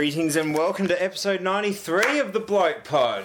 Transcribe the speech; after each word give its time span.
Greetings 0.00 0.36
and 0.36 0.54
welcome 0.54 0.88
to 0.88 1.02
episode 1.02 1.40
93 1.40 2.18
of 2.18 2.34
the 2.34 2.38
Bloke 2.38 2.84
Pod, 2.84 3.24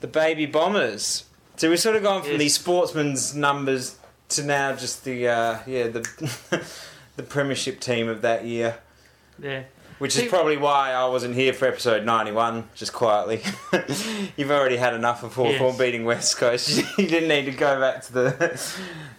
the 0.00 0.06
Baby 0.06 0.46
Bombers. 0.46 1.24
So 1.56 1.68
we've 1.68 1.78
sort 1.78 1.94
of 1.94 2.02
gone 2.02 2.22
from 2.22 2.30
Yes. 2.30 2.38
the 2.38 2.48
sportsman's 2.48 3.34
numbers 3.36 3.98
to 4.30 4.42
now 4.42 4.74
just 4.74 5.04
the 5.04 5.28
uh, 5.28 5.58
yeah 5.66 5.88
the 5.88 6.64
the 7.16 7.22
premiership 7.22 7.80
team 7.80 8.08
of 8.08 8.22
that 8.22 8.46
year, 8.46 8.78
Yeah. 9.38 9.64
which 9.98 10.16
is 10.16 10.26
probably 10.30 10.56
why 10.56 10.92
I 10.92 11.06
wasn't 11.06 11.34
here 11.34 11.52
for 11.52 11.68
episode 11.68 12.06
91. 12.06 12.70
Just 12.74 12.94
quietly, 12.94 13.42
you've 14.38 14.50
already 14.50 14.78
had 14.78 14.94
enough 14.94 15.22
of 15.22 15.34
Hawthorn 15.34 15.72
Yes. 15.72 15.78
beating 15.78 16.06
West 16.06 16.38
Coast. 16.38 16.78
you 16.98 17.08
didn't 17.08 17.28
need 17.28 17.44
to 17.44 17.52
go 17.52 17.78
back 17.78 18.04
to 18.04 18.12
the 18.14 18.60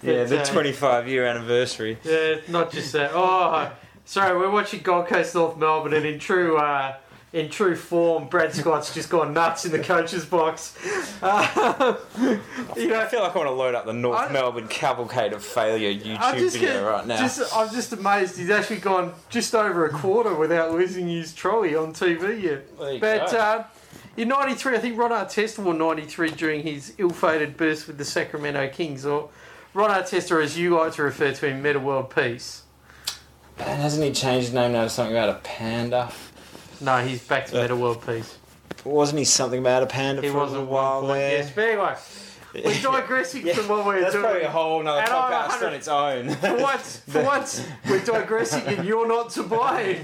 yeah 0.01 0.23
But, 0.23 0.29
the 0.29 0.41
uh, 0.41 0.45
25 0.45 1.07
year 1.07 1.27
anniversary. 1.27 1.99
Yeah, 2.03 2.37
not 2.47 2.71
just 2.71 2.91
that. 2.93 3.11
Oh, 3.13 3.71
sorry, 4.11 4.37
we're 4.37 4.51
watching 4.51 4.81
Gold 4.81 5.07
Coast 5.07 5.35
North 5.35 5.57
Melbourne, 5.57 5.93
and 5.93 6.05
in 6.05 6.19
true 6.19 6.57
uh, 6.57 6.97
in 7.31 7.49
true 7.49 7.77
form, 7.77 8.27
Brad 8.27 8.53
Scott's 8.53 8.93
just 8.93 9.09
gone 9.09 9.33
nuts 9.33 9.63
in 9.63 9.71
the 9.71 9.79
coach's 9.79 10.25
box. 10.25 10.77
Uh, 11.21 11.95
you 12.75 12.93
I 12.93 13.07
feel 13.07 13.21
like 13.21 13.33
I 13.33 13.37
want 13.37 13.47
to 13.47 13.51
load 13.51 13.73
up 13.73 13.85
the 13.85 13.93
North 13.93 14.19
I- 14.19 14.31
Melbourne 14.33 14.67
Cavalcade 14.67 15.31
of 15.31 15.43
Failure 15.43 15.93
YouTube 15.93 16.51
video 16.51 16.73
gonna- 16.73 16.85
right 16.85 17.07
now. 17.07 17.17
just 17.17 17.55
I'm 17.55 17.73
just 17.73 17.93
amazed 17.93 18.37
he's 18.37 18.49
actually 18.49 18.79
gone 18.79 19.13
just 19.29 19.55
over 19.55 19.85
a 19.85 19.89
quarter 19.89 20.35
without 20.35 20.73
losing 20.73 21.07
his 21.07 21.33
trolley 21.33 21.75
on 21.75 21.93
TV 21.93 22.43
yet. 22.43 22.67
You 22.93 22.99
But 22.99 23.33
uh, 23.33 23.63
in 24.17 24.27
'93, 24.27 24.75
I 24.75 24.79
think 24.79 24.97
Ron 24.99 25.11
Artesta 25.11 25.59
wore 25.59 25.73
'93 25.73 26.31
during 26.31 26.63
his 26.63 26.93
ill-fated 26.97 27.55
burst 27.55 27.87
with 27.87 27.97
the 27.97 28.05
Sacramento 28.05 28.67
Kings, 28.73 29.05
or 29.05 29.29
Ron 29.73 29.89
Artesta, 29.89 30.43
as 30.43 30.57
you 30.57 30.77
like 30.77 30.91
to 30.95 31.03
refer 31.03 31.31
to 31.31 31.47
him, 31.47 31.61
Metta 31.61 31.79
World 31.79 32.13
Peace. 32.13 32.63
And 33.67 33.81
hasn't 33.81 34.03
he 34.03 34.11
changed 34.11 34.47
his 34.47 34.53
name 34.53 34.73
now 34.73 34.83
to 34.83 34.89
something 34.89 35.15
about 35.15 35.29
a 35.29 35.39
panda? 35.39 36.11
No, 36.79 36.97
he's 36.99 37.21
back 37.25 37.47
to 37.47 37.57
Uh, 37.57 37.61
Metta 37.61 37.75
World 37.75 38.05
Peace. 38.05 38.37
Wasn't 38.83 39.19
he 39.19 39.25
something 39.25 39.59
about 39.59 39.83
a 39.83 39.85
panda 39.85 40.21
He 40.21 40.29
for 40.29 40.37
a 40.37 40.41
was 40.41 40.51
little 40.51 40.65
at 40.65 40.71
while 40.71 41.01
one 41.01 41.09
point, 41.09 41.19
there? 41.19 41.37
Yes, 41.37 41.51
but 41.53 41.63
anyway, 41.63 41.95
we're 42.65 42.81
digressing 43.01 43.45
Yeah, 43.45 43.53
from 43.53 43.67
what 43.67 43.85
we're 43.85 44.01
That's 44.01 44.13
doing. 44.13 44.23
probably 44.23 44.41
a 44.43 44.49
whole 44.49 44.81
nother 44.81 45.01
And 45.01 45.09
podcast 45.09 45.67
on 45.67 45.73
its 45.73 45.87
own. 45.87 46.29
For 46.35 46.57
once, 46.57 46.97
for 47.07 47.23
once, 47.35 47.67
we're 47.87 48.03
digressing 48.03 48.63
and 48.65 48.87
you're 48.87 49.07
not 49.07 49.29
to 49.31 49.43
blame. 49.43 50.03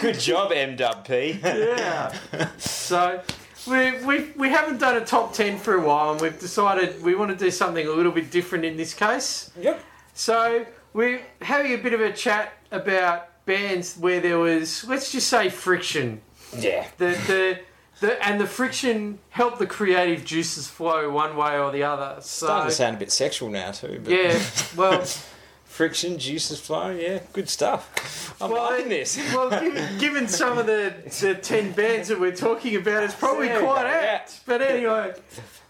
Good 0.00 0.18
job, 0.18 0.50
MWP. 0.50 1.42
Yeah. 1.42 2.48
So 2.58 3.20
we 3.68 3.92
we 4.04 4.32
we 4.36 4.48
haven't 4.48 4.78
done 4.78 4.96
a 4.96 5.04
top 5.04 5.32
ten 5.34 5.58
for 5.58 5.74
a 5.74 5.80
while, 5.80 6.12
and 6.12 6.20
we've 6.20 6.38
decided 6.40 7.02
we 7.02 7.14
want 7.14 7.30
to 7.30 7.36
do 7.36 7.50
something 7.50 7.86
a 7.86 7.90
little 7.92 8.12
bit 8.12 8.30
different 8.30 8.64
in 8.64 8.76
this 8.76 8.94
case. 8.94 9.50
Yep. 9.60 9.80
So 10.14 10.66
we're 10.92 11.20
having 11.42 11.72
a 11.72 11.78
bit 11.78 11.92
of 11.92 12.00
a 12.00 12.12
chat 12.12 12.52
about 12.70 13.28
bands 13.46 13.96
where 13.96 14.20
there 14.20 14.38
was, 14.38 14.84
let's 14.86 15.12
just 15.12 15.28
say, 15.28 15.48
friction. 15.48 16.20
Yeah. 16.56 16.86
The 16.98 17.06
the. 17.26 17.60
The, 18.00 18.26
and 18.26 18.40
the 18.40 18.46
friction 18.46 19.18
helped 19.28 19.58
the 19.58 19.66
creative 19.66 20.24
juices 20.24 20.66
flow 20.66 21.10
one 21.10 21.36
way 21.36 21.58
or 21.58 21.70
the 21.70 21.82
other. 21.82 22.16
So 22.22 22.46
Starting 22.46 22.70
to 22.70 22.74
sound 22.74 22.96
a 22.96 22.98
bit 22.98 23.12
sexual 23.12 23.50
now 23.50 23.72
too. 23.72 24.00
But 24.02 24.10
yeah, 24.10 24.42
well, 24.74 25.04
Friction, 25.70 26.18
juices 26.18 26.58
flowing, 26.60 26.98
yeah, 26.98 27.20
good 27.32 27.48
stuff. 27.48 28.34
I'm 28.40 28.50
Well, 28.50 28.70
liking 28.70 28.88
this. 28.88 29.16
Well, 29.34 29.50
given, 29.50 29.98
given 29.98 30.28
some 30.28 30.58
of 30.58 30.66
the, 30.66 30.94
the 31.20 31.34
10 31.34 31.72
bands 31.72 32.08
that 32.08 32.18
we're 32.18 32.34
talking 32.34 32.74
about, 32.76 33.04
it's 33.04 33.14
probably 33.14 33.48
quite 33.50 33.86
apt. 33.86 34.40
But 34.46 34.62
anyway. 34.62 35.14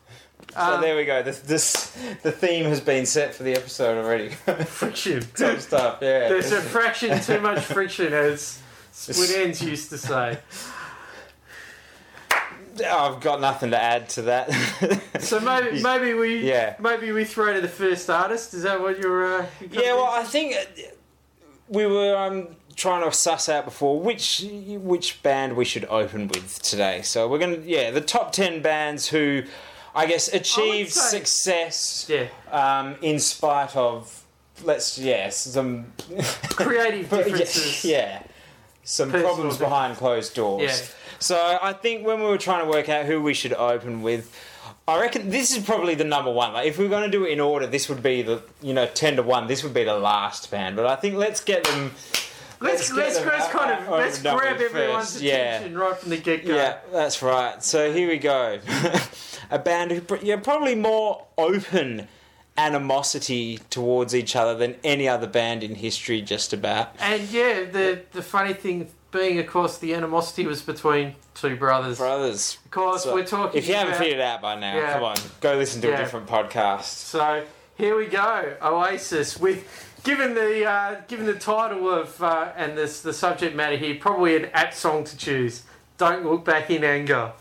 so 0.53 0.61
um, 0.61 0.81
there 0.81 0.97
we 0.97 1.05
go. 1.05 1.23
This, 1.23 1.41
this 1.41 1.97
the 2.23 2.33
theme 2.33 2.65
has 2.67 2.81
been 2.81 3.07
set 3.07 3.35
for 3.35 3.43
the 3.43 3.55
episode 3.55 4.03
already. 4.05 4.29
friction. 4.67 5.23
Top 5.37 5.59
stuff, 5.61 5.99
yeah. 6.03 6.29
There's 6.29 6.53
a 6.53 6.61
fraction 6.61 7.21
too 7.21 7.41
much 7.41 7.61
friction, 7.65 8.13
as 8.13 8.61
Split 8.93 9.31
Ends 9.37 9.63
used 9.63 9.91
to 9.91 9.99
say. 9.99 10.39
I've 12.87 13.21
got 13.21 13.41
nothing 13.41 13.73
to 13.73 13.81
add 13.83 14.09
to 14.11 14.23
that. 14.23 14.51
So 15.21 15.39
maybe 15.39 15.83
maybe 15.83 16.15
we 16.15 16.49
Yeah. 16.49 16.77
maybe 16.81 17.13
we 17.13 17.25
throw 17.25 17.53
to 17.53 17.61
the 17.61 17.69
first 17.69 18.09
artist. 18.09 18.55
Is 18.55 18.63
that 18.63 18.81
what 18.81 18.99
you're? 18.99 19.41
Uh, 19.43 19.47
Yeah, 19.71 19.93
well, 19.95 20.07
I 20.07 20.23
think 20.25 20.57
uh, 20.57 20.83
we 21.69 21.85
were 21.85 22.17
um, 22.17 22.49
trying 22.75 23.05
to 23.05 23.15
suss 23.15 23.51
out 23.51 23.67
before 23.67 24.01
which 24.01 24.43
which 24.81 25.23
band 25.23 25.57
we 25.57 25.67
should 25.67 25.85
open 25.87 26.29
with 26.29 26.63
today. 26.63 27.03
So 27.03 27.29
we're 27.29 27.39
gonna, 27.39 27.59
yeah, 27.65 27.91
the 27.91 28.01
top 28.01 28.33
ten 28.33 28.63
bands 28.63 29.09
who, 29.09 29.43
I 29.95 30.07
guess, 30.07 30.33
achieved 30.33 30.93
say- 30.93 31.19
success 31.19 32.07
yeah, 32.09 32.29
um, 32.51 32.97
in 33.03 33.19
spite 33.19 33.75
of, 33.77 34.25
let's 34.65 34.99
yes, 34.99 35.37
some 35.39 35.93
creative 36.51 37.09
differences. 37.11 37.85
yeah, 37.85 37.99
yeah, 37.99 38.23
some 38.85 39.11
Personal 39.11 39.35
problems 39.35 39.59
behind 39.59 39.97
closed 39.97 40.35
doors. 40.35 40.63
Yeah. 40.63 40.87
So 41.19 41.59
I 41.61 41.73
think 41.75 42.07
when 42.07 42.21
we 42.21 42.27
were 42.27 42.39
trying 42.39 42.65
to 42.65 42.71
work 42.71 42.89
out 42.89 43.05
who 43.07 43.21
we 43.21 43.35
should 43.35 43.53
open 43.53 44.01
with, 44.03 44.35
I 44.89 44.99
reckon 45.01 45.29
this 45.29 45.55
is 45.55 45.63
probably 45.63 45.95
the 45.95 46.05
number 46.05 46.31
one. 46.33 46.53
Like 46.55 46.67
if 46.67 46.79
we 46.79 46.87
are 46.87 46.89
going 46.89 47.05
to 47.05 47.11
do 47.11 47.25
it 47.25 47.31
in 47.33 47.41
order, 47.41 47.67
this 47.67 47.89
would 47.89 48.03
be 48.03 48.23
the 48.23 48.43
you 48.63 48.73
know 48.73 48.87
ten 48.87 49.17
to 49.17 49.23
one. 49.23 49.47
This 49.47 49.63
would 49.63 49.75
be 49.75 49.85
the 49.85 49.95
last 49.99 50.51
band. 50.51 50.77
But 50.77 50.87
I 50.87 50.97
think 50.97 51.17
let's 51.17 51.41
get 51.41 51.65
them. 51.65 51.93
Let's 52.61 52.93
let's, 52.93 53.19
them 53.19 53.29
let's 53.29 53.49
kind 53.49 53.71
of 53.83 53.89
let's 53.89 54.21
grab 54.21 54.61
everyone's 54.61 55.13
first. 55.15 55.23
Yeah. 55.23 55.57
attention 55.57 55.79
right 55.79 55.97
from 55.97 56.11
the 56.11 56.19
get 56.19 56.47
go. 56.47 56.55
Yeah, 56.55 56.79
that's 56.93 57.23
right. 57.23 57.63
So 57.65 57.93
here 57.93 58.09
we 58.09 58.19
go. 58.19 58.59
a 59.51 59.59
band 59.59 59.91
who, 59.93 60.03
yeah, 60.23 60.37
probably 60.37 60.75
more 60.75 61.27
open 61.39 62.07
animosity 62.59 63.59
towards 63.71 64.15
each 64.15 64.37
other 64.37 64.55
than 64.55 64.77
any 64.85 65.09
other 65.09 65.27
band 65.27 65.63
in 65.63 65.75
history, 65.77 66.21
just 66.21 66.53
about. 66.53 66.95
And 67.01 67.23
yeah, 67.31 67.65
the 67.65 68.03
the 68.13 68.23
funny 68.23 68.53
thing 68.53 68.91
being, 69.11 69.39
of 69.39 69.47
course, 69.47 69.79
the 69.79 69.95
animosity 69.95 70.47
was 70.47 70.63
between 70.63 71.15
two 71.35 71.57
brothers. 71.57 71.99
Brothers. 71.99 72.59
Of 72.65 72.71
course, 72.71 73.05
So, 73.05 73.15
we're 73.15 73.25
talking. 73.27 73.59
If 73.59 73.69
you 73.69 73.75
haven't 73.75 73.97
figured 73.97 74.21
it 74.21 74.23
out 74.23 74.41
by 74.43 74.55
now, 74.59 74.77
Yeah. 74.77 74.93
come 74.93 75.05
on, 75.05 75.17
go 75.41 75.57
listen 75.57 75.81
to 75.83 75.93
a 75.93 75.97
different 75.97 76.27
podcast. 76.27 76.83
So 76.85 77.45
here 77.77 77.97
we 77.97 78.07
go, 78.07 78.55
Oasis. 78.63 79.39
With 79.39 79.65
given 80.03 80.35
the 80.35 80.65
uh, 80.65 81.01
given 81.09 81.27
the 81.27 81.35
title 81.35 81.89
of 81.89 82.23
uh, 82.23 82.53
and 82.57 82.77
this 82.77 83.01
the 83.01 83.13
subject 83.13 83.55
matter 83.55 83.77
here, 83.77 83.97
probably 83.97 84.37
an 84.37 84.47
apt 84.53 84.75
song 84.75 85.05
to 85.05 85.17
choose. 85.17 85.63
Don't 85.99 86.25
look 86.25 86.45
back 86.45 86.71
in 86.71 86.85
anger. 86.85 87.33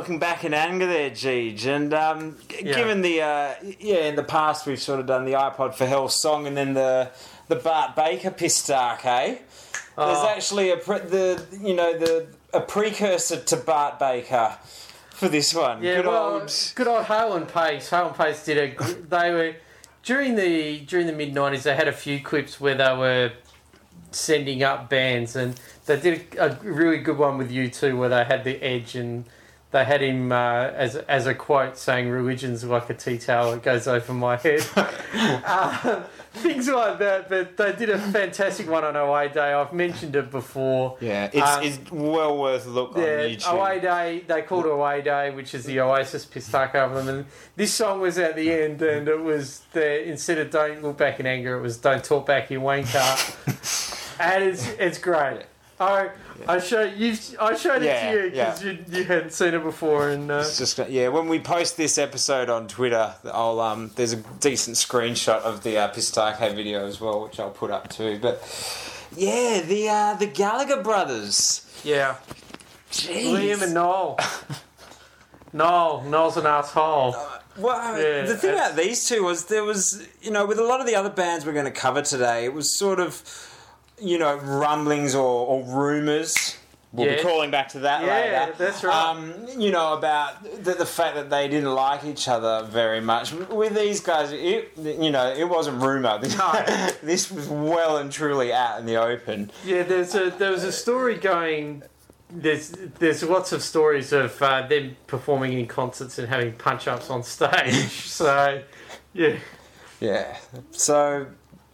Looking 0.00 0.18
back 0.18 0.44
in 0.46 0.54
anger 0.54 0.86
there, 0.86 1.10
Jeej. 1.10 1.66
And 1.66 1.92
um, 1.92 2.38
g- 2.48 2.62
Yeah. 2.64 2.74
given 2.74 3.02
the 3.02 3.20
uh, 3.20 3.54
yeah, 3.78 4.06
in 4.06 4.16
the 4.16 4.22
past 4.22 4.64
we've 4.64 4.80
sort 4.80 4.98
of 4.98 5.04
done 5.04 5.26
the 5.26 5.32
iPod 5.32 5.74
for 5.74 5.84
Hell 5.84 6.08
song, 6.08 6.46
and 6.46 6.56
then 6.56 6.72
the 6.72 7.10
the 7.48 7.56
Bart 7.56 7.94
Baker 7.94 8.30
Pistake. 8.30 9.04
Eh? 9.04 9.26
There's 9.28 9.38
Oh. 9.98 10.32
actually 10.34 10.70
a 10.70 10.78
pre- 10.78 11.00
the 11.00 11.44
you 11.60 11.74
know 11.74 11.98
the 11.98 12.28
a 12.54 12.62
precursor 12.62 13.36
to 13.42 13.56
Bart 13.58 13.98
Baker 13.98 14.56
for 15.10 15.28
this 15.28 15.52
one. 15.52 15.82
Yeah, 15.82 15.96
Good 15.96 16.06
well, 16.06 16.32
old 16.32 16.72
good 16.74 16.88
old 16.88 17.04
Hale 17.04 17.34
and 17.34 17.46
Pace. 17.46 17.90
Hale 17.90 18.06
and 18.06 18.16
Pace 18.16 18.42
did 18.42 18.56
a. 18.56 18.82
They 18.94 19.30
were 19.32 19.56
during 20.02 20.34
the 20.34 20.78
during 20.80 21.08
the 21.08 21.12
mid 21.12 21.34
nineties. 21.34 21.64
They 21.64 21.76
had 21.76 21.88
a 21.88 21.92
few 21.92 22.20
clips 22.20 22.58
where 22.58 22.74
they 22.74 22.96
were 22.96 23.32
sending 24.12 24.62
up 24.62 24.88
bands, 24.88 25.36
and 25.36 25.60
they 25.84 26.00
did 26.00 26.34
a, 26.38 26.46
a 26.46 26.58
really 26.62 26.98
good 27.00 27.18
one 27.18 27.36
with 27.36 27.50
U2, 27.50 27.98
where 27.98 28.08
they 28.08 28.24
had 28.24 28.44
the 28.44 28.56
Edge 28.62 28.94
and 28.94 29.26
they 29.72 29.84
had 29.84 30.02
him 30.02 30.32
uh, 30.32 30.70
as 30.74 30.96
as 30.96 31.26
a 31.26 31.34
quote 31.34 31.76
saying, 31.78 32.08
"Religion's 32.08 32.64
like 32.64 32.90
a 32.90 32.94
tea 32.94 33.18
towel; 33.18 33.52
it 33.52 33.62
goes 33.62 33.86
over 33.86 34.12
my 34.12 34.36
head." 34.36 34.66
uh, 34.76 36.02
things 36.32 36.68
like 36.68 36.98
that. 36.98 37.28
But 37.28 37.56
they 37.56 37.72
did 37.72 37.88
a 37.90 37.98
fantastic 37.98 38.68
one 38.68 38.84
on 38.84 38.96
Away 38.96 39.28
Day. 39.28 39.52
I've 39.52 39.72
mentioned 39.72 40.16
it 40.16 40.30
before. 40.30 40.96
yeah, 41.00 41.30
it's, 41.32 41.48
um, 41.48 41.62
it's 41.62 41.92
well 41.92 42.36
worth 42.38 42.66
a 42.66 42.70
look 42.70 42.96
on 42.96 43.02
Yeah, 43.02 43.26
YouTube. 43.28 43.52
Away 43.52 43.80
Day, 43.80 44.24
they 44.26 44.42
called 44.42 44.66
it 44.66 44.72
Away 44.72 45.02
Day, 45.02 45.30
which 45.30 45.54
is 45.54 45.64
the 45.64 45.80
Oasis 45.80 46.24
Pistake 46.24 46.74
album. 46.74 47.08
And 47.08 47.26
this 47.54 47.72
song 47.72 48.00
was 48.00 48.18
at 48.18 48.34
the 48.34 48.52
end, 48.52 48.82
and 48.82 49.06
it 49.06 49.20
was 49.20 49.62
the 49.72 50.02
instead 50.08 50.38
of 50.38 50.50
Don't 50.50 50.82
Look 50.82 50.96
Back 50.98 51.20
in 51.20 51.26
Anger, 51.26 51.56
it 51.56 51.62
was 51.62 51.76
Don't 51.76 52.02
Talk 52.02 52.26
Back, 52.26 52.50
You 52.50 52.60
Wanker. 52.60 54.16
and 54.20 54.42
it's, 54.44 54.66
it's 54.78 54.98
great. 54.98 55.44
I, 55.80 56.10
I 56.46 56.60
show 56.60 56.82
you. 56.82 57.16
I 57.40 57.56
showed 57.56 57.82
Yeah, 57.82 58.10
it 58.10 58.12
to 58.12 58.24
you 58.24 58.30
because 58.30 58.62
you, 58.64 58.78
you 58.98 59.04
hadn't 59.04 59.32
seen 59.32 59.54
it 59.54 59.62
before, 59.62 60.10
and 60.10 60.30
uh, 60.30 60.40
It's 60.46 60.58
just 60.58 60.78
yeah. 60.90 61.08
When 61.08 61.26
we 61.28 61.40
post 61.40 61.76
this 61.76 61.96
episode 61.96 62.50
on 62.50 62.68
Twitter, 62.68 63.14
I'll 63.24 63.58
um. 63.60 63.90
There's 63.96 64.12
a 64.12 64.16
decent 64.40 64.76
screenshot 64.76 65.40
of 65.40 65.62
the 65.62 65.78
uh, 65.78 65.88
Pistake 65.88 66.36
video 66.54 66.86
as 66.86 67.00
well, 67.00 67.22
which 67.22 67.40
I'll 67.40 67.50
put 67.50 67.70
up 67.70 67.88
too. 67.88 68.18
But 68.20 68.42
yeah, 69.16 69.62
the 69.66 69.88
uh, 69.88 70.14
the 70.14 70.26
Gallagher 70.26 70.82
brothers. 70.82 71.66
yeah, 71.82 72.16
Liam 72.90 73.62
and 73.62 73.72
Noel. 73.74 74.18
Noel, 75.52 76.02
Noel's 76.02 76.36
an 76.36 76.46
asshole. 76.46 77.16
Well, 77.58 77.98
Yeah, 78.00 78.22
the 78.26 78.36
thing 78.36 78.54
about 78.54 78.76
these 78.76 79.08
two 79.08 79.24
was 79.24 79.46
there 79.46 79.64
was, 79.64 80.06
you 80.22 80.30
know, 80.30 80.46
with 80.46 80.58
a 80.58 80.64
lot 80.64 80.80
of 80.80 80.86
the 80.86 80.94
other 80.94 81.10
bands 81.10 81.44
we're 81.44 81.52
going 81.52 81.64
to 81.64 81.72
cover 81.72 82.00
today, 82.02 82.44
it 82.44 82.54
was 82.54 82.78
sort 82.78 83.00
of, 83.00 83.20
you 84.00 84.18
know, 84.18 84.36
rumblings 84.36 85.14
or, 85.14 85.46
or 85.46 85.62
rumours. 85.64 86.56
We'll 86.92 87.06
be 87.16 87.22
calling 87.22 87.52
back 87.52 87.68
to 87.68 87.78
that 87.80 88.02
Yeah, 88.02 88.46
later. 88.46 88.54
that's 88.58 88.82
right. 88.82 88.92
Um, 89.10 89.32
you 89.56 89.70
know 89.70 89.92
about 89.92 90.42
the, 90.64 90.74
the 90.74 90.84
fact 90.86 91.14
that 91.14 91.30
they 91.30 91.46
didn't 91.46 91.72
like 91.72 92.02
each 92.04 92.26
other 92.26 92.66
very 92.68 93.00
much. 93.00 93.30
With 93.32 93.76
these 93.76 94.00
guys, 94.00 94.32
it, 94.32 94.72
you 94.76 95.10
know, 95.12 95.32
it 95.32 95.48
wasn't 95.48 95.80
rumour. 95.80 96.18
No. 96.36 96.64
this 97.00 97.30
was 97.30 97.46
well 97.46 97.98
and 97.98 98.10
truly 98.10 98.52
out 98.52 98.80
in 98.80 98.86
the 98.86 98.96
open. 98.96 99.52
Yeah, 99.64 99.84
there's 99.84 100.16
a 100.16 100.30
there 100.30 100.50
was 100.50 100.64
a 100.64 100.72
story 100.72 101.14
going. 101.14 101.84
There's 102.28 102.70
there's 102.70 103.22
lots 103.22 103.52
of 103.52 103.62
stories 103.62 104.12
of 104.12 104.42
uh, 104.42 104.66
them 104.66 104.96
performing 105.06 105.52
in 105.52 105.66
concerts 105.68 106.18
and 106.18 106.28
having 106.28 106.54
punch 106.54 106.88
ups 106.88 107.08
on 107.08 107.22
stage. 107.22 107.88
so, 108.08 108.62
yeah, 109.12 109.36
Yeah. 110.00 110.36
So, 110.72 111.26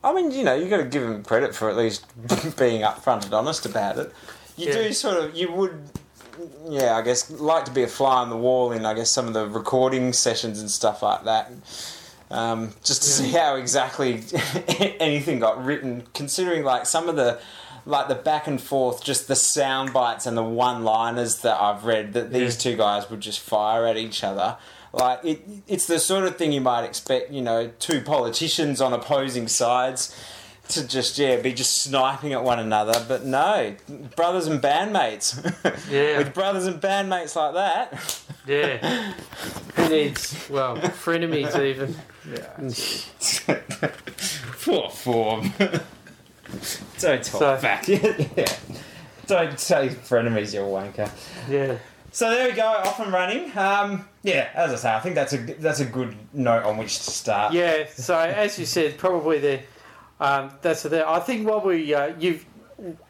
I 0.06 0.14
mean, 0.14 0.30
you 0.30 0.44
know, 0.44 0.54
you 0.54 0.68
got 0.68 0.76
to 0.78 0.84
give 0.84 1.02
them 1.02 1.22
credit 1.24 1.54
for 1.54 1.68
at 1.68 1.76
least 1.76 2.04
being 2.56 2.82
upfront 2.82 3.24
and 3.24 3.34
honest 3.34 3.66
about 3.66 3.98
it. 3.98 4.12
You 4.56 4.68
Yeah. 4.68 4.74
do 4.74 4.92
sort 4.92 5.16
of, 5.16 5.34
you 5.34 5.50
would, 5.52 5.82
yeah, 6.68 6.96
I 6.96 7.02
guess, 7.02 7.30
like 7.30 7.64
to 7.66 7.70
be 7.72 7.82
a 7.82 7.88
fly 7.88 8.16
on 8.22 8.30
the 8.30 8.36
wall 8.36 8.72
in, 8.72 8.86
I 8.86 8.94
guess, 8.94 9.10
some 9.10 9.26
of 9.26 9.34
the 9.34 9.46
recording 9.48 10.12
sessions 10.12 10.60
and 10.60 10.70
stuff 10.70 11.02
like 11.02 11.24
that. 11.24 11.50
Um, 12.30 12.72
just 12.84 13.02
to 13.02 13.08
see 13.08 13.30
how 13.32 13.56
exactly 13.56 14.22
anything 15.00 15.38
got 15.40 15.64
written, 15.64 16.04
considering 16.14 16.62
like 16.64 16.86
some 16.86 17.08
of 17.08 17.16
the. 17.16 17.38
Like 17.88 18.08
the 18.08 18.16
back 18.16 18.48
and 18.48 18.60
forth, 18.60 19.04
just 19.04 19.28
the 19.28 19.36
sound 19.36 19.92
bites 19.92 20.26
and 20.26 20.36
the 20.36 20.42
one 20.42 20.82
liners 20.82 21.42
that 21.42 21.56
I've 21.60 21.84
read 21.84 22.14
that 22.14 22.32
these 22.32 22.56
Yeah. 22.56 22.72
two 22.72 22.76
guys 22.76 23.08
would 23.10 23.20
just 23.20 23.38
fire 23.38 23.86
at 23.86 23.96
each 23.96 24.24
other. 24.24 24.56
Like 24.96 25.24
it, 25.24 25.42
it's 25.68 25.86
the 25.86 25.98
sort 25.98 26.24
of 26.24 26.36
thing 26.36 26.52
you 26.52 26.60
might 26.62 26.84
expect, 26.84 27.30
you 27.30 27.42
know, 27.42 27.70
two 27.78 28.00
politicians 28.00 28.80
on 28.80 28.92
opposing 28.94 29.46
sides 29.46 30.16
to 30.68 30.84
just 30.88 31.16
yeah 31.18 31.36
be 31.40 31.52
just 31.52 31.82
sniping 31.82 32.32
at 32.32 32.42
one 32.42 32.58
another. 32.58 33.04
But 33.06 33.24
no, 33.26 33.76
brothers 34.16 34.46
and 34.46 34.60
bandmates. 34.60 35.36
Yeah. 35.90 36.18
With 36.18 36.32
brothers 36.34 36.66
and 36.66 36.80
bandmates 36.80 37.36
like 37.36 37.54
that. 37.54 38.20
yeah. 38.46 39.12
Who 39.76 39.88
needs 39.90 40.48
well 40.48 40.76
frenemies 40.78 41.54
even? 41.62 41.94
Yeah. 42.28 43.90
Poor 44.62 44.88
form. 44.90 45.52
Don't 46.98 47.22
talk 47.22 47.40
So- 47.40 47.60
back. 47.60 47.86
yeah. 47.86 48.46
Don't 49.26 49.58
say 49.60 49.88
frenemies, 49.88 50.54
you 50.54 50.60
wanker. 50.60 51.10
Yeah, 51.50 51.78
So 52.16 52.30
there 52.30 52.48
we 52.48 52.54
go, 52.54 52.66
off 52.66 52.98
and 52.98 53.12
running. 53.12 53.54
Um, 53.58 54.08
yeah, 54.22 54.48
as 54.54 54.72
I 54.72 54.76
say, 54.76 54.94
I 54.94 55.00
think 55.00 55.16
that's 55.16 55.34
a 55.34 55.36
that's 55.36 55.80
a 55.80 55.84
good 55.84 56.16
note 56.32 56.64
on 56.64 56.78
which 56.78 56.96
to 56.96 57.10
start. 57.10 57.52
yeah. 57.52 57.84
So 57.94 58.18
as 58.18 58.58
you 58.58 58.64
said, 58.64 58.96
probably 58.96 59.38
the 59.38 59.60
um, 60.18 60.50
that's 60.62 60.84
the. 60.84 61.06
I 61.06 61.20
think 61.20 61.46
what 61.46 61.66
we 61.66 61.92
uh, 61.92 62.14
you've. 62.18 62.46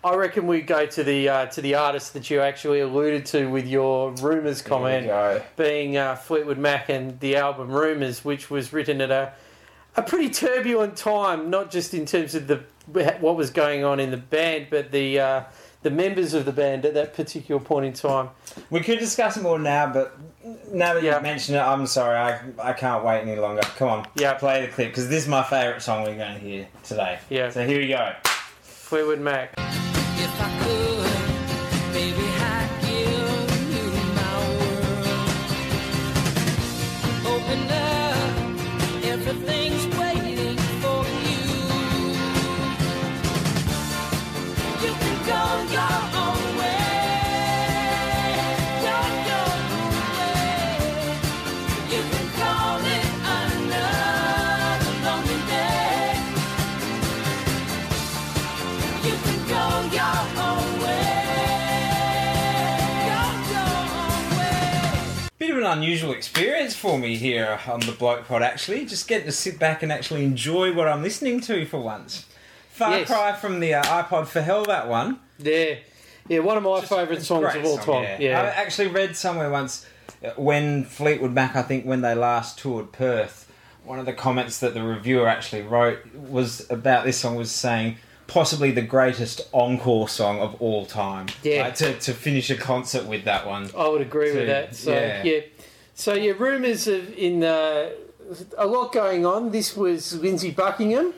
I 0.02 0.16
reckon 0.16 0.48
we 0.48 0.60
go 0.60 0.86
to 0.86 1.04
the 1.04 1.28
uh, 1.28 1.46
to 1.46 1.60
the 1.60 1.76
artist 1.76 2.14
that 2.14 2.30
you 2.30 2.40
actually 2.40 2.80
alluded 2.80 3.26
to 3.26 3.46
with 3.46 3.68
your 3.68 4.10
rumours 4.10 4.60
comment. 4.60 5.06
being 5.54 5.96
uh, 5.96 6.16
Fleetwood 6.16 6.58
Mac 6.58 6.88
and 6.88 7.20
the 7.20 7.36
album 7.36 7.70
Rumours, 7.70 8.24
which 8.24 8.50
was 8.50 8.72
written 8.72 9.00
at 9.00 9.12
a 9.12 9.32
a 9.94 10.02
pretty 10.02 10.30
turbulent 10.30 10.96
time, 10.96 11.48
not 11.48 11.70
just 11.70 11.94
in 11.94 12.06
terms 12.06 12.34
of 12.34 12.48
the 12.48 12.64
what 13.20 13.36
was 13.36 13.50
going 13.50 13.84
on 13.84 14.00
in 14.00 14.10
the 14.10 14.16
band, 14.16 14.66
but 14.68 14.90
the 14.90 15.20
uh, 15.20 15.44
the 15.86 15.90
members 15.92 16.34
of 16.34 16.44
the 16.44 16.50
band 16.52 16.84
at 16.84 16.94
that 16.94 17.14
particular 17.14 17.60
point 17.60 17.86
in 17.86 17.92
time. 17.92 18.28
We 18.70 18.80
could 18.80 18.98
discuss 18.98 19.36
it 19.36 19.42
more 19.44 19.56
now, 19.56 19.86
but 19.92 20.18
now 20.72 20.94
that 20.94 21.02
Yeah. 21.04 21.16
you 21.18 21.22
mention 21.22 21.54
it, 21.54 21.60
I'm 21.60 21.86
sorry, 21.86 22.16
I, 22.18 22.40
I 22.60 22.72
can't 22.72 23.04
wait 23.04 23.20
any 23.20 23.36
longer. 23.36 23.62
Come 23.62 23.88
on, 23.88 24.06
Yeah. 24.16 24.34
play 24.34 24.66
the 24.66 24.72
clip 24.72 24.88
because 24.88 25.08
this 25.08 25.22
is 25.22 25.28
my 25.28 25.44
favourite 25.44 25.80
song 25.80 26.02
we're 26.02 26.16
going 26.16 26.34
to 26.34 26.40
hear 26.40 26.66
today. 26.82 27.20
Yeah. 27.30 27.50
So 27.50 27.64
here 27.64 27.78
we 27.78 27.86
go. 27.86 28.14
Fleetwood 28.62 29.20
Mac. 29.20 29.54
An 65.66 65.78
unusual 65.78 66.12
experience 66.12 66.74
for 66.74 66.98
me 66.98 67.16
here 67.16 67.58
on 67.66 67.80
the 67.80 67.92
Bloke 67.92 68.26
Pod, 68.26 68.42
actually. 68.42 68.86
Just 68.86 69.08
getting 69.08 69.26
to 69.26 69.32
sit 69.32 69.58
back 69.58 69.82
and 69.82 69.90
actually 69.92 70.24
enjoy 70.24 70.72
what 70.72 70.88
I'm 70.88 71.02
listening 71.02 71.40
to 71.42 71.64
for 71.66 71.78
once. 71.80 72.24
Far 72.70 72.98
Yes. 72.98 73.08
cry 73.08 73.32
from 73.32 73.60
the 73.60 73.74
uh, 73.74 73.82
iPod 73.82 74.26
for 74.26 74.40
Hell, 74.42 74.64
that 74.66 74.88
one. 74.88 75.18
Yeah, 75.38 75.76
yeah, 76.28 76.38
one 76.40 76.56
of 76.56 76.62
my 76.62 76.80
favourite 76.82 77.22
songs 77.22 77.54
of 77.54 77.64
all 77.64 77.76
song, 77.78 78.04
time. 78.04 78.20
Yeah, 78.20 78.40
I 78.40 78.46
actually 78.46 78.88
read 78.88 79.16
somewhere 79.16 79.50
once 79.50 79.86
uh, 80.24 80.30
when 80.36 80.84
Fleetwood 80.84 81.32
Mac, 81.32 81.56
I 81.56 81.62
think 81.62 81.84
when 81.84 82.00
they 82.02 82.14
last 82.14 82.58
toured 82.58 82.92
Perth, 82.92 83.50
one 83.84 83.98
of 83.98 84.06
the 84.06 84.12
comments 84.12 84.58
that 84.60 84.74
the 84.74 84.82
reviewer 84.82 85.26
actually 85.28 85.62
wrote 85.62 85.98
was 86.14 86.68
about 86.70 87.04
this 87.04 87.18
song 87.18 87.36
was 87.36 87.50
saying 87.50 87.96
possibly 88.26 88.72
the 88.72 88.82
greatest 88.82 89.40
encore 89.52 90.08
song 90.08 90.40
of 90.40 90.60
all 90.60 90.84
time. 90.84 91.26
Yeah. 91.44 91.62
Like, 91.62 91.76
to, 91.76 91.96
to 92.00 92.12
finish 92.12 92.50
a 92.50 92.56
concert 92.56 93.06
with 93.06 93.24
that 93.24 93.46
one. 93.46 93.70
I 93.78 93.88
would 93.88 94.00
agree 94.02 94.30
So, 94.32 94.38
with 94.38 94.46
that. 94.48 94.74
So 94.74 94.92
yeah. 94.92 95.22
yeah, 95.22 95.40
so 95.96 96.12
yeah, 96.12 96.34
rumours 96.38 96.86
of 96.86 97.16
in 97.16 97.42
uh, 97.42 97.88
a 98.58 98.66
lot 98.66 98.92
going 98.92 99.24
on. 99.24 99.50
This 99.50 99.74
was 99.74 100.14
Lindsey 100.20 100.50
Buckingham, 100.50 101.14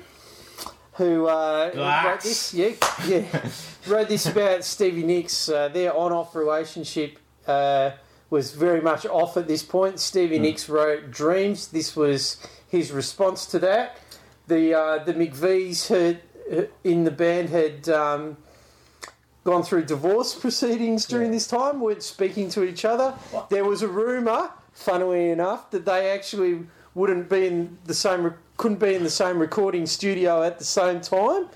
who 0.93 1.27
uh, 1.27 1.73
wrote 2.05 2.21
this. 2.21 2.55
Yeah, 2.55 2.71
yeah, 3.05 3.25
wrote 3.89 4.09
this 4.09 4.27
about 4.27 4.63
Stevie 4.63 5.03
Nicks. 5.03 5.49
Uh, 5.49 5.69
their 5.69 5.95
on-off 5.95 6.37
relationship 6.37 7.19
uh, 7.49 7.91
was 8.31 8.53
very 8.53 8.81
much 8.81 9.05
off 9.05 9.37
at 9.37 9.49
this 9.49 9.65
point. 9.65 9.99
Stevie 9.99 10.39
Nicks 10.39 10.69
wrote 10.69 11.11
"Dreams." 11.11 11.69
This 11.69 11.97
was 11.97 12.37
his 12.69 12.93
response 12.93 13.47
to 13.47 13.59
that. 13.59 13.99
The 14.47 14.75
uh, 14.75 15.05
the 15.05 15.13
McVies 15.13 15.89
had 15.89 16.21
in 16.85 17.03
the 17.03 17.11
band 17.11 17.51
had. 17.51 17.89
Um, 17.89 18.37
gone 19.45 19.63
through 19.63 19.83
divorce 19.83 20.35
proceedings 20.39 21.07
during 21.07 21.31
this 21.31 21.47
time, 21.47 21.81
weren't 21.81 22.03
speaking 22.03 22.51
to 22.51 22.65
each 22.65 22.85
other. 22.85 23.15
There 23.49 23.65
was 23.65 23.81
a 23.81 23.89
rumour, 23.89 24.51
funnily 24.79 25.31
enough, 25.31 25.71
that 25.73 25.85
they 25.85 26.11
actually 26.11 26.61
wouldn't 26.95 27.29
be 27.29 27.47
in 27.47 27.79
the 27.85 27.95
same, 27.95 28.33
couldn't 28.57 28.79
be 28.79 28.95
in 28.95 29.03
the 29.03 29.11
same 29.11 29.39
recording 29.39 29.87
studio 29.87 30.43
at 30.43 30.59
the 30.59 30.65
same 30.65 31.01
time. 31.01 31.49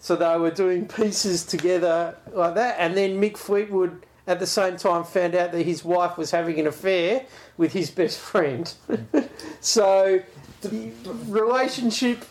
So 0.00 0.16
they 0.16 0.36
were 0.38 0.50
doing 0.50 0.88
pieces 0.88 1.44
together 1.44 2.16
like 2.32 2.54
that. 2.54 2.76
And 2.78 2.96
then 2.96 3.20
Mick 3.20 3.36
Fleetwood 3.36 4.04
at 4.26 4.40
the 4.40 4.46
same 4.46 4.76
time 4.76 5.04
found 5.04 5.34
out 5.34 5.52
that 5.52 5.62
his 5.64 5.84
wife 5.84 6.16
was 6.16 6.30
having 6.30 6.58
an 6.58 6.66
affair 6.66 7.26
with 7.56 7.72
his 7.72 7.90
best 7.90 8.18
friend. 8.18 8.72
so 9.60 10.22
the 10.62 10.92
relationship. 11.26 12.24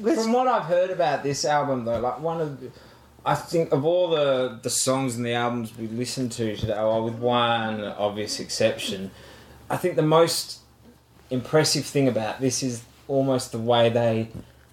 From 0.00 0.32
what 0.32 0.46
I've 0.46 0.66
heard 0.66 0.90
about 0.90 1.24
this 1.24 1.44
album, 1.44 1.84
though, 1.84 1.98
like 1.98 2.20
one 2.20 2.40
of, 2.40 2.72
I 3.26 3.34
think 3.34 3.72
of 3.72 3.84
all 3.84 4.10
the 4.10 4.60
the 4.62 4.70
songs 4.70 5.16
and 5.16 5.26
the 5.26 5.34
albums 5.34 5.76
we 5.76 5.88
listened 5.88 6.30
to 6.32 6.56
today, 6.56 6.74
well, 6.74 7.02
with 7.02 7.16
one 7.16 7.82
obvious 7.82 8.38
exception, 8.38 9.10
I 9.70 9.76
think 9.76 9.96
the 9.96 10.02
most 10.02 10.60
impressive 11.30 11.84
thing 11.84 12.08
about 12.08 12.40
this 12.40 12.62
is 12.62 12.82
almost 13.06 13.52
the 13.52 13.58
way 13.58 13.88
they 13.90 14.28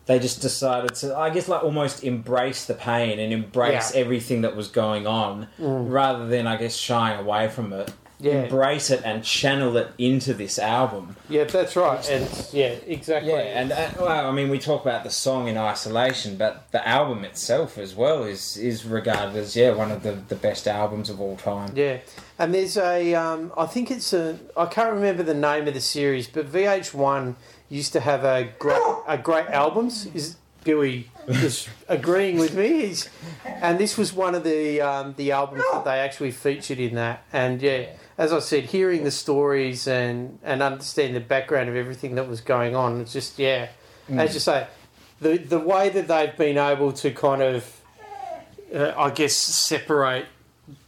they 0.05 0.19
just 0.19 0.39
decided 0.39 0.93
to, 0.95 1.17
I 1.17 1.31
guess, 1.31 1.47
like 1.47 1.63
almost 1.63 2.03
embrace 2.03 2.65
the 2.65 2.75
pain 2.75 3.17
and 3.17 3.33
embrace 3.33 3.95
Yeah. 3.95 4.01
everything 4.01 4.41
that 4.41 4.55
was 4.55 4.67
going 4.67 5.07
on, 5.07 5.47
mm. 5.59 5.91
rather 5.91 6.27
than 6.27 6.45
I 6.45 6.57
guess 6.57 6.75
shying 6.75 7.19
away 7.19 7.49
from 7.49 7.73
it. 7.73 7.91
Yeah. 8.19 8.43
Embrace 8.43 8.89
it 8.91 9.01
and 9.03 9.23
channel 9.23 9.75
it 9.75 9.91
into 9.97 10.33
this 10.33 10.57
album. 10.57 11.17
yeah, 11.29 11.43
that's 11.43 11.75
right. 11.75 12.09
And 12.09 12.47
yeah, 12.53 12.75
exactly. 12.87 13.31
Yeah, 13.31 13.39
and 13.39 13.71
uh, 13.71 13.89
well, 13.99 14.27
I 14.27 14.31
mean, 14.31 14.49
we 14.49 14.57
talk 14.57 14.81
about 14.83 15.03
the 15.03 15.09
song 15.09 15.47
in 15.47 15.57
isolation, 15.57 16.37
but 16.37 16.71
the 16.71 16.87
album 16.87 17.25
itself 17.25 17.77
as 17.77 17.93
well 17.93 18.23
is 18.23 18.55
is 18.57 18.85
regarded 18.85 19.35
as 19.35 19.55
yeah 19.55 19.73
one 19.73 19.91
of 19.91 20.03
the, 20.03 20.13
the 20.13 20.35
best 20.35 20.67
albums 20.67 21.09
of 21.09 21.19
all 21.19 21.35
time. 21.35 21.71
Yeah, 21.75 21.97
and 22.39 22.53
there's 22.53 22.77
a, 22.77 23.13
um, 23.15 23.51
I 23.57 23.65
think 23.65 23.91
it's 23.91 24.13
a, 24.13 24.39
I 24.55 24.65
can't 24.67 24.93
remember 24.93 25.23
the 25.23 25.33
name 25.33 25.67
of 25.67 25.73
the 25.73 25.81
series, 25.81 26.27
but 26.27 26.51
VH1 26.51 27.35
used 27.69 27.91
to 27.93 27.99
have 27.99 28.23
a 28.23 28.49
great, 28.59 28.81
a 29.07 29.17
great 29.17 29.47
albums. 29.47 30.05
Is 30.13 30.37
Billy 30.63 31.09
is 31.27 31.67
agreeing 31.87 32.39
with 32.39 32.55
me. 32.55 32.87
He's, 32.87 33.09
and 33.45 33.77
this 33.79 33.97
was 33.97 34.13
one 34.13 34.35
of 34.35 34.43
the 34.43 34.81
um, 34.81 35.13
the 35.17 35.31
albums 35.31 35.63
that 35.71 35.85
they 35.85 35.99
actually 35.99 36.31
featured 36.31 36.79
in 36.79 36.95
that. 36.95 37.23
And 37.31 37.61
yeah, 37.61 37.85
as 38.17 38.31
I 38.31 38.39
said, 38.39 38.65
hearing 38.65 39.03
the 39.03 39.11
stories 39.11 39.87
and 39.87 40.39
and 40.43 40.61
understanding 40.61 41.13
the 41.13 41.19
background 41.19 41.69
of 41.69 41.75
everything 41.75 42.15
that 42.15 42.27
was 42.27 42.41
going 42.41 42.75
on, 42.75 43.01
it's 43.01 43.13
just 43.13 43.37
yeah, 43.37 43.69
as 44.09 44.33
you 44.33 44.39
say, 44.39 44.67
the 45.19 45.37
the 45.37 45.59
way 45.59 45.89
that 45.89 46.07
they've 46.07 46.35
been 46.37 46.57
able 46.57 46.93
to 46.93 47.11
kind 47.11 47.41
of, 47.41 47.81
uh, 48.73 48.93
I 48.97 49.09
guess, 49.09 49.33
separate 49.35 50.25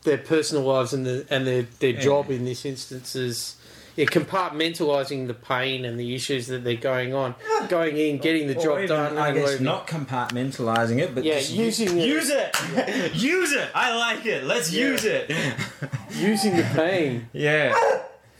their 0.03 0.17
personal 0.17 0.63
lives 0.63 0.93
and 0.93 1.05
the 1.05 1.27
and 1.29 1.45
their 1.45 1.63
their 1.63 1.93
job 1.93 2.31
in 2.31 2.45
this 2.45 2.65
instance 2.65 3.15
is. 3.15 3.56
Yeah, 3.97 4.05
compartmentalising 4.05 5.25
the 5.27 5.33
pain 5.33 5.83
and 5.83 5.99
the 5.99 6.13
issues 6.15 6.47
that 6.47 6.63
they're 6.63 6.75
going 6.75 7.13
on, 7.15 7.33
going 7.67 7.97
in, 7.97 8.19
getting 8.19 8.47
the 8.47 8.55
Or 8.55 8.61
job 8.63 8.77
even, 8.77 8.87
done, 8.89 9.17
I 9.17 9.29
and 9.29 9.37
guess 9.37 9.49
leaving. 9.49 9.65
not 9.65 9.87
compartmentalizing 9.87 10.99
it, 11.01 11.13
but 11.15 11.23
Yeah, 11.23 11.39
just 11.39 11.51
using 11.51 11.97
it. 11.97 12.07
use 12.07 12.29
it, 12.29 12.55
use 13.15 13.51
it. 13.53 13.67
I 13.73 13.95
like 13.97 14.25
it. 14.25 14.43
Let's 14.43 14.71
use 14.71 15.03
it. 15.03 15.31
using 16.11 16.55
the 16.55 16.63
pain. 16.75 17.27
yeah, 17.33 17.75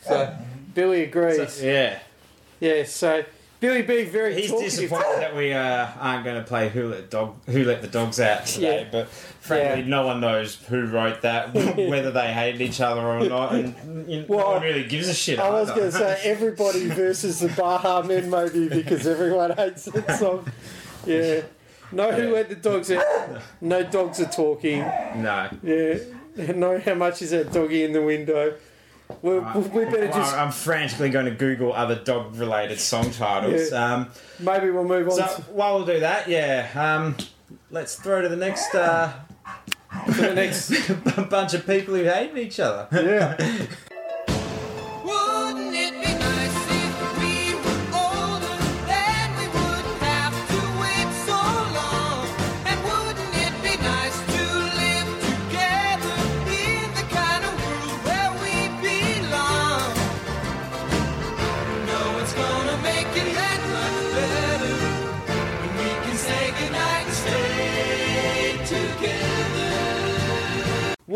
So 0.03 0.37
Billy 0.75 1.01
agrees. 1.03 1.61
yeah. 1.63 1.99
yeah, 2.59 2.83
so 2.83 3.23
Billy 3.59 3.81
being 3.81 4.09
very 4.09 4.35
He's 4.39 4.51
disappointed 4.51 5.17
that 5.19 5.35
we 5.35 5.51
uh, 5.51 5.87
aren't 5.99 6.23
going 6.23 6.35
to 6.41 6.47
play 6.47 6.69
Who 6.69 6.89
Let 6.89 7.09
Dog 7.09 7.35
Who 7.47 7.63
Let 7.63 7.81
the 7.81 7.87
Dogs 7.87 8.19
Out 8.19 8.45
today, 8.45 8.81
Yeah. 8.81 8.87
but 8.91 9.09
frankly, 9.09 9.81
Yeah. 9.81 9.87
no 9.87 10.05
one 10.05 10.19
knows 10.21 10.55
who 10.67 10.85
wrote 10.85 11.21
that, 11.23 11.53
whether 11.53 12.11
they 12.11 12.31
hated 12.33 12.61
each 12.61 12.81
other 12.81 13.01
or 13.01 13.21
not, 13.27 13.53
and 13.55 14.07
you 14.09 14.21
know, 14.21 14.37
no 14.37 14.45
one 14.51 14.61
really 14.61 14.83
gives 14.85 15.07
a 15.07 15.13
shit. 15.13 15.39
I 15.39 15.49
was 15.49 15.69
going 15.69 15.81
to 15.83 15.91
say 15.91 16.19
everybody 16.23 16.87
versus 16.87 17.39
the 17.39 17.47
Baha 17.49 18.07
Men, 18.07 18.29
maybe 18.29 18.69
because 18.69 19.07
everyone 19.07 19.51
hates 19.55 19.85
that 19.85 20.11
song. 20.19 20.45
Yeah. 21.05 21.41
No, 21.91 22.11
who 22.11 22.33
let 22.33 22.49
the 22.49 22.55
dogs 22.55 22.91
out? 22.91 23.41
No 23.61 23.81
dogs 23.83 24.19
are 24.19 24.25
talking. 24.25 24.79
no. 24.79 25.49
Yeah. 25.63 25.95
No, 26.55 26.77
how 26.79 26.93
much 26.93 27.23
is 27.23 27.31
that 27.31 27.51
doggy 27.51 27.83
in 27.83 27.93
the 27.93 28.01
window? 28.03 28.53
We, 29.21 29.39
we 29.39 29.85
better 29.85 30.07
just 30.07 30.35
I'm 30.35 30.51
frantically 30.51 31.09
going 31.09 31.25
to 31.25 31.31
Google 31.31 31.73
other 31.73 31.95
dog-related 31.95 32.79
song 32.79 33.09
titles. 33.11 33.71
Yeah. 33.71 33.93
Um, 33.93 34.09
maybe 34.39 34.69
we'll 34.69 34.83
move 34.83 35.07
on. 35.07 35.15
so 35.15 35.25
to, 35.25 35.41
while 35.43 35.77
we'll 35.77 35.85
do 35.85 36.01
that, 36.01 36.27
yeah, 36.27 36.69
um, 36.75 37.15
let's 37.71 37.95
throw 37.95 38.21
to 38.21 38.29
the 38.29 38.35
next 38.35 38.75
uh, 38.75 39.13
to 40.05 40.21
the 40.21 40.33
next. 40.33 40.69
bunch 41.29 41.53
of 41.53 41.65
people 41.65 41.95
who 41.95 42.03
hate 42.03 42.37
each 42.37 42.59
other. 42.59 42.87
Yeah. 42.91 43.65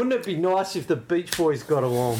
Wouldn't 0.01 0.19
it 0.19 0.25
be 0.25 0.35
nice 0.35 0.75
if 0.75 0.87
the 0.87 0.95
Beach 0.95 1.37
Boys 1.37 1.61
got 1.61 1.83
along? 1.83 2.17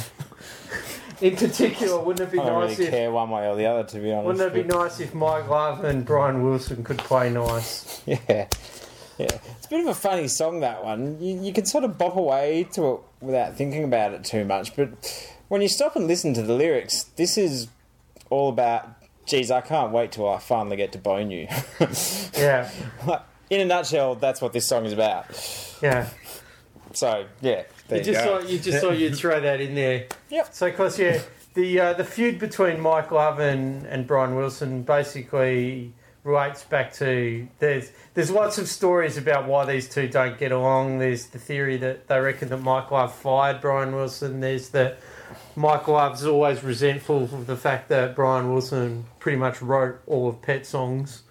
In 1.20 1.36
particular, 1.36 2.00
wouldn't 2.00 2.30
it 2.30 2.32
be 2.32 2.38
I 2.40 2.46
don't 2.46 2.62
nice 2.62 2.78
really 2.78 2.86
if 2.90 2.92
care 2.94 3.12
one 3.12 3.32
way 3.32 3.48
or 3.50 3.56
the 3.56 3.66
other, 3.66 3.84
to 3.90 4.00
be 4.00 4.12
honest. 4.12 4.28
Wouldn't 4.28 4.52
it 4.52 4.54
be 4.54 4.62
but- 4.70 4.78
nice 4.84 5.00
if 5.00 5.16
Mike 5.16 5.50
Love 5.50 5.84
and 5.84 6.06
Brian 6.06 6.44
Wilson 6.44 6.84
could 6.84 7.00
play 7.00 7.32
nice? 7.32 8.04
Yeah. 8.08 8.18
Yeah. 8.28 8.48
It's 9.18 9.66
a 9.66 9.70
bit 9.70 9.80
of 9.82 9.88
a 9.88 9.94
funny 9.96 10.28
song, 10.28 10.60
that 10.60 10.84
one. 10.84 11.20
You, 11.20 11.40
you 11.42 11.54
can 11.54 11.66
sort 11.66 11.84
of 11.84 11.98
bop 11.98 12.16
away 12.16 12.68
to 12.74 12.94
it 12.94 13.00
without 13.20 13.56
thinking 13.56 13.84
about 13.84 14.14
it 14.14 14.24
too 14.24 14.46
much, 14.46 14.76
but 14.76 14.90
when 15.48 15.62
you 15.64 15.68
stop 15.68 15.96
and 15.96 16.06
listen 16.08 16.36
to 16.36 16.44
the 16.44 16.54
lyrics, 16.54 17.04
this 17.16 17.36
is 17.36 17.68
all 18.30 18.50
about, 18.50 18.90
geez, 19.26 19.50
I 19.50 19.62
can't 19.62 19.92
wait 19.92 20.12
till 20.12 20.30
I 20.30 20.38
finally 20.38 20.78
get 20.78 20.92
to 20.92 21.00
bone 21.00 21.32
you. 21.32 21.48
Yeah, 22.38 22.70
In 23.50 23.60
a 23.62 23.66
nutshell, 23.66 24.16
that's 24.16 24.40
what 24.40 24.54
this 24.54 24.68
song 24.68 24.86
is 24.86 24.94
about. 24.94 25.26
yeah. 25.82 26.08
So, 26.94 27.26
yeah. 27.42 27.64
There 27.88 27.98
You 28.00 28.04
just 28.04 28.24
go. 28.24 28.40
thought 28.40 28.50
you 28.50 28.60
just 28.60 28.80
thought 28.82 28.98
you'd 28.98 29.16
throw 29.16 29.40
that 29.40 29.60
in 29.62 29.76
there. 29.76 30.08
Yep. 30.30 30.54
So, 30.54 30.68
of 30.68 30.76
course, 30.76 30.98
yeah, 31.00 31.22
the 31.54 31.80
uh, 31.80 31.94
the 31.94 32.06
feud 32.06 32.40
between 32.40 32.80
Mike 32.80 33.12
Love 33.12 33.40
and, 33.40 33.86
and 33.86 34.08
Brian 34.08 34.36
Wilson 34.36 34.84
basically 34.84 35.94
relates 36.24 36.64
back 36.64 36.94
to 36.94 37.48
there's 37.60 37.92
there's 38.14 38.30
lots 38.30 38.58
of 38.60 38.68
stories 38.68 39.18
about 39.18 39.48
why 39.48 39.66
these 39.66 39.90
two 39.90 40.08
don't 40.08 40.38
get 40.38 40.52
along. 40.52 41.00
There's 41.00 41.28
the 41.28 41.40
theory 41.40 41.78
that 41.78 42.08
they 42.08 42.20
reckon 42.20 42.50
that 42.50 42.58
Mike 42.58 42.92
Love 42.92 43.14
fired 43.14 43.60
Brian 43.60 43.96
Wilson. 43.96 44.40
There's 44.40 44.70
that 44.70 45.00
Mike 45.56 45.88
Love's 45.88 46.26
always 46.26 46.64
resentful 46.64 47.24
of 47.24 47.48
the 47.48 47.58
fact 47.58 47.90
that 47.90 48.16
Brian 48.16 48.52
Wilson 48.54 49.06
pretty 49.20 49.38
much 49.38 49.62
wrote 49.62 50.00
all 50.06 50.30
of 50.30 50.42
Pet 50.42 50.66
songs. 50.66 51.24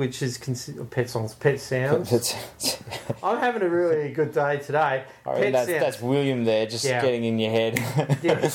Which 0.00 0.22
is 0.22 0.38
considered 0.38 0.90
Pet 0.90 1.10
songs, 1.10 1.34
Pet 1.34 1.60
sounds. 1.60 2.10
I'm 3.22 3.38
having 3.38 3.60
a 3.60 3.68
really 3.68 4.10
good 4.10 4.32
day 4.32 4.56
today. 4.56 5.04
I 5.26 5.34
mean, 5.34 5.42
Pet 5.42 5.52
that's, 5.52 5.68
sounds. 5.68 5.80
that's 5.82 6.00
William 6.00 6.44
there, 6.44 6.64
just 6.64 6.86
Yeah. 6.86 7.02
getting 7.02 7.24
in 7.24 7.38
your 7.38 7.50
head. 7.50 7.74
Yeah. 8.22 8.50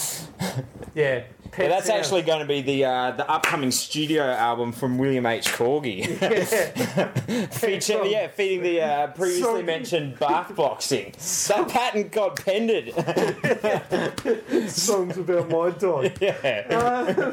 yeah. 0.96 1.24
Pet 1.52 1.66
Yeah, 1.66 1.68
that's 1.70 1.86
sounds. 1.86 2.00
actually 2.00 2.24
going 2.24 2.40
to 2.40 2.48
be 2.48 2.64
the 2.64 2.86
uh, 2.86 3.12
the 3.12 3.30
upcoming 3.30 3.70
studio 3.70 4.24
album 4.24 4.72
from 4.72 4.98
William 4.98 5.28
H. 5.28 5.46
Corgi. 5.50 6.20
Yeah. 6.20 7.46
Feature, 7.50 8.06
yeah, 8.06 8.28
feeding 8.28 8.64
the 8.64 8.82
uh, 8.82 9.08
previously 9.12 9.62
mentioned 9.62 10.18
bath 10.18 10.56
boxing. 10.56 11.14
That 11.50 11.70
patent 11.70 12.12
got 12.12 12.44
pended. 12.44 12.92
songs 14.72 15.16
about 15.20 15.48
my 15.50 15.70
dog. 15.70 16.12
yeah. 16.20 17.24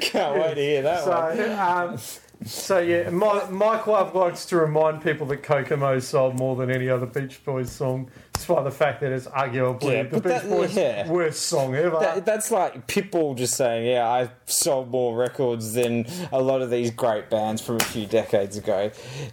Can't 0.00 0.38
wait 0.40 0.54
to 0.54 0.60
hear 0.60 0.82
that 0.82 1.06
one. 1.06 1.36
So, 1.36 1.58
um, 1.58 1.98
so 2.44 2.78
yeah, 2.78 3.10
Mike 3.10 3.86
Love 3.86 4.14
likes 4.14 4.46
to 4.46 4.56
remind 4.56 5.02
people 5.02 5.26
that 5.26 5.42
Kokomo 5.42 5.98
sold 5.98 6.38
more 6.38 6.54
than 6.56 6.70
any 6.70 6.88
other 6.88 7.06
Beach 7.06 7.44
Boys 7.44 7.70
song, 7.70 8.10
despite 8.32 8.64
the 8.64 8.70
fact 8.70 9.00
that 9.00 9.10
it's 9.12 9.26
arguably 9.26 9.92
Yeah, 9.92 10.02
the 10.04 10.20
Beach 10.20 10.22
that- 10.24 10.48
Boys' 10.48 10.76
yeah. 10.76 11.08
worst 11.10 11.42
song 11.46 11.74
ever. 11.74 11.98
That, 11.98 12.24
that's 12.24 12.50
like 12.50 12.86
Pitbull 12.86 13.36
just 13.36 13.54
saying, 13.54 13.86
"Yeah, 13.86 14.08
I 14.08 14.30
sold 14.46 14.90
more 14.90 15.16
records 15.16 15.74
than 15.74 16.06
a 16.32 16.40
lot 16.40 16.62
of 16.62 16.70
these 16.70 16.90
great 16.90 17.28
bands 17.28 17.60
from 17.60 17.76
a 17.76 17.84
few 17.84 18.06
decades 18.06 18.56
ago." 18.56 18.90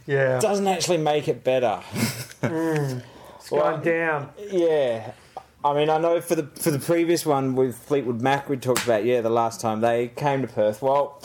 yeah, 0.08 0.40
Doesn't 0.40 0.68
actually 0.68 0.98
make 0.98 1.28
it 1.28 1.44
better. 1.44 1.82
Mm. 2.42 3.02
it's 3.38 3.50
going 3.50 3.82
down. 3.82 4.30
Yeah. 4.52 5.12
I 5.64 5.74
mean, 5.74 5.90
I 5.90 5.98
know 5.98 6.22
for 6.22 6.36
the 6.36 6.44
for 6.62 6.70
the 6.70 6.78
previous 6.78 7.26
one 7.26 7.56
with 7.56 7.76
Fleetwood 7.76 8.22
Mac, 8.22 8.50
we 8.50 8.58
talked 8.58 8.84
about 8.84 9.04
yeah 9.04 9.22
the 9.22 9.32
last 9.32 9.62
time 9.62 9.82
they 9.82 10.10
came 10.10 10.42
to 10.44 10.48
Perth. 10.48 10.82
Well, 10.84 11.20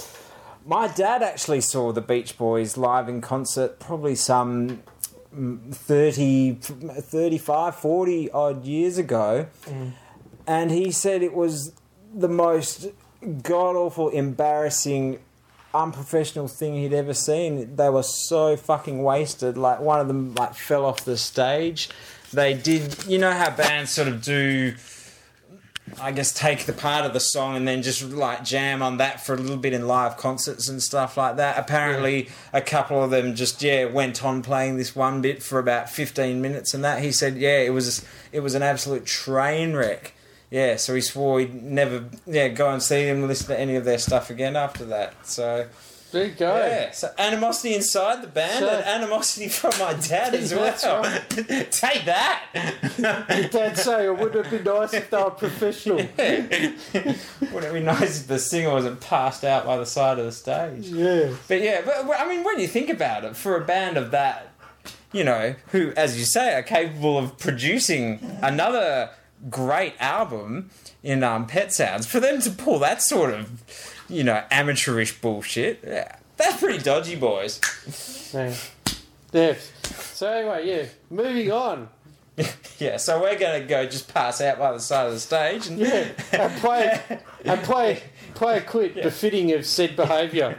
my 0.67 0.89
dad 0.89 1.23
actually 1.23 1.61
saw 1.61 1.93
the 1.93 2.01
Beach 2.01 2.37
Boys 2.37 2.77
live 2.77 3.09
in 3.09 3.21
concert, 3.21 3.79
probably 3.81 4.15
some 4.15 4.83
mm, 5.35 5.75
30, 5.75 6.55
35, 6.55 7.77
40 7.77 8.31
odd 8.31 8.65
years 8.65 8.99
ago, 8.99 9.47
and 10.47 10.71
he 10.71 10.91
said 10.91 11.23
it 11.23 11.35
was 11.35 11.73
the 12.15 12.29
most 12.29 12.89
god 13.43 13.77
awful, 13.77 14.09
embarrassing 14.09 15.19
unprofessional 15.73 16.49
thing 16.49 16.75
he'd 16.75 16.93
ever 16.93 17.15
seen. 17.15 17.77
They 17.77 17.89
were 17.89 18.03
so 18.03 18.57
fucking 18.57 19.03
wasted. 19.03 19.57
Like 19.57 19.81
one 19.81 20.01
of 20.01 20.09
them 20.09 20.35
like 20.35 20.55
fell 20.55 20.85
off 20.85 21.05
the 21.05 21.17
stage. 21.17 21.89
They 22.33 22.55
did 22.55 23.05
you 23.07 23.19
know 23.19 23.33
how 23.33 23.51
bands 23.51 23.91
sort 23.91 24.09
of 24.09 24.23
do 24.23 24.75
I 26.01 26.13
guess 26.13 26.33
take 26.33 26.67
the 26.67 26.73
part 26.73 27.07
of 27.07 27.13
the 27.13 27.21
song 27.21 27.57
and 27.57 27.67
then 27.67 27.83
just 27.83 28.03
like 28.03 28.45
jam 28.45 28.83
on 28.83 28.99
that 28.99 29.25
for 29.25 29.35
a 29.35 29.39
little 29.39 29.57
bit 29.57 29.73
in 29.73 29.87
live 29.87 30.17
concerts 30.17 30.69
and 30.69 30.83
stuff 30.83 31.17
like 31.17 31.37
that. 31.37 31.59
Apparently, 31.59 32.29
a 32.53 32.61
couple 32.61 33.03
of 33.03 33.11
them 33.11 33.35
just 33.35 33.63
yeah 33.63 33.87
went 33.87 34.25
on 34.25 34.43
playing 34.43 34.77
this 34.77 34.95
one 34.95 35.21
bit 35.21 35.43
for 35.43 35.59
about 35.59 35.91
fifteen 35.91 36.41
minutes 36.41 36.75
and 36.75 36.85
that. 36.85 37.03
He 37.03 37.13
said 37.13 37.37
yeah 37.37 37.59
it 37.59 37.71
was 37.71 38.05
it 38.33 38.41
was 38.41 38.55
an 38.55 38.63
absolute 38.63 39.07
train 39.07 39.75
wreck. 39.75 40.15
Yeah, 40.51 40.77
so 40.77 40.95
he 40.97 41.01
swore 41.01 41.41
he'd 41.41 41.63
never 41.63 42.05
yeah 42.27 42.49
go 42.49 42.71
and 42.71 42.83
see 42.83 43.05
them, 43.05 43.27
listen 43.27 43.49
to 43.49 43.59
any 43.59 43.77
of 43.77 43.85
their 43.85 43.99
stuff 43.99 44.31
again 44.31 44.57
after 44.57 44.85
that. 44.87 45.27
So 45.27 45.69
There 46.13 46.25
you 46.25 46.33
go. 46.33 46.57
yeah, 46.57 46.91
so 46.91 47.11
animosity 47.19 47.75
inside 47.75 48.23
the 48.23 48.27
band 48.27 48.59
So- 48.61 48.69
and 48.69 48.85
animosity 48.85 49.49
from 49.49 49.73
my 49.79 49.95
dad 49.95 50.35
as 50.35 50.53
well. 50.55 51.03
That's. 51.03 51.31
Take 51.81 52.05
that. 52.07 52.43
Dad 53.53 53.77
say, 53.79 54.05
or 54.07 54.15
wouldn't 54.15 54.47
it 54.47 54.51
be 54.65 54.71
nice 54.71 54.93
if 54.95 55.11
they 55.11 55.17
were 55.23 55.31
professional? 55.31 55.97
Wouldn't 55.99 57.65
it 57.65 57.73
be 57.73 57.81
nice 57.81 58.21
if 58.23 58.27
the 58.27 58.39
singer 58.39 58.71
wasn't 58.73 59.01
passed 59.01 59.45
out 59.45 59.65
by 59.67 59.77
the 59.77 59.87
side 59.87 60.19
of 60.19 60.25
the 60.25 60.33
stage? 60.33 60.87
Yeah. 60.87 61.33
But 61.49 61.61
yeah, 61.63 61.83
but 61.85 62.07
but, 62.07 62.19
I 62.21 62.29
mean, 62.29 62.45
when 62.45 62.59
you 62.59 62.67
think 62.69 62.91
about 62.91 63.25
it, 63.25 63.37
for 63.37 63.57
a 63.57 63.65
band 63.65 63.97
of 63.97 64.11
that, 64.11 64.49
you 65.13 65.25
know, 65.25 65.55
who, 65.73 65.93
as 65.97 66.19
you 66.19 66.25
say, 66.25 66.55
are 66.55 66.63
capable 66.63 67.19
of 67.19 67.39
producing 67.39 68.21
another 68.43 69.11
great 69.49 69.95
album 70.01 70.71
in 71.03 71.23
um, 71.25 71.47
Pet 71.47 71.73
Sounds, 71.73 72.07
for 72.07 72.21
them 72.21 72.41
to 72.43 72.51
pull 72.51 72.79
that 72.81 73.01
sort 73.03 73.33
of, 73.33 73.90
you 74.11 74.25
know, 74.25 74.43
amateurish 74.51 75.21
bullshit, 75.21 75.81
yeah, 75.87 76.17
that's 76.37 76.59
pretty 76.59 76.83
dodgy, 76.83 77.17
boys. 77.17 77.61
Yeah. 79.33 79.55
So 79.91 80.31
anyway, 80.31 80.69
yeah. 80.69 80.87
Moving 81.11 81.53
on. 81.53 81.89
Yeah, 82.79 82.97
so 82.97 83.21
we're 83.21 83.39
going 83.39 83.61
to 83.61 83.69
go 83.69 83.85
just 83.85 84.13
pass 84.15 84.41
out 84.41 84.59
by 84.59 84.73
the 84.73 84.81
side 84.81 85.09
of 85.09 85.13
the 85.13 85.21
stage. 85.21 85.67
And 85.67 85.79
Yeah. 85.79 86.09
And 86.33 86.51
play 86.61 86.99
and 87.45 87.63
play 87.63 88.03
play 88.35 88.57
a 88.57 88.63
clip 88.63 88.95
befitting 89.03 89.53
of 89.53 89.67
said 89.67 89.97
behaviour. 89.97 90.59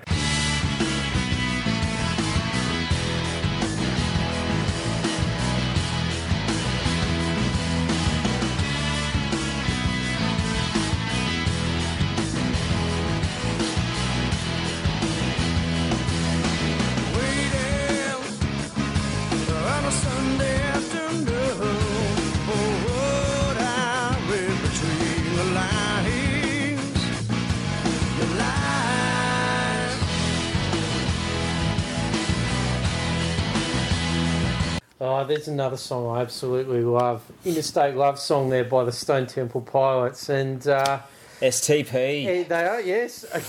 There's 35.41 35.48
another 35.48 35.77
song 35.77 36.15
I 36.15 36.21
absolutely 36.21 36.83
love. 36.83 37.24
Interstate 37.43 37.95
Love 37.95 38.19
Song 38.19 38.50
there 38.51 38.63
by 38.63 38.83
the 38.83 38.91
Stone 38.91 39.25
Temple 39.25 39.62
Pilots. 39.62 40.29
And 40.29 40.65
uh, 40.67 41.00
STP. 41.41 42.48
they 42.48 42.65
are, 42.67 42.79
yes, 42.79 43.24
uh, 43.33 43.41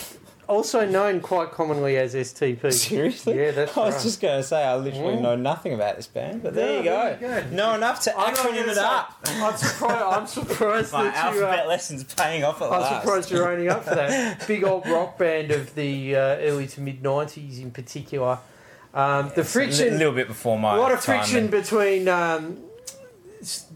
also 0.49 0.87
known 0.87 1.21
quite 1.21 1.51
commonly 1.51 1.99
as 1.99 2.15
STP. 2.15 2.73
Seriously? 2.73 3.37
Yeah, 3.39 3.51
that's 3.51 3.77
I 3.77 3.85
was 3.85 3.95
right. 3.97 4.03
just 4.03 4.23
going 4.23 4.39
to 4.41 4.43
say 4.43 4.65
I 4.65 4.75
literally 4.77 5.17
Mm. 5.17 5.21
know 5.21 5.37
nothing 5.37 5.75
about 5.75 5.97
this 5.97 6.07
band, 6.07 6.43
but 6.43 6.55
there 6.55 6.67
No, 6.73 6.79
you 6.79 6.85
go. 6.85 7.17
there 7.21 7.39
you 7.41 7.51
go. 7.51 7.55
Know 7.57 7.75
enough 7.75 8.01
to 8.05 8.11
acronym 8.13 8.69
it 8.69 8.79
up. 8.79 9.15
I'm 9.27 9.55
surprised, 9.59 10.03
I'm 10.03 10.27
surprised 10.49 10.93
My 10.95 11.05
that 11.05 11.15
you. 11.15 11.21
alphabet 11.43 11.67
Uh, 11.67 11.69
lessons 11.69 12.05
paying 12.05 12.43
off 12.43 12.63
at 12.63 12.71
last 12.71 12.87
I'm 12.87 12.93
last. 12.93 13.03
surprised 13.05 13.31
you're 13.31 13.53
owning 13.53 13.69
up 13.69 13.85
for 13.85 13.95
that. 13.97 14.47
Big 14.49 14.65
old 14.65 14.87
rock 14.87 15.19
band 15.19 15.51
of 15.51 15.75
the 15.75 16.17
uh, 16.17 16.19
early 16.39 16.67
to 16.69 16.81
mid 16.81 17.03
90s 17.03 17.61
in 17.61 17.71
particular. 17.71 18.39
Um, 18.95 19.33
the 19.35 19.45
friction, 19.45 19.95
a 19.95 19.97
little 19.97 20.13
bit 20.13 20.29
before 20.29 20.59
my 20.59 20.73
what 20.73 20.79
a 20.79 20.83
lot 20.83 20.93
of 20.93 21.01
time 21.01 21.21
friction 21.21 21.47
between 21.49 22.09
um, 22.09 22.59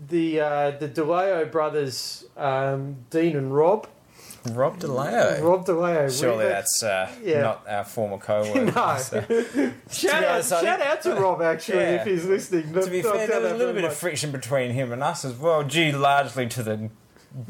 the 0.08 0.40
uh, 0.40 0.70
the 0.72 0.88
DeLeo 0.88 1.50
brothers, 1.50 2.24
um, 2.36 2.96
Dean 3.10 3.36
and 3.36 3.54
Rob. 3.54 3.88
Rob 4.52 4.78
DeLeo. 4.78 5.42
Rob 5.42 5.66
DeLeo. 5.66 6.20
Surely 6.20 6.44
we- 6.44 6.50
that's 6.50 6.80
uh, 6.82 7.10
Yeah. 7.20 7.40
not 7.40 7.66
our 7.68 7.82
former 7.84 8.18
co-worker. 8.18 8.64
No. 8.76 8.96
so- 8.98 9.72
Shout, 9.90 10.22
out, 10.22 10.30
honest, 10.34 10.50
shout 10.50 10.80
out 10.80 11.02
to 11.02 11.14
Rob 11.16 11.42
actually 11.42 11.78
Yeah. 11.78 11.94
if 12.02 12.06
he's 12.06 12.24
listening. 12.26 12.72
To 12.74 12.88
be 12.88 13.02
fair, 13.02 13.26
there 13.26 13.40
was 13.40 13.50
a 13.52 13.56
little 13.56 13.74
bit 13.74 13.82
of 13.82 13.92
friction 13.96 14.30
between 14.30 14.70
him 14.70 14.92
and 14.92 15.02
us 15.02 15.24
as 15.24 15.32
well, 15.34 15.64
due 15.64 15.90
largely 15.98 16.46
to 16.48 16.62
the 16.62 16.90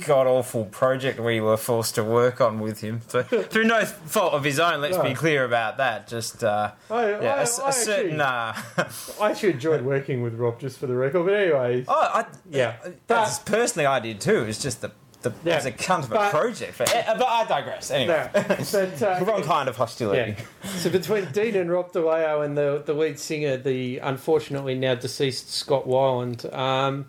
god 0.05 0.26
awful 0.26 0.64
project 0.66 1.19
we 1.21 1.40
were 1.40 1.57
forced 1.57 1.95
to 1.97 2.05
work 2.05 2.40
on 2.40 2.59
with 2.61 2.81
him. 2.81 3.00
So, 3.09 3.23
through 3.23 3.64
no 3.64 3.85
fault 3.85 4.33
of 4.35 4.45
his 4.45 4.59
own, 4.59 4.81
let's 4.81 4.97
No. 4.97 5.02
be 5.05 5.14
clear 5.14 5.45
about 5.45 5.76
that. 5.78 6.09
Just 6.09 6.43
uh, 6.43 6.73
I, 6.90 7.11
yeah, 7.11 7.16
I, 7.16 7.21
a 7.38 7.40
s- 7.43 7.59
a 7.59 7.64
I 7.66 7.71
certain. 7.71 8.21
actually, 8.21 8.85
Uh, 8.85 8.88
I 9.25 9.31
actually 9.31 9.52
enjoyed 9.52 9.83
working 9.83 10.23
with 10.23 10.35
Rob 10.35 10.59
just 10.61 10.78
for 10.78 10.87
the 10.87 10.95
record. 10.95 11.25
But 11.26 11.35
anyway, 11.35 11.85
oh, 11.88 11.95
I, 11.95 12.25
Yeah. 12.50 12.75
That's 13.07 13.38
personally, 13.40 13.87
I 13.87 14.00
did 14.00 14.21
too. 14.21 14.43
It's 14.45 14.61
just 14.62 14.81
the 14.83 14.90
the 15.23 15.33
Yeah. 15.45 15.55
it 15.55 15.57
was 15.57 15.66
a 15.66 15.73
cunt 15.73 16.05
of 16.05 16.12
a 16.12 16.28
project. 16.31 16.78
But, 16.78 16.95
uh, 17.09 17.14
but 17.19 17.26
I 17.26 17.45
digress. 17.47 17.90
Anyway, 17.90 18.31
no, 18.35 18.43
but 18.73 19.02
uh, 19.02 19.25
wrong 19.25 19.43
kind 19.43 19.69
of 19.69 19.76
hostility. 19.76 20.37
Yeah. 20.62 20.69
So 20.76 20.90
between 20.90 21.25
Dean 21.33 21.57
and 21.57 21.71
Rob 21.71 21.93
DeLeo 21.93 22.45
and 22.45 22.57
the 22.57 22.83
the 22.85 22.93
lead 22.93 23.19
singer, 23.19 23.57
the 23.57 23.99
unfortunately 23.99 24.75
now 24.75 24.95
deceased 24.95 25.50
Scott 25.52 25.87
Weiland, 25.88 26.52
um, 26.55 27.07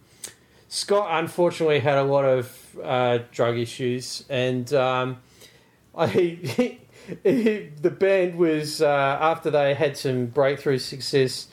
Scott 0.69 1.07
unfortunately 1.11 1.79
had 1.79 1.97
a 1.97 2.03
lot 2.03 2.25
of 2.25 2.77
uh, 2.83 3.19
drug 3.31 3.57
issues, 3.57 4.25
and 4.29 4.71
um, 4.73 5.17
I. 5.97 6.77
the 7.23 7.95
band 7.97 8.35
was 8.35 8.81
uh, 8.81 9.17
after 9.21 9.49
they 9.49 9.73
had 9.73 9.95
some 9.95 10.25
breakthrough 10.25 10.77
success. 10.77 11.47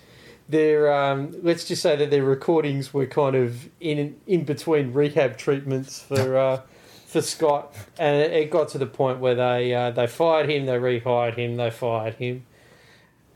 Their 0.49 0.93
um, 0.93 1.33
let's 1.43 1.65
just 1.65 1.81
say 1.81 1.97
that 1.97 2.11
their 2.11 2.25
recordings 2.25 2.93
were 2.93 3.07
kind 3.07 3.37
of 3.37 3.69
in 3.81 4.17
in 4.27 4.45
between 4.45 4.93
rehab 4.93 5.37
treatments 5.37 6.03
for 6.03 6.37
uh, 6.37 6.61
for 7.07 7.23
Scott, 7.23 7.73
and 7.99 8.17
it, 8.17 8.33
it 8.33 8.51
got 8.51 8.69
to 8.71 8.79
the 8.79 8.87
point 8.87 9.21
where 9.21 9.37
they 9.37 9.73
uh, 9.73 9.93
they 9.93 10.09
fired 10.09 10.51
him, 10.51 10.67
they 10.67 10.77
rehired 10.77 11.37
him, 11.37 11.57
they 11.57 11.71
fired 11.71 12.15
him, 12.15 12.45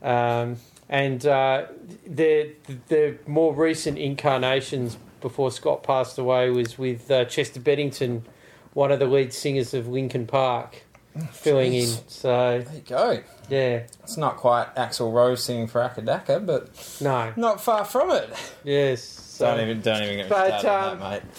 um, 0.03 0.57
and 0.89 1.25
uh, 1.25 1.67
the 2.05 2.51
the 2.89 3.17
more 3.25 3.55
recent 3.55 3.97
incarnations 3.97 4.97
before 5.21 5.51
Scott 5.51 5.83
passed 5.83 6.17
away 6.17 6.49
was 6.49 6.77
with 6.77 7.09
uh, 7.11 7.25
Chester 7.25 7.59
Bennington, 7.59 8.25
one 8.73 8.91
of 8.91 8.99
the 8.99 9.05
lead 9.05 9.33
singers 9.33 9.73
of 9.73 9.87
Linkin 9.87 10.25
Park, 10.27 10.83
filling 11.31 11.73
in. 11.73 11.87
So 12.07 12.61
There 12.65 12.75
you 12.75 12.81
go. 12.87 13.19
yeah, 13.49 13.83
It's 14.03 14.17
not 14.17 14.37
quite 14.37 14.73
Axl 14.75 15.11
Rose 15.13 15.43
singing 15.43 15.67
for 15.67 15.81
Acca 15.81 16.03
Dacca, 16.05 16.45
but 16.45 16.69
no, 17.01 17.33
not 17.35 17.61
far 17.61 17.83
from 17.85 18.11
it. 18.11 18.29
yes. 18.63 19.01
So. 19.03 19.45
Don't 19.45 19.61
even 19.61 19.81
don't 19.81 20.03
even 20.03 20.17
get 20.17 20.23
me 20.25 20.29
But, 20.29 20.59
started 20.59 20.69
on 20.69 20.91
um, 20.93 20.99
that, 20.99 21.23
mate. 21.23 21.31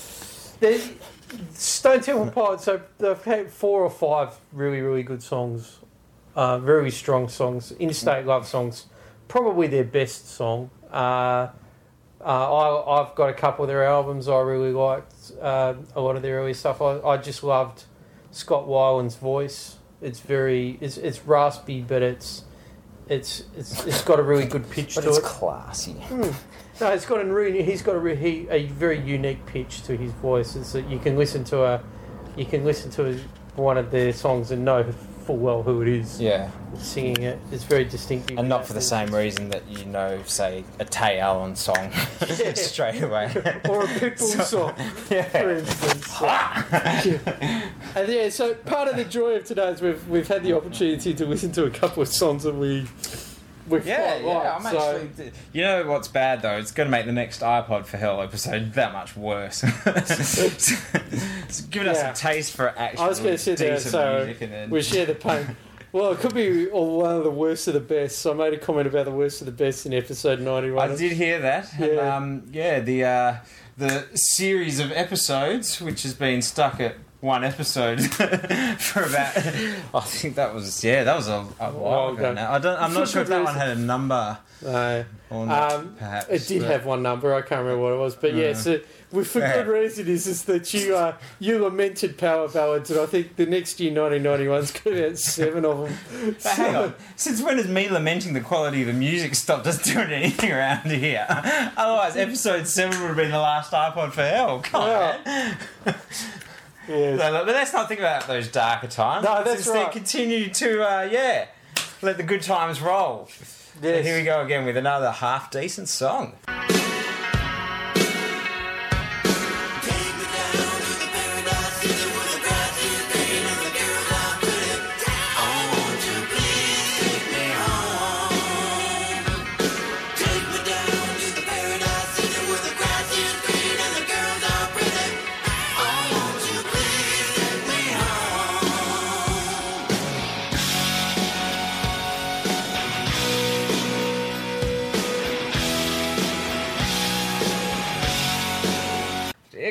There's 0.61 0.91
Stone 1.55 2.01
Temple 2.01 2.31
Pilots. 2.31 2.65
So 2.65 2.81
they've 2.99 3.23
had 3.23 3.51
four 3.51 3.83
or 3.83 3.91
five 3.91 4.35
really, 4.53 4.81
really 4.81 5.03
good 5.03 5.23
songs, 5.23 5.79
uh, 6.35 6.59
very 6.59 6.91
strong 6.91 7.29
songs, 7.29 7.73
interstate 7.73 8.27
love 8.27 8.47
songs. 8.47 8.87
Probably 9.29 9.67
their 9.69 9.85
best 9.85 10.29
song. 10.29 10.71
Uh, 10.91 11.49
uh, 12.21 12.25
I, 12.55 13.01
I've 13.03 13.15
got 13.15 13.31
a 13.31 13.33
couple 13.33 13.65
of 13.65 13.69
their 13.69 13.85
albums 13.85 14.29
I 14.29 14.39
really 14.41 14.73
liked. 14.73 15.15
Uh, 15.41 15.75
a 15.95 16.01
lot 16.01 16.17
of 16.17 16.23
their 16.23 16.37
early 16.41 16.55
stuff. 16.55 16.83
I, 16.83 17.01
I 17.01 17.17
just 17.17 17.43
loved 17.43 17.85
Scott 18.31 18.67
Weiland's 18.67 19.17
voice. 19.17 19.77
It's 20.03 20.21
very, 20.21 20.79
it's, 20.81 20.97
it's 20.97 21.21
raspy, 21.27 21.81
but 21.81 22.03
it's, 22.03 22.45
it's, 23.09 23.45
it's, 23.57 23.85
it's 23.87 24.03
got 24.03 24.19
a 24.19 24.23
really 24.23 24.47
good 24.47 24.69
pitch 24.71 24.95
But 24.95 25.03
to 25.03 25.09
it's 25.09 25.19
it. 25.19 25.25
classy. 25.25 25.97
No, 26.81 26.89
it's 26.89 27.05
got 27.07 27.21
a 27.21 27.25
really, 27.25 27.63
he's 27.63 27.83
got 27.83 27.97
a, 27.97 27.99
re- 27.99 28.17
he, 28.17 28.47
a 28.51 28.67
very 28.67 29.01
unique 29.01 29.45
pitch 29.47 29.83
to 29.85 29.97
his 29.97 30.13
voice. 30.13 30.57
It's 30.57 30.73
that 30.73 30.89
you 30.89 30.99
can 30.99 31.17
listen 31.17 31.45
to 31.45 31.65
a, 31.65 31.83
you 32.37 32.45
can 32.47 32.65
listen 32.65 32.91
to 32.93 33.19
one 33.57 33.77
of 33.77 33.91
their 33.91 34.13
songs 34.13 34.51
and 34.51 34.65
know 34.65 34.85
full 35.31 35.39
well 35.39 35.63
who 35.63 35.81
it 35.83 35.89
is 35.89 36.21
Yeah, 36.21 36.51
singing 36.77 37.23
it. 37.23 37.39
It's 37.53 37.63
very 37.65 37.85
distinctive. 37.85 38.37
and 38.39 38.49
not 38.49 38.67
for 38.67 38.73
the 38.73 38.81
same 38.81 39.15
reason 39.15 39.49
that 39.51 39.63
you 39.69 39.85
know, 39.85 40.21
say, 40.27 40.65
a 40.81 40.85
Tay 40.85 41.21
Allen 41.21 41.55
song 41.55 41.91
straight 42.55 43.03
away. 43.03 43.27
or 43.69 43.85
a 43.85 43.87
Pitbull 43.87 44.43
song, 44.43 44.75
for 45.31 45.51
instance. 45.51 46.21
Yeah. 46.21 47.71
And 47.95 48.09
yeah, 48.09 48.29
so 48.29 48.55
part 48.55 48.89
of 48.89 48.97
the 48.97 49.05
joy 49.05 49.35
of 49.37 49.45
today 49.45 49.69
is 49.69 49.81
we've 49.81 50.09
we've 50.09 50.29
had 50.29 50.43
the 50.43 50.57
opportunity 50.57 51.15
to 51.15 51.27
listen 51.27 51.53
to 51.53 51.65
a 51.65 51.71
couple 51.71 52.03
of 52.03 52.09
songs 52.09 52.43
that 52.43 52.55
we 52.55 52.87
we 53.71 53.81
Yeah, 53.83 54.17
yeah, 54.19 54.27
like. 54.27 54.47
I'm 54.47 54.63
so, 54.63 54.97
actually. 54.97 55.33
You 55.53 55.63
know 55.63 55.87
what's 55.87 56.09
bad 56.09 56.43
though? 56.43 56.57
It's 56.59 56.73
going 56.73 56.87
to 56.87 56.91
make 56.91 57.07
the 57.07 57.13
next 57.13 57.41
iPod 57.41 57.87
for 57.87 57.97
Hell 57.97 58.21
episode 58.21 58.75
that 58.75 58.93
much 58.93 59.17
worse. 59.17 59.63
it's 59.87 61.61
giving 61.71 61.89
us 61.89 61.99
Yeah. 61.99 62.11
a 62.11 62.15
taste 62.15 62.55
for 62.57 62.69
actual 62.79 63.05
I 63.05 63.09
was 63.09 63.21
going 63.21 63.33
to 63.33 63.39
sit 63.39 63.59
there, 63.59 63.79
so 63.81 64.25
music, 64.25 64.43
and 64.43 64.53
then 64.53 64.71
we 64.71 64.83
share 64.83 65.07
the 65.07 65.15
pain. 65.15 65.57
Well, 65.93 66.13
it 66.13 66.19
could 66.21 66.35
be 66.35 66.67
one 66.67 67.17
of 67.17 67.25
the 67.25 67.31
worst 67.33 67.67
of 67.67 67.75
the 67.75 67.81
best. 67.81 68.21
So 68.21 68.31
I 68.31 68.35
made 68.35 68.55
a 68.55 68.59
comment 68.59 68.87
about 68.87 69.07
the 69.07 69.11
worst 69.11 69.41
of 69.43 69.47
the 69.47 69.53
best 69.53 69.87
in 69.87 69.93
episode 69.93 70.41
ninety-one. 70.41 70.91
I 70.91 70.95
did 70.97 71.13
hear 71.13 71.41
that. 71.41 71.73
And, 71.79 71.93
Yeah. 71.95 72.17
um, 72.17 72.43
yeah, 72.53 72.79
the 72.81 73.05
uh, 73.05 73.37
the 73.77 74.07
series 74.15 74.79
of 74.79 74.93
episodes, 74.93 75.81
which 75.81 76.05
has 76.05 76.15
been 76.15 76.43
stuck 76.43 76.79
at 76.81 76.95
one 77.21 77.45
episode 77.45 78.01
for 78.79 79.03
about. 79.03 79.37
I 79.95 80.01
think 80.01 80.37
that 80.37 80.55
was 80.55 80.83
yeah, 80.85 81.05
that 81.05 81.17
was 81.17 81.29
a, 81.29 81.47
a 81.61 81.71
while 81.73 82.09
ago 82.11 82.19
ago. 82.19 82.33
now. 82.35 82.53
I 82.53 82.59
don't. 82.59 82.81
I'm 82.81 82.95
not 82.95 83.09
sure 83.09 83.23
if 83.23 83.29
that 83.29 83.45
one 83.45 83.55
had 83.55 83.69
a 83.69 83.75
number 83.81 84.39
No. 84.63 85.05
or 85.31 85.47
not. 85.47 85.73
Um, 85.73 85.95
perhaps 85.99 86.29
It 86.29 86.47
did 86.49 86.63
but- 86.63 86.71
have 86.71 86.87
one 86.87 87.03
number. 87.03 87.35
I 87.35 87.43
can't 87.43 87.61
remember 87.63 87.83
what 87.83 87.93
it 87.93 87.99
was, 87.99 88.17
but 88.17 88.35
yeah. 88.35 88.49
Yeah. 88.49 88.53
So, 88.55 88.81
with 89.13 89.27
for 89.27 89.41
good 89.41 89.67
reason 89.67 90.07
is 90.07 90.27
is 90.29 90.45
that 90.45 90.73
you 90.73 90.95
uh, 90.97 91.15
you 91.41 91.59
lamented 91.63 92.17
power 92.17 92.49
ballads, 92.49 92.91
and 92.93 93.01
I 93.01 93.07
think 93.07 93.35
the 93.37 93.45
next 93.47 93.81
year, 93.81 93.91
1991's 93.93 94.71
got 94.71 94.87
about 94.93 95.19
seven 95.19 95.65
of 95.65 95.79
them. 95.89 96.35
But 96.43 96.53
hang 96.53 96.77
on. 96.77 96.95
Since 97.17 97.43
when 97.43 97.57
has 97.59 97.67
me 97.69 97.89
lamenting 97.89 98.35
the 98.35 98.41
quality 98.41 98.83
of 98.83 98.87
the 98.87 98.93
music 98.93 99.35
stopped 99.35 99.67
us 99.67 99.83
doing 99.83 100.11
anything 100.11 100.53
around 100.53 100.89
here? 100.91 101.27
Otherwise, 101.77 102.17
episode 102.17 102.67
7 102.69 103.01
would 103.01 103.09
have 103.09 103.17
been 103.17 103.31
the 103.33 103.39
last 103.39 103.73
iPod 103.73 104.13
for 104.13 104.23
hell. 104.23 104.61
Come 104.61 104.81
Well, 104.83 105.19
man. 105.25 105.57
Yes. 106.89 107.19
No, 107.19 107.45
but 107.45 107.55
let's 107.55 107.73
not 107.73 107.89
think 107.89 108.01
about 108.01 108.27
those 108.27 108.49
darker 108.49 108.89
times. 108.89 109.25
No, 109.25 109.33
Let's 109.35 109.45
that's 109.45 109.57
instead 109.67 109.83
right. 109.85 109.93
continue 109.93 110.49
to, 110.49 110.83
uh, 110.83 111.09
yeah, 111.11 111.47
let 112.03 112.17
the 112.17 112.23
good 112.23 112.43
times 112.43 112.81
roll. 112.81 113.29
So 113.29 113.87
Yes. 113.87 114.05
here 114.05 114.19
we 114.19 114.25
go 114.25 114.43
again 114.43 114.65
with 114.65 114.77
another 114.77 115.11
half 115.11 115.51
decent 115.51 115.89
song. 115.89 116.35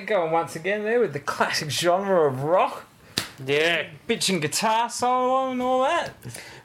Going 0.09 0.31
once 0.31 0.55
again 0.55 0.83
there 0.83 0.99
with 0.99 1.13
the 1.13 1.19
classic 1.19 1.69
genre 1.69 2.27
of 2.27 2.43
rock, 2.43 2.85
Yeah. 3.45 3.83
bitch 4.07 4.29
and 4.29 4.41
guitar 4.41 4.89
solo 4.89 5.51
and 5.51 5.61
all 5.61 5.83
that. 5.83 6.13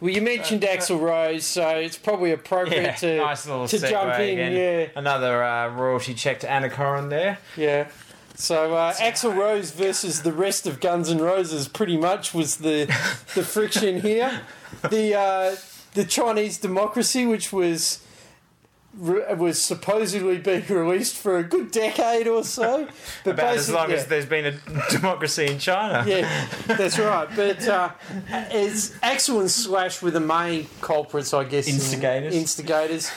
Well, 0.00 0.10
you 0.10 0.20
mentioned 0.22 0.62
Axl 0.62 1.00
Rose, 1.00 1.44
so 1.46 1.68
it's 1.76 1.96
probably 1.98 2.32
appropriate 2.32 2.82
Yeah, 2.82 2.94
to 2.96 3.16
nice 3.18 3.46
little 3.46 3.68
to 3.68 3.78
jump 3.78 4.18
in. 4.18 4.38
again. 4.38 4.52
Yeah, 4.52 4.86
Another 4.98 5.44
uh, 5.44 5.68
royalty 5.68 6.14
check 6.14 6.40
to 6.40 6.50
Anna 6.50 6.70
Corin 6.70 7.08
there. 7.10 7.38
yeah. 7.56 7.88
So 8.36 8.74
uh, 8.74 8.92
Axl 8.94 9.36
Rose 9.36 9.70
versus 9.70 10.22
the 10.22 10.32
rest 10.32 10.66
of 10.66 10.80
Guns 10.80 11.08
N' 11.08 11.18
Roses 11.18 11.68
pretty 11.68 11.96
much 11.96 12.34
was 12.34 12.56
the 12.56 12.86
the 13.34 13.44
friction 13.44 14.00
here. 14.00 14.40
The 14.90 15.14
uh, 15.14 15.56
the 15.94 16.04
Chinese 16.04 16.58
democracy, 16.58 17.26
which 17.26 17.52
was 17.52 18.00
re- 18.96 19.34
was 19.34 19.60
supposedly 19.62 20.38
being 20.38 20.64
released 20.68 21.16
for 21.16 21.38
a 21.38 21.42
good 21.44 21.70
decade 21.70 22.26
or 22.28 22.44
so, 22.44 22.88
but 23.24 23.34
About 23.34 23.56
as 23.56 23.70
long 23.70 23.90
yeah. 23.90 23.96
as 23.96 24.06
there's 24.06 24.26
been 24.26 24.46
a 24.46 24.90
democracy 24.90 25.46
in 25.46 25.58
China. 25.58 26.04
Yeah, 26.08 26.46
that's 26.66 26.98
right. 26.98 27.28
But 27.34 27.66
uh, 27.68 27.90
it's 28.50 28.90
Axl 28.98 29.40
and 29.40 29.50
Slash 29.50 30.02
were 30.02 30.10
the 30.10 30.20
main 30.20 30.66
culprits, 30.80 31.32
I 31.34 31.44
guess. 31.44 31.66
in- 31.68 31.74
Instigators. 31.74 32.34
instigators. 32.34 33.10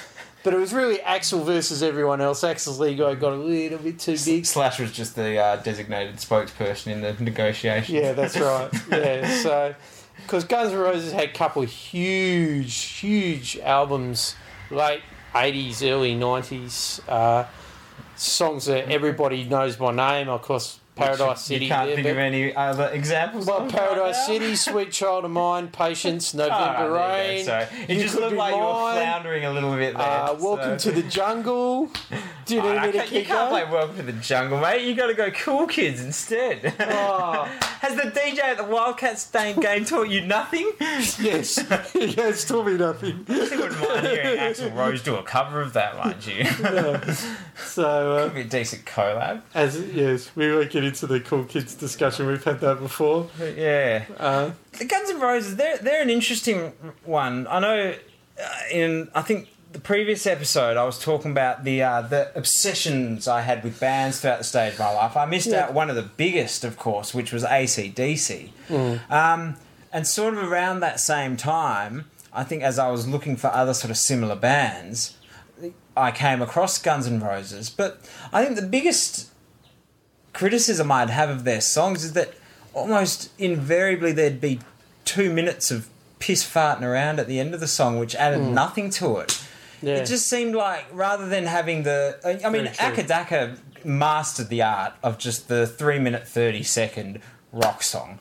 But 0.44 0.54
it 0.54 0.60
was 0.60 0.72
really 0.72 1.00
Axl 1.00 1.44
versus 1.46 1.84
everyone 1.84 2.22
else. 2.22 2.42
Axl's 2.42 2.80
ego 2.82 3.14
got 3.16 3.34
a 3.34 3.36
little 3.36 3.80
bit 3.80 4.00
too 4.00 4.16
big. 4.24 4.46
Slash 4.46 4.80
was 4.80 4.94
just 4.94 5.16
the 5.16 5.38
uh, 5.38 5.56
designated 5.58 6.18
spokesperson 6.18 6.88
in 6.94 7.02
the 7.02 7.14
negotiations. 7.22 7.90
Yeah, 7.90 8.14
that's 8.14 8.38
right. 8.40 8.70
Yeah, 8.90 9.28
so 9.42 9.76
because 10.22 10.46
Guns 10.46 10.72
N' 10.72 10.80
Roses 10.80 11.12
had 11.12 11.24
a 11.30 11.34
couple 11.34 11.64
of 11.64 11.70
huge, 11.70 12.76
huge 12.76 13.58
albums, 13.60 14.36
late 14.72 15.02
'80s, 15.44 15.84
early 15.90 16.16
'90s, 16.16 17.02
uh, 17.08 17.46
songs 18.16 18.66
that 18.66 18.90
everybody 18.92 19.44
knows 19.44 19.76
by 19.76 19.92
name. 19.94 20.30
Of 20.30 20.42
course, 20.42 20.80
Paradise 20.96 21.42
City. 21.42 21.66
You 21.66 21.72
can't 21.72 21.88
there, 21.88 21.96
think 21.96 22.08
of 22.08 22.18
any 22.18 22.56
other 22.56 22.90
examples. 22.90 23.46
Well, 23.46 23.68
Paradise? 23.70 24.26
City, 24.26 24.56
Sweet 24.56 24.92
Child 24.92 25.26
of 25.26 25.32
Mine, 25.32 25.68
Patience, 25.70 26.34
Oh, 26.34 26.38
November 26.40 26.92
right, 26.92 27.18
Rain. 27.20 27.38
you. 27.40 27.44
So 27.46 27.68
it 27.88 27.90
You 27.90 28.02
just 28.02 28.16
looked 28.16 28.32
Be 28.32 28.38
like 28.38 28.56
you 28.56 28.62
were 28.62 28.94
floundering 28.94 29.46
a 29.46 29.52
little 29.52 29.76
bit 29.76 29.96
there. 29.96 30.06
Uh, 30.08 30.34
welcome 30.40 30.80
so. 30.80 30.90
to 30.92 31.02
the 31.02 31.08
Jungle. 31.08 31.92
Do 32.48 32.56
you 32.56 32.62
Oh, 32.62 32.72
need 32.72 32.78
I 32.78 32.86
me 32.86 32.92
to 32.94 32.98
can't- 33.00 33.12
you 33.12 33.26
can't 33.26 33.50
play? 33.50 33.64
Welcome 33.66 33.98
to 33.98 34.04
the 34.04 34.14
Jungle, 34.14 34.60
mate. 34.60 34.82
You 34.88 34.96
got 34.96 35.08
to 35.08 35.14
go 35.14 35.30
Cool 35.32 35.68
Kids 35.68 36.00
instead. 36.02 36.74
Oh, 36.80 37.44
Has 37.82 37.96
the 37.96 38.04
DJ 38.10 38.40
at 38.40 38.58
the 38.58 38.64
Wildcats 38.64 39.30
game 39.30 39.60
game 39.60 39.84
taught 39.86 40.08
you 40.10 40.22
nothing? 40.22 40.72
yes. 40.80 41.60
yes, 41.94 42.46
taught 42.46 42.66
me 42.66 42.78
nothing. 42.78 43.26
I 43.28 43.34
wouldn't 43.34 43.80
mind 43.80 44.08
hearing 44.08 44.40
Axl 44.40 44.74
Rose 44.76 45.04
do 45.04 45.16
a 45.16 45.24
cover 45.24 45.62
of 45.62 45.74
that, 45.74 45.98
mind 45.98 46.26
you. 46.26 46.46
So, 47.66 48.18
uh, 48.18 48.30
Be 48.30 48.42
a 48.42 48.44
decent 48.46 48.86
collab. 48.86 49.42
as 49.54 49.80
yes, 49.80 50.32
we 50.36 50.54
won't 50.54 50.70
get 50.70 50.84
into 50.84 51.06
the 51.08 51.20
cool 51.20 51.44
kids 51.44 51.76
discussion. 51.76 52.28
We've 52.28 52.44
had 52.44 52.60
that 52.62 52.80
before. 52.80 53.30
But 53.38 53.58
yeah. 53.58 54.06
Uh, 54.18 54.52
The 54.78 54.86
Guns 54.86 55.10
N' 55.10 55.20
Roses, 55.20 55.56
they're 55.58 55.78
they're 55.78 56.02
an 56.02 56.10
interesting 56.10 56.74
one. 57.04 57.46
I 57.48 57.60
know 57.60 57.94
uh, 58.42 58.48
in 58.72 59.10
I 59.16 59.22
think 59.22 59.48
the 59.78 59.82
previous 59.82 60.26
episode 60.26 60.76
I 60.76 60.86
was 60.86 60.98
talking 60.98 61.30
about 61.30 61.64
the 61.64 61.84
uh, 61.84 62.02
the 62.02 62.32
obsessions 62.36 63.28
I 63.28 63.42
had 63.42 63.64
with 63.64 63.80
bands 63.80 64.20
throughout 64.20 64.40
the 64.40 64.44
stage 64.44 64.74
of 64.74 64.80
my 64.80 64.92
life. 64.92 65.16
I 65.16 65.26
missed 65.26 65.50
Yeah. 65.50 65.66
out 65.66 65.74
one 65.74 65.92
of 65.92 65.96
the 65.96 66.02
biggest, 66.02 66.64
of 66.64 66.78
course, 66.80 67.14
which 67.14 67.32
was 67.32 67.44
ACDC. 67.44 68.50
Um, 69.12 69.58
and 69.94 70.08
sort 70.08 70.34
of 70.34 70.44
around 70.52 70.80
that 70.80 71.00
same 71.00 71.38
time, 71.38 72.06
I 72.34 72.44
think 72.44 72.64
as 72.64 72.80
I 72.80 72.90
was 72.90 73.08
looking 73.08 73.36
for 73.38 73.48
other 73.54 73.76
sort 73.76 73.92
of 73.92 73.98
similar 73.98 74.36
bands, 74.36 75.16
I 75.96 76.10
came 76.10 76.42
across 76.42 76.80
Guns 76.80 77.06
N' 77.06 77.20
Roses. 77.20 77.70
But 77.70 78.02
I 78.34 78.44
think 78.44 78.56
the 78.56 78.66
biggest 78.66 79.28
criticism 80.34 80.92
I'd 80.92 81.12
have 81.12 81.30
of 81.30 81.44
their 81.44 81.62
songs 81.62 82.04
is 82.04 82.14
that 82.14 82.34
almost 82.74 83.30
invariably 83.38 84.12
there'd 84.12 84.42
be 84.42 84.60
two 85.06 85.32
minutes 85.32 85.70
of 85.70 85.88
piss 86.18 86.44
farting 86.44 86.82
around 86.82 87.20
at 87.20 87.28
the 87.28 87.40
end 87.40 87.54
of 87.54 87.60
the 87.60 87.68
song, 87.68 88.00
which 88.00 88.16
added 88.16 88.42
nothing 88.42 88.90
to 88.90 89.18
it. 89.18 89.40
Yeah. 89.82 89.96
It 89.96 90.06
just 90.06 90.28
seemed 90.28 90.56
like 90.56 90.86
rather 90.92 91.28
than 91.28 91.46
having 91.46 91.84
the, 91.84 92.20
I 92.44 92.50
mean. 92.50 92.66
Acca 92.66 93.06
Dacca 93.08 93.58
mastered 93.86 94.50
the 94.50 94.62
art 94.62 94.94
of 95.04 95.18
just 95.18 95.48
the 95.48 95.68
three 95.68 96.00
minute 96.00 96.28
thirty 96.28 96.64
second 96.64 97.22
rock 97.52 97.84
song. 97.84 98.20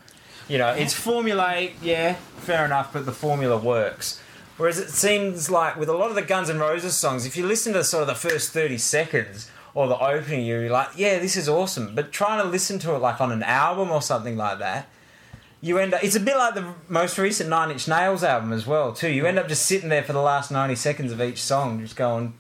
You 0.49 0.59
know, 0.59 0.69
it's 0.69 0.95
formulaic, 0.95 1.73
yeah, 1.83 2.15
fair 2.37 2.65
enough, 2.65 2.93
but 2.93 3.05
the 3.05 3.13
formula 3.13 3.57
works. 3.57 4.21
Whereas 4.57 4.79
it 4.79 4.91
seems 4.91 5.51
like 5.51 5.77
with 5.77 5.89
a 5.89 5.93
lot 5.93 6.09
of 6.09 6.15
the 6.15 6.23
Guns 6.23 6.49
N' 6.49 6.59
Roses 6.59 6.97
songs, 6.97 7.27
if 7.27 7.37
you 7.37 7.47
listen 7.47 7.73
to 7.75 7.85
sort 7.85 8.03
of 8.03 8.07
the 8.07 8.15
first 8.15 8.53
30 8.53 8.79
seconds 8.79 9.51
or 9.75 9.87
the 9.89 9.99
opening, 9.99 10.47
you're 10.47 10.71
like, 10.71 10.91
yeah, 10.97 11.19
this 11.19 11.37
is 11.37 11.49
awesome. 11.49 11.95
But 11.95 12.13
trying 12.13 12.43
to 12.43 12.49
listen 12.49 12.79
to 12.81 12.95
it 12.95 12.99
like 12.99 13.21
on 13.21 13.33
an 13.33 13.43
album 13.43 13.91
or 13.91 14.01
something 14.01 14.37
like 14.37 14.59
that, 14.61 14.89
you 15.67 15.79
end 15.79 15.95
up. 15.95 16.05
It's 16.05 16.15
a 16.15 16.21
bit 16.21 16.37
like 16.37 16.55
the 16.55 16.75
most 16.89 17.19
recent 17.19 17.51
Nine 17.51 17.71
Inch 17.71 17.89
Nails 17.89 18.23
album 18.23 18.53
as 18.53 18.67
well, 18.67 18.93
too. 18.93 19.11
You 19.11 19.27
end 19.27 19.39
up 19.39 19.49
just 19.49 19.67
sitting 19.67 19.89
there 19.89 20.03
for 20.03 20.13
the 20.13 20.23
last 20.23 20.51
90 20.51 20.77
seconds 20.77 21.11
of 21.11 21.21
each 21.21 21.43
song, 21.43 21.81
just 21.81 21.97
going, 21.97 22.35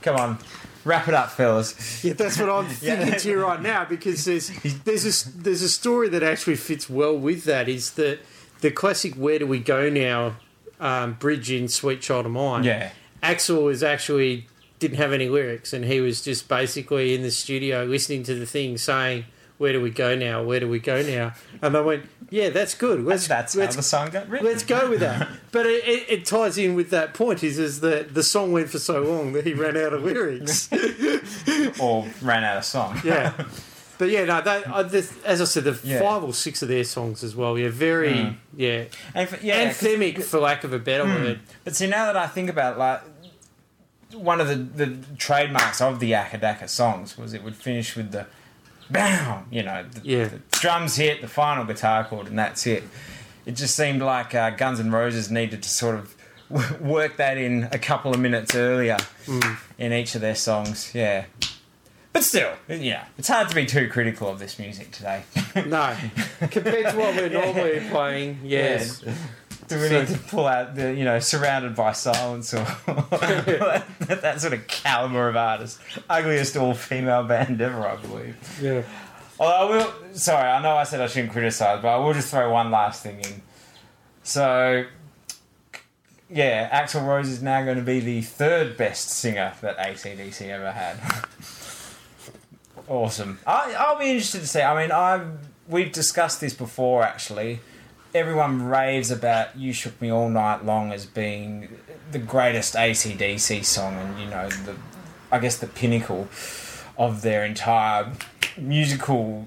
come 0.00 0.16
on, 0.16 0.38
wrap 0.84 1.06
it 1.06 1.14
up, 1.14 1.30
fellas. 1.30 2.02
Yeah, 2.02 2.14
that's 2.14 2.38
what 2.38 2.48
I'm 2.48 2.66
thinking 2.68 3.18
to 3.18 3.28
you 3.28 3.42
right 3.42 3.60
now 3.60 3.84
because 3.84 4.24
there's 4.24 4.48
there's 4.84 5.26
a 5.26 5.30
there's 5.38 5.62
a 5.62 5.68
story 5.68 6.08
that 6.08 6.22
actually 6.22 6.56
fits 6.56 6.88
well 6.88 7.16
with 7.16 7.44
that. 7.44 7.68
Is 7.68 7.92
that 7.92 8.20
the 8.60 8.70
classic 8.70 9.14
"Where 9.14 9.38
Do 9.38 9.46
We 9.46 9.58
Go 9.58 9.90
Now" 9.90 10.36
um, 10.80 11.14
bridge 11.14 11.50
in 11.50 11.68
"Sweet 11.68 12.00
Child 12.00 12.26
of 12.26 12.32
Mine"? 12.32 12.64
Yeah. 12.64 12.90
Axl 13.22 13.64
was 13.64 13.82
actually 13.82 14.46
didn't 14.78 14.96
have 14.96 15.12
any 15.12 15.28
lyrics, 15.28 15.74
and 15.74 15.84
he 15.84 16.00
was 16.00 16.22
just 16.22 16.48
basically 16.48 17.14
in 17.14 17.20
the 17.20 17.30
studio 17.30 17.84
listening 17.84 18.22
to 18.22 18.34
the 18.34 18.46
thing, 18.46 18.78
saying, 18.78 19.26
"Where 19.60 19.72
do 19.74 19.80
we 19.82 19.90
go 19.90 20.16
now? 20.16 20.42
Where 20.42 20.58
do 20.58 20.66
we 20.68 20.78
go 20.78 21.02
now?" 21.02 21.34
And 21.60 21.76
I 21.76 21.80
went, 21.82 22.08
"Yeah, 22.30 22.48
that's 22.48 22.74
good. 22.74 23.04
Let's 23.04 23.26
That's 23.28 23.54
let's 23.54 23.74
how 23.74 23.78
the 23.80 23.82
song 23.82 24.08
got 24.10 24.26
written. 24.30 24.46
Let's 24.48 24.62
go 24.64 24.88
with 24.88 25.00
that. 25.00 25.28
But 25.52 25.66
it, 25.66 25.84
it, 25.86 26.06
it 26.20 26.24
ties 26.26 26.56
in 26.58 26.74
with 26.76 26.90
that 26.90 27.12
point 27.12 27.42
is, 27.44 27.58
is 27.58 27.80
that 27.80 28.14
the 28.14 28.22
song 28.22 28.52
went 28.52 28.70
for 28.70 28.78
so 28.78 29.02
long 29.02 29.32
that 29.34 29.44
he 29.44 29.52
ran 29.52 29.76
out 29.76 29.92
of 29.92 30.02
lyrics. 30.04 30.68
or 31.80 32.06
ran 32.22 32.44
out 32.44 32.56
of 32.58 32.64
song. 32.64 33.00
yeah. 33.04 33.32
But 33.98 34.08
yeah, 34.10 34.24
no, 34.24 34.40
they, 34.40 34.64
I, 34.64 34.82
this, 34.84 35.12
as 35.24 35.40
I 35.42 35.44
said, 35.44 35.64
the 35.64 35.78
Yeah. 35.84 35.98
five 36.00 36.22
or 36.24 36.32
six 36.32 36.62
of 36.62 36.68
their 36.68 36.84
songs 36.84 37.22
as 37.22 37.36
well. 37.36 37.58
Yeah, 37.58 37.68
very, 37.68 38.14
Mm. 38.14 38.36
yeah, 38.56 38.84
yeah, 39.42 39.68
anthemic 39.68 40.22
for 40.22 40.40
lack 40.40 40.64
of 40.64 40.72
a 40.72 40.78
better 40.78 41.04
word. 41.04 41.40
But 41.64 41.76
see, 41.76 41.86
now 41.86 42.06
that 42.06 42.16
I 42.16 42.26
think 42.28 42.48
about 42.48 42.76
it, 42.76 42.78
like 42.78 43.02
one 44.14 44.40
of 44.40 44.48
the, 44.48 44.54
the 44.56 45.16
trademarks 45.16 45.80
of 45.80 46.00
the 46.00 46.12
Acca 46.12 46.40
Dacca 46.40 46.68
songs 46.68 47.18
was 47.18 47.34
it 47.34 47.42
would 47.44 47.56
finish 47.56 47.94
with 47.96 48.10
the 48.12 48.26
bam, 48.90 49.46
you 49.50 49.62
know, 49.62 49.84
the, 49.90 50.00
Yeah. 50.02 50.24
the 50.26 50.40
drums 50.50 50.96
hit, 50.96 51.20
the 51.22 51.28
final 51.28 51.64
guitar 51.64 52.04
chord, 52.04 52.26
and 52.26 52.38
that's 52.38 52.66
it. 52.66 52.84
It 53.46 53.52
just 53.52 53.74
seemed 53.76 54.02
like 54.02 54.34
uh, 54.34 54.50
Guns 54.50 54.80
N' 54.80 54.90
Roses 54.92 55.30
needed 55.30 55.62
to 55.62 55.68
sort 55.68 55.96
of 55.96 56.14
w- 56.52 56.76
work 56.80 57.16
that 57.16 57.38
in 57.38 57.68
a 57.72 57.78
couple 57.78 58.12
of 58.12 58.20
minutes 58.20 58.54
earlier 58.54 58.98
in 59.78 59.92
each 59.92 60.14
of 60.14 60.20
their 60.20 60.34
songs. 60.34 60.92
Yeah. 60.94 61.24
But 62.12 62.24
still, 62.24 62.52
yeah, 62.68 63.04
it's 63.18 63.28
hard 63.28 63.48
to 63.50 63.54
be 63.54 63.66
too 63.66 63.88
critical 63.88 64.28
of 64.28 64.40
this 64.40 64.58
music 64.58 64.90
today. 64.90 65.22
No, 65.54 65.94
compared 66.50 66.90
to 66.90 66.96
what 66.98 67.14
we're 67.14 67.28
normally 67.28 67.80
playing, 67.88 68.40
yes. 68.42 69.02
Do 69.70 69.80
we 69.80 69.88
need 69.88 70.08
to 70.08 70.18
pull 70.18 70.48
out 70.48 70.74
the, 70.74 70.92
you 70.92 71.04
know, 71.04 71.20
surrounded 71.20 71.76
by 71.76 71.92
silence 71.92 72.52
or 72.52 72.64
that, 72.86 73.86
that 74.00 74.40
sort 74.40 74.52
of 74.52 74.66
caliber 74.66 75.28
of 75.28 75.36
artist? 75.36 75.78
Ugliest 76.08 76.56
all 76.56 76.74
female 76.74 77.22
band 77.22 77.60
ever, 77.60 77.86
I 77.86 77.94
believe. 77.94 78.58
Yeah. 78.60 78.82
Although 79.38 79.54
I 79.54 79.76
will, 79.76 80.14
sorry, 80.14 80.50
I 80.50 80.60
know 80.60 80.76
I 80.76 80.82
said 80.82 81.00
I 81.00 81.06
shouldn't 81.06 81.32
criticise, 81.32 81.80
but 81.80 81.88
I 81.88 81.96
will 81.98 82.12
just 82.12 82.32
throw 82.32 82.52
one 82.52 82.72
last 82.72 83.04
thing 83.04 83.20
in. 83.20 83.42
So, 84.24 84.86
yeah, 86.28 86.84
Axl 86.84 87.06
Rose 87.06 87.28
is 87.28 87.40
now 87.40 87.64
going 87.64 87.76
to 87.76 87.84
be 87.84 88.00
the 88.00 88.22
third 88.22 88.76
best 88.76 89.08
singer 89.08 89.54
that 89.60 89.78
ACDC 89.78 90.48
ever 90.48 90.72
had. 90.72 90.98
awesome. 92.88 93.38
I, 93.46 93.76
I'll 93.78 94.00
be 94.00 94.10
interested 94.10 94.40
to 94.40 94.48
see. 94.48 94.62
I 94.62 94.82
mean, 94.82 94.90
I 94.90 95.24
we've 95.68 95.92
discussed 95.92 96.40
this 96.40 96.54
before, 96.54 97.04
actually. 97.04 97.60
Everyone 98.12 98.66
raves 98.66 99.10
about 99.10 99.56
"You 99.56 99.72
Shook 99.72 100.00
Me 100.00 100.10
All 100.10 100.28
Night 100.28 100.64
Long" 100.64 100.92
as 100.92 101.06
being 101.06 101.68
the 102.10 102.18
greatest 102.18 102.74
ACDC 102.74 103.64
song, 103.64 103.94
and 103.96 104.20
you 104.20 104.26
know, 104.26 104.48
the 104.48 104.76
I 105.30 105.38
guess 105.38 105.56
the 105.56 105.66
pinnacle 105.66 106.28
of 106.98 107.22
their 107.22 107.44
entire 107.44 108.12
musical 108.58 109.46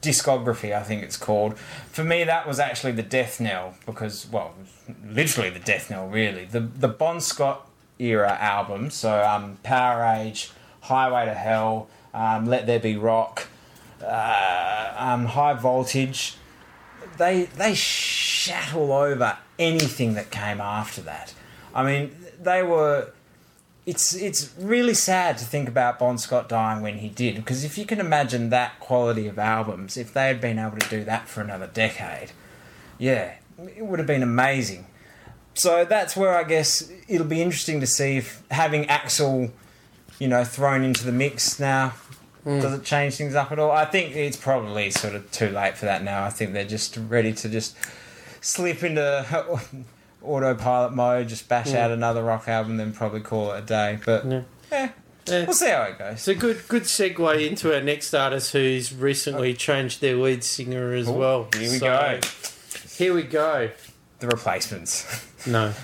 discography, 0.00 0.74
I 0.74 0.82
think 0.82 1.02
it's 1.02 1.16
called. 1.16 1.58
For 1.58 2.04
me, 2.04 2.24
that 2.24 2.46
was 2.46 2.58
actually 2.58 2.92
the 2.92 3.02
death 3.02 3.40
knell 3.40 3.74
because, 3.84 4.26
well, 4.30 4.54
literally 5.04 5.50
the 5.50 5.58
death 5.58 5.90
knell, 5.90 6.08
really. 6.08 6.44
The 6.44 6.60
the 6.60 6.88
Bon 6.88 7.20
Scott 7.20 7.68
era 7.98 8.36
albums, 8.40 8.94
so 8.94 9.22
um, 9.22 9.58
Powerage, 9.64 10.50
Highway 10.82 11.26
to 11.26 11.34
Hell, 11.34 11.88
um, 12.14 12.46
Let 12.46 12.66
There 12.66 12.80
Be 12.80 12.96
Rock, 12.96 13.48
uh, 14.02 14.94
um, 14.96 15.26
High 15.26 15.54
Voltage. 15.54 16.36
They 17.18 17.44
they 17.44 17.74
shat 17.74 18.74
all 18.74 18.92
over 18.92 19.36
anything 19.58 20.14
that 20.14 20.30
came 20.30 20.60
after 20.60 21.02
that. 21.02 21.34
I 21.74 21.84
mean, 21.84 22.16
they 22.40 22.62
were 22.62 23.12
it's 23.88 24.14
it's 24.14 24.52
really 24.58 24.92
sad 24.92 25.38
to 25.38 25.46
think 25.46 25.66
about 25.66 25.98
Bon 25.98 26.18
Scott 26.18 26.46
dying 26.46 26.82
when 26.82 26.98
he 26.98 27.08
did, 27.08 27.36
because 27.36 27.64
if 27.64 27.78
you 27.78 27.86
can 27.86 28.00
imagine 28.00 28.50
that 28.50 28.78
quality 28.80 29.26
of 29.26 29.38
albums, 29.38 29.96
if 29.96 30.12
they 30.12 30.26
had 30.26 30.42
been 30.42 30.58
able 30.58 30.76
to 30.76 30.88
do 30.90 31.04
that 31.04 31.26
for 31.26 31.40
another 31.40 31.66
decade, 31.66 32.32
yeah, 32.98 33.36
it 33.58 33.86
would 33.86 33.98
have 33.98 34.06
been 34.06 34.22
amazing. 34.22 34.86
So 35.54 35.86
that's 35.86 36.14
where 36.14 36.36
I 36.36 36.44
guess 36.44 36.92
it'll 37.08 37.26
be 37.26 37.40
interesting 37.40 37.80
to 37.80 37.86
see 37.86 38.18
if 38.18 38.42
having 38.50 38.84
Axl, 38.84 39.52
you 40.18 40.28
know, 40.28 40.44
thrown 40.44 40.84
into 40.84 41.06
the 41.06 41.12
mix 41.12 41.58
now. 41.58 41.94
Does 42.44 42.72
it 42.74 42.84
change 42.84 43.16
things 43.16 43.34
up 43.34 43.52
at 43.52 43.58
all? 43.58 43.70
I 43.70 43.84
think 43.84 44.16
it's 44.16 44.36
probably 44.36 44.90
sort 44.90 45.14
of 45.14 45.30
too 45.30 45.50
late 45.50 45.76
for 45.76 45.84
that 45.86 46.02
now. 46.02 46.24
I 46.24 46.30
think 46.30 46.52
they're 46.54 46.64
just 46.64 46.96
ready 47.08 47.32
to 47.34 47.48
just 47.48 47.76
slip 48.40 48.82
into 48.82 49.50
autopilot 50.22 50.94
mode, 50.94 51.28
just 51.28 51.48
bash 51.48 51.72
Yeah. 51.72 51.84
out 51.86 51.90
another 51.90 52.22
rock 52.22 52.48
album, 52.48 52.76
then 52.78 52.92
probably 52.92 53.20
call 53.20 53.52
it 53.52 53.58
a 53.58 53.62
day. 53.62 53.98
But 54.04 54.24
Yeah. 54.26 54.42
eh, 54.72 54.88
Yeah. 55.26 55.44
we'll 55.44 55.52
see 55.52 55.68
how 55.68 55.82
it 55.82 55.98
goes. 55.98 56.12
It's 56.14 56.28
a 56.28 56.34
good 56.34 56.66
good 56.68 56.84
segue 56.84 57.46
into 57.46 57.74
our 57.74 57.82
next 57.82 58.14
artist 58.14 58.52
who's 58.52 58.94
recently 58.94 59.52
changed 59.54 60.00
their 60.00 60.14
lead 60.16 60.42
singer 60.42 60.92
as 60.94 61.06
Oh, 61.08 61.12
well. 61.12 61.48
here 61.54 61.70
we 61.70 61.78
So, 61.78 61.86
go. 61.86 62.20
Here 62.96 63.12
we 63.14 63.22
go. 63.24 63.70
The 64.20 64.26
replacements. 64.26 65.04
No. 65.46 65.72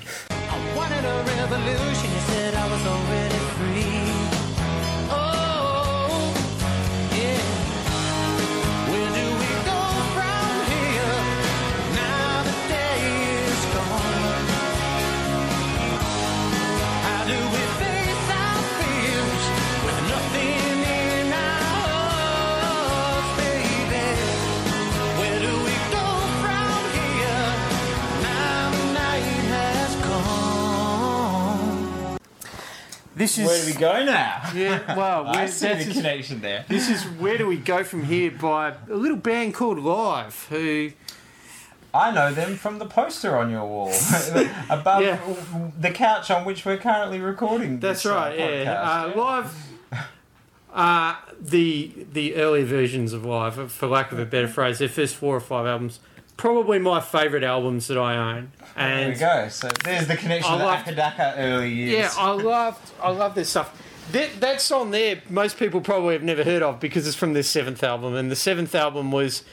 This 33.17 33.39
is 33.39 33.47
Where 33.47 33.61
do 33.61 33.67
we 33.73 33.79
go 33.79 34.05
now? 34.05 34.43
Yeah, 34.55 34.97
well, 34.97 35.27
I 35.29 35.33
where, 35.37 35.49
see 35.49 35.69
the 35.69 35.85
just- 35.85 35.93
connection 35.97 36.41
there. 36.41 36.65
this 36.69 36.89
is 36.91 37.05
where 37.05 37.39
do 37.39 37.47
we 37.47 37.57
go 37.57 37.85
from 37.85 38.05
here 38.05 38.31
by 38.33 38.75
a 38.91 38.95
little 38.95 39.17
band 39.17 39.55
called 39.55 39.79
Live 39.79 40.47
who 40.51 40.91
I 41.93 42.11
know 42.11 42.35
them 42.35 42.57
from 42.57 42.79
the 42.81 42.87
poster 42.87 43.37
on 43.37 43.51
your 43.51 43.65
wall 43.65 43.93
above 44.69 45.03
Yeah. 45.03 45.21
the 45.81 45.93
couch 45.93 46.29
on 46.31 46.45
which 46.45 46.65
we're 46.67 46.77
currently 46.79 47.21
recording. 47.21 47.79
That's 47.79 48.03
this, 48.03 48.11
uh, 48.11 48.15
right, 48.17 48.37
yeah. 48.39 48.75
podcast. 48.75 49.17
Uh, 49.17 49.21
live, 49.21 49.57
uh, 50.73 51.15
the 51.41 51.93
the 52.13 52.35
early 52.35 52.65
versions 52.65 53.13
of 53.13 53.25
Live, 53.25 53.71
for 53.71 53.87
lack 53.87 54.11
of 54.11 54.19
a 54.19 54.27
better 54.27 54.49
phrase, 54.49 54.81
their 54.81 54.89
first 54.89 55.15
four 55.15 55.37
or 55.37 55.41
five 55.41 55.67
albums, 55.67 56.01
probably 56.37 56.79
my 56.79 57.01
favourite 57.01 57.45
albums 57.45 57.87
that 57.89 57.99
I 57.99 58.17
own. 58.17 58.53
And 58.77 59.17
there 59.17 59.43
we 59.43 59.45
go. 59.45 59.49
So 59.49 59.69
there's 59.85 60.07
the 60.07 60.17
connection 60.17 60.55
I 60.55 60.83
to 60.83 60.93
Acca 60.93 60.97
Dacca 60.97 61.35
early 61.37 61.73
years. 61.73 61.93
yeah, 61.93 62.11
I 62.19 62.31
loved 62.33 62.93
I 63.03 63.11
love 63.11 63.35
this 63.35 63.51
stuff. 63.51 63.81
That 64.13 64.41
that 64.41 64.61
song 64.61 64.91
there, 64.91 65.23
most 65.29 65.59
people 65.59 65.81
probably 65.81 66.15
have 66.15 66.23
never 66.23 66.45
heard 66.45 66.63
of 66.63 66.81
because 66.81 67.07
it's 67.07 67.17
from 67.17 67.33
their 67.33 67.43
seventh 67.43 67.83
album, 67.83 68.15
and 68.15 68.31
the 68.31 68.37
seventh 68.37 68.75
album 68.75 69.13
was 69.13 69.45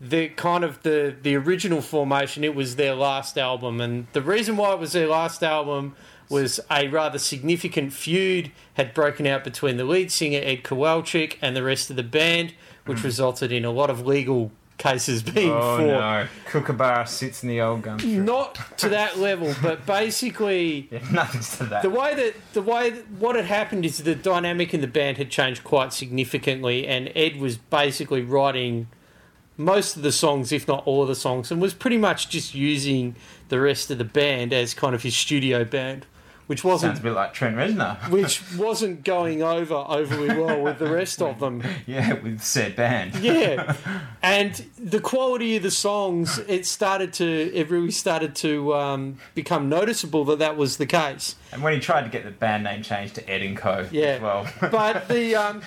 the 0.00 0.28
kind 0.30 0.64
of 0.64 0.82
the 0.82 1.14
the 1.22 1.36
original 1.36 1.80
formation. 1.80 2.44
It 2.44 2.54
was 2.54 2.76
their 2.76 2.94
last 2.94 3.38
album, 3.38 3.80
and 3.80 4.06
the 4.12 4.22
reason 4.22 4.56
why 4.56 4.72
it 4.72 4.78
was 4.78 4.92
their 4.92 5.08
last 5.08 5.42
album 5.42 5.94
was 6.28 6.58
a 6.70 6.88
rather 6.88 7.18
significant 7.18 7.92
feud 7.92 8.50
had 8.74 8.94
broken 8.94 9.26
out 9.26 9.44
between 9.44 9.76
the 9.76 9.84
lead 9.84 10.10
singer 10.10 10.40
Ed 10.42 10.64
Kowalczyk 10.64 11.36
and 11.42 11.54
the 11.54 11.62
rest 11.62 11.90
of 11.90 11.96
the 11.96 12.02
band, 12.02 12.54
which 12.86 13.00
hmm. 13.00 13.06
resulted 13.06 13.52
in 13.52 13.64
a 13.64 13.70
lot 13.70 13.90
of 13.90 14.06
legal 14.06 14.50
cases 14.78 15.22
being 15.22 15.50
Oh 15.50 15.78
no, 15.78 16.26
Kookaburra 16.46 17.06
sits 17.06 17.42
in 17.42 17.48
the 17.48 17.60
old 17.60 17.82
gun. 17.82 18.24
Not 18.24 18.78
to 18.78 18.88
that 18.88 19.18
level, 19.28 19.54
but 19.62 19.86
basically 19.86 20.88
Yeah, 20.90 20.98
nothing's 21.12 21.56
to 21.58 21.64
that. 21.64 21.82
the 21.82 21.90
way 21.90 22.14
that 22.14 22.34
the 22.52 22.62
way 22.62 22.90
that, 22.90 23.10
what 23.12 23.36
had 23.36 23.44
happened 23.46 23.84
is 23.84 23.98
the 23.98 24.14
dynamic 24.14 24.74
in 24.74 24.80
the 24.80 24.86
band 24.86 25.18
had 25.18 25.30
changed 25.30 25.64
quite 25.64 25.92
significantly, 25.92 26.86
and 26.86 27.10
Ed 27.14 27.36
was 27.36 27.56
basically 27.56 28.22
writing 28.22 28.88
most 29.56 29.96
of 29.96 30.02
the 30.02 30.10
songs, 30.12 30.50
if 30.50 30.66
not 30.66 30.84
all 30.86 31.02
of 31.02 31.08
the 31.08 31.14
songs, 31.14 31.50
and 31.52 31.60
was 31.62 31.72
pretty 31.74 31.96
much 31.98 32.28
just 32.28 32.54
using 32.54 33.14
the 33.50 33.60
rest 33.60 33.90
of 33.90 33.98
the 33.98 34.04
band 34.04 34.52
as 34.52 34.74
kind 34.74 34.94
of 34.96 35.04
his 35.04 35.16
studio 35.16 35.64
band, 35.64 36.06
which 36.46 36.64
wasn't 36.64 36.90
Sounds 36.90 37.00
a 37.00 37.02
bit 37.02 37.12
like 37.12 37.32
Trent 37.34 37.56
Reznor. 37.56 37.96
which 38.10 38.42
wasn't 38.56 39.04
going 39.04 39.42
over 39.42 39.74
overly 39.74 40.28
well 40.28 40.60
with 40.60 40.78
the 40.78 40.90
rest 40.90 41.22
of 41.22 41.40
them. 41.40 41.62
yeah, 41.86 42.14
with 42.14 42.42
said 42.42 42.76
band. 42.76 43.16
Yeah, 43.16 43.76
and 44.22 44.64
the 44.78 45.00
quality 45.00 45.56
of 45.56 45.62
the 45.62 45.70
songs, 45.70 46.38
it 46.46 46.66
started 46.66 47.12
to, 47.14 47.52
it 47.54 47.70
really 47.70 47.90
started 47.90 48.34
to 48.36 48.74
um, 48.74 49.18
become 49.34 49.68
noticeable 49.68 50.24
that 50.26 50.38
that 50.38 50.56
was 50.56 50.76
the 50.76 50.86
case. 50.86 51.36
And 51.52 51.62
when 51.62 51.72
he 51.72 51.80
tried 51.80 52.02
to 52.02 52.10
get 52.10 52.24
the 52.24 52.30
band 52.30 52.64
name 52.64 52.82
changed 52.82 53.14
to 53.16 53.28
Ed 53.28 53.42
and 53.42 53.56
Co. 53.56 53.86
Yeah. 53.90 54.04
as 54.06 54.22
well. 54.22 54.46
but 54.70 55.08
the 55.08 55.36
um, 55.36 55.62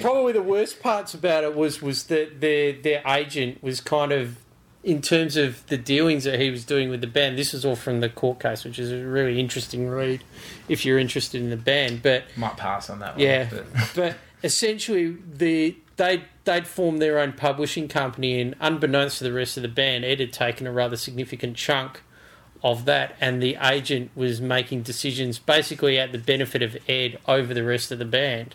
probably 0.00 0.32
the 0.32 0.42
worst 0.42 0.82
parts 0.82 1.14
about 1.14 1.44
it 1.44 1.54
was 1.54 1.80
was 1.80 2.04
that 2.04 2.40
their 2.40 2.72
their 2.72 3.02
agent 3.06 3.62
was 3.62 3.80
kind 3.80 4.12
of 4.12 4.36
in 4.84 5.00
terms 5.00 5.36
of 5.36 5.64
the 5.68 5.76
dealings 5.78 6.24
that 6.24 6.40
he 6.40 6.50
was 6.50 6.64
doing 6.64 6.90
with 6.90 7.00
the 7.00 7.06
band. 7.06 7.38
This 7.38 7.52
was 7.52 7.64
all 7.64 7.76
from 7.76 8.00
the 8.00 8.08
court 8.08 8.40
case, 8.40 8.64
which 8.64 8.78
is 8.78 8.90
a 8.90 9.04
really 9.06 9.38
interesting 9.38 9.88
read 9.88 10.24
if 10.68 10.84
you're 10.84 10.98
interested 10.98 11.40
in 11.40 11.50
the 11.50 11.56
band. 11.56 12.02
But 12.02 12.24
Might 12.36 12.56
pass 12.56 12.90
on 12.90 12.98
that 12.98 13.12
one. 13.16 13.20
yeah, 13.24 13.48
but- 13.50 13.66
but 13.94 14.16
essentially 14.42 15.16
the 15.32 15.76
they 15.96 16.24
they'd 16.44 16.66
formed 16.66 17.00
their 17.00 17.18
own 17.18 17.32
publishing 17.32 17.86
company, 17.86 18.40
and 18.40 18.56
unbeknownst 18.60 19.18
to 19.18 19.24
the 19.24 19.32
rest 19.32 19.56
of 19.56 19.62
the 19.62 19.68
band, 19.68 20.04
Ed 20.04 20.18
had 20.20 20.32
taken 20.32 20.66
a 20.66 20.72
rather 20.72 20.96
significant 20.96 21.56
chunk 21.56 22.02
of 22.64 22.84
that, 22.86 23.14
and 23.20 23.42
the 23.42 23.56
agent 23.62 24.10
was 24.16 24.40
making 24.40 24.82
decisions 24.82 25.38
basically 25.38 25.98
at 25.98 26.10
the 26.12 26.18
benefit 26.18 26.62
of 26.62 26.76
Ed 26.88 27.18
over 27.28 27.52
the 27.54 27.62
rest 27.64 27.92
of 27.92 27.98
the 27.98 28.04
band. 28.04 28.54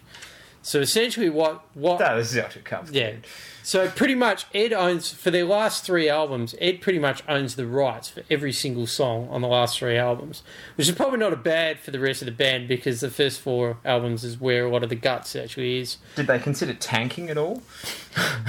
So 0.62 0.80
essentially, 0.82 1.30
what 1.30 1.64
what 1.76 2.00
That 2.00 2.18
is 2.18 2.36
actually 2.36 2.64
complicated. 2.64 3.24
yeah. 3.24 3.30
So 3.64 3.90
pretty 3.90 4.16
much, 4.16 4.46
Ed 4.54 4.72
owns 4.72 5.12
for 5.12 5.30
their 5.30 5.44
last 5.44 5.84
three 5.84 6.08
albums. 6.08 6.56
Ed 6.62 6.80
pretty 6.80 7.00
much 7.00 7.22
owns 7.28 7.56
the 7.56 7.68
rights 7.68 8.08
for 8.10 8.24
every 8.32 8.54
single 8.54 8.88
song 8.88 9.28
on 9.30 9.42
the 9.42 9.48
last 9.50 9.78
three 9.78 9.98
albums, 9.98 10.42
which 10.76 10.88
is 10.88 10.96
probably 10.96 11.20
not 11.20 11.34
a 11.34 11.38
bad 11.38 11.78
for 11.80 11.92
the 11.92 12.00
rest 12.00 12.22
of 12.22 12.28
the 12.28 12.32
band 12.32 12.70
because 12.70 13.02
the 13.02 13.10
first 13.10 13.42
four 13.42 13.78
albums 13.84 14.24
is 14.24 14.40
where 14.40 14.66
a 14.66 14.70
lot 14.70 14.84
of 14.84 14.90
the 14.90 14.96
guts 14.96 15.36
actually 15.36 15.80
is. 15.80 15.98
Did 16.16 16.28
they 16.28 16.40
consider 16.40 16.74
tanking 16.74 17.30
at 17.30 17.38
all? 17.38 17.62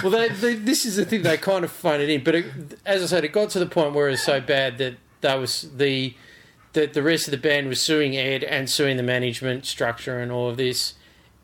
Well, 0.03 0.11
they, 0.13 0.29
they, 0.29 0.55
this 0.55 0.87
is 0.87 0.97
the 0.97 1.05
thing 1.05 1.23
they 1.23 1.37
kind 1.37 1.63
of 1.65 1.71
phoned 1.71 2.01
it 2.03 2.09
in, 2.09 2.25
but 2.25 2.35
it, 2.37 2.47
as 2.87 3.03
I 3.03 3.07
said, 3.07 3.25
it 3.25 3.33
got 3.33 3.51
to 3.51 3.59
the 3.59 3.67
point 3.67 3.93
where 3.95 4.09
it 4.09 4.13
was 4.13 4.23
so 4.23 4.41
bad 4.41 4.79
that 4.79 4.95
that 5.21 5.35
was 5.35 5.69
the 5.77 6.15
that 6.73 6.95
the 6.95 7.03
rest 7.03 7.27
of 7.27 7.33
the 7.33 7.37
band 7.39 7.67
was 7.69 7.83
suing 7.83 8.17
Ed 8.17 8.45
and 8.45 8.71
suing 8.71 8.97
the 8.97 9.03
management 9.03 9.67
structure 9.67 10.21
and 10.21 10.31
all 10.33 10.49
of 10.49 10.57
this. 10.57 10.95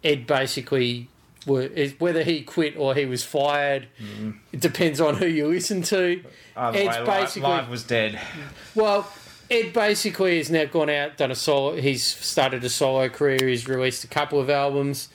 Ed 0.04 0.26
basically 0.26 1.08
were 1.46 1.68
whether 1.98 2.22
he 2.22 2.42
quit 2.42 2.76
or 2.76 2.94
he 2.94 3.04
was 3.06 3.24
fired. 3.24 3.88
It 4.52 4.60
depends 4.60 5.00
on 5.00 5.16
who 5.16 5.26
you 5.26 5.46
listen 5.48 5.82
to. 5.82 6.22
Either 6.56 6.78
Ed's 6.78 6.98
way, 6.98 7.04
basically- 7.04 7.48
Live 7.48 7.68
was 7.68 7.82
dead. 7.82 8.18
Well, 8.74 9.10
Ed 9.50 9.72
basically 9.72 10.38
has 10.38 10.50
now 10.50 10.64
gone 10.66 10.88
out, 10.90 11.16
done 11.16 11.30
a 11.30 11.34
solo. 11.34 11.76
He's 11.76 12.04
started 12.04 12.64
a 12.64 12.68
solo 12.70 13.08
career. 13.08 13.46
He's 13.48 13.68
released 13.68 14.04
a 14.04 14.06
couple 14.08 14.40
of 14.40 14.48
albums, 14.48 15.08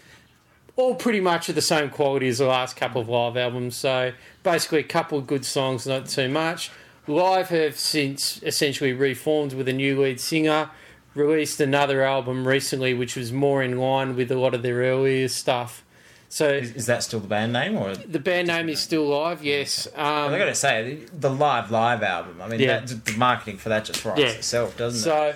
all 0.75 0.95
pretty 0.95 1.19
much 1.19 1.49
of 1.49 1.55
the 1.55 1.61
same 1.61 1.89
quality 1.89 2.27
as 2.27 2.37
the 2.37 2.45
last 2.45 2.75
couple 2.75 3.01
of 3.01 3.09
live 3.09 3.35
albums. 3.37 3.75
So 3.75 4.11
basically, 4.43 4.79
a 4.79 4.83
couple 4.83 5.17
of 5.17 5.25
good 5.27 5.45
songs, 5.45 5.87
not 5.87 6.07
too 6.07 6.29
much. 6.29 6.69
Live 7.07 7.49
have 7.49 7.75
since 7.77 8.39
essentially 8.43 8.93
reformed 8.93 9.53
with 9.53 9.67
a 9.67 9.73
new 9.73 9.99
lead 9.99 10.19
singer. 10.19 10.69
Released 11.15 11.59
another 11.59 12.03
album 12.03 12.47
recently, 12.47 12.93
which 12.93 13.15
was 13.15 13.31
more 13.33 13.63
in 13.63 13.77
line 13.79 14.15
with 14.15 14.31
a 14.31 14.35
lot 14.37 14.53
of 14.53 14.61
their 14.61 14.75
earlier 14.75 15.27
stuff. 15.27 15.83
So 16.31 16.47
Is, 16.49 16.71
is 16.73 16.85
that 16.85 17.01
still 17.01 17.19
the 17.19 17.27
band 17.27 17.51
name, 17.51 17.75
or 17.75 17.95
the 17.95 18.19
band 18.19 18.47
name 18.47 18.69
is 18.69 18.79
still 18.79 19.07
live, 19.07 19.43
yes. 19.43 19.87
Um, 19.95 20.31
I 20.31 20.37
got 20.37 20.45
to 20.45 20.53
say 20.53 20.99
the, 21.11 21.31
live 21.31 21.71
live 21.71 22.03
album. 22.03 22.39
I 22.39 22.47
mean, 22.47 22.59
Yeah. 22.59 22.81
that, 22.81 23.05
the 23.05 23.13
marketing 23.17 23.57
for 23.57 23.69
that 23.69 23.85
just 23.85 24.05
writes 24.05 24.19
Yeah. 24.19 24.27
itself, 24.27 24.77
doesn't 24.77 24.99
it? 25.11 25.35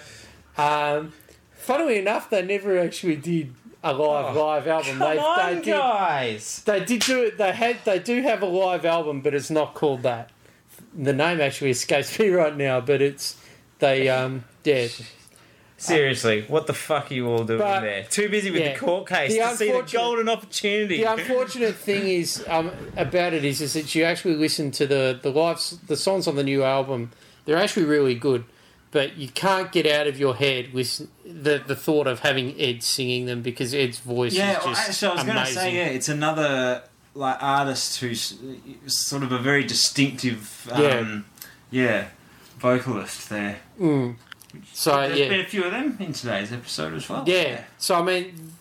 So, 0.55 0.61
um, 0.63 1.13
funnily 1.57 1.97
enough, 1.97 2.29
they 2.29 2.43
never 2.43 2.77
actually 2.77 3.15
did 3.15 3.55
a 3.83 3.91
live 3.91 4.37
Oh, 4.37 4.45
live 4.45 4.67
album. 4.67 4.99
Come 4.99 5.15
They, 5.15 5.17
on, 5.17 5.55
they 5.55 5.61
did. 5.61 5.71
guys. 5.75 6.61
They 6.63 6.85
did 6.85 7.01
do 7.01 7.23
it. 7.23 7.37
They 7.39 7.51
had. 7.51 7.77
They 7.83 7.97
do 7.97 8.21
have 8.21 8.43
a 8.43 8.45
live 8.45 8.85
album, 8.85 9.21
but 9.21 9.33
it's 9.33 9.49
not 9.49 9.73
called 9.73 10.03
that. 10.03 10.29
The 10.95 11.11
name 11.13 11.41
actually 11.41 11.71
escapes 11.71 12.17
me 12.19 12.29
right 12.29 12.55
now, 12.55 12.79
but 12.79 13.01
it's 13.01 13.35
they. 13.79 14.07
Um, 14.09 14.43
yeah, 14.63 14.87
Seriously, 15.83 16.45
what 16.47 16.67
the 16.67 16.73
fuck 16.73 17.11
are 17.11 17.13
you 17.13 17.27
all 17.27 17.43
doing 17.43 17.59
But- 17.59 17.81
there? 17.81 18.03
Too 18.09 18.29
busy 18.29 18.51
with 18.51 18.61
yeah. 18.61 18.73
the 18.73 18.79
court 18.79 19.07
case 19.07 19.31
The 19.33 19.39
to 19.39 19.55
see 19.55 19.65
the 19.65 19.71
unfortunate- 19.73 19.99
golden 19.99 20.29
opportunity. 20.29 20.97
the 20.97 21.11
unfortunate 21.11 21.75
thing 21.75 22.07
is 22.07 22.43
um, 22.47 22.71
about 22.97 23.33
it 23.33 23.43
is 23.45 23.61
is 23.61 23.73
that 23.73 23.93
you 23.95 24.03
actually 24.03 24.35
listen 24.35 24.71
to 24.71 24.85
the 24.87 25.19
the 25.21 25.29
live 25.31 25.57
s- 25.57 25.77
the 25.87 25.97
songs 25.97 26.27
on 26.27 26.35
the 26.35 26.43
new 26.43 26.63
album. 26.63 27.11
They're 27.45 27.57
actually 27.57 27.85
really 27.85 28.15
good. 28.15 28.43
but 28.91 29.17
you 29.17 29.27
can't 29.27 29.71
get 29.71 29.87
out 29.87 30.05
of 30.05 30.19
your 30.19 30.35
head 30.35 30.71
with 30.71 31.07
the 31.25 31.59
the 31.65 31.75
thought 31.75 32.05
of 32.05 32.19
having 32.19 32.53
Ed 32.61 32.83
singing 32.83 33.25
them 33.25 33.41
because 33.41 33.73
Ed's 33.73 33.97
voice 33.99 34.33
Yeah, 34.35 34.51
is 34.51 34.57
well, 34.59 34.67
just 34.75 34.87
actually, 34.89 35.07
I 35.07 35.13
was 35.15 35.23
going 35.23 35.35
to 35.35 35.41
amazing. 35.41 35.55
say, 35.63 35.75
yeah, 35.75 35.85
it's 35.87 36.09
another 36.09 36.83
like 37.15 37.37
artist 37.41 37.99
who's 37.99 38.37
sort 38.85 39.23
of 39.23 39.31
a 39.31 39.39
very 39.39 39.63
distinctive, 39.63 40.69
um, 40.71 41.25
yeah, 41.71 42.09
vocalist 42.59 43.29
there. 43.29 43.57
So 44.71 44.95
There's 45.07 45.19
yeah, 45.19 45.29
been 45.29 45.39
a 45.41 45.45
few 45.45 45.63
of 45.63 45.71
them 45.71 45.97
in 45.99 46.13
today's 46.13 46.51
episode 46.51 46.93
as 46.93 47.07
well. 47.09 47.23
Yeah. 47.27 47.63
So 47.77 47.95
I 47.95 48.01
mean, 48.03 48.53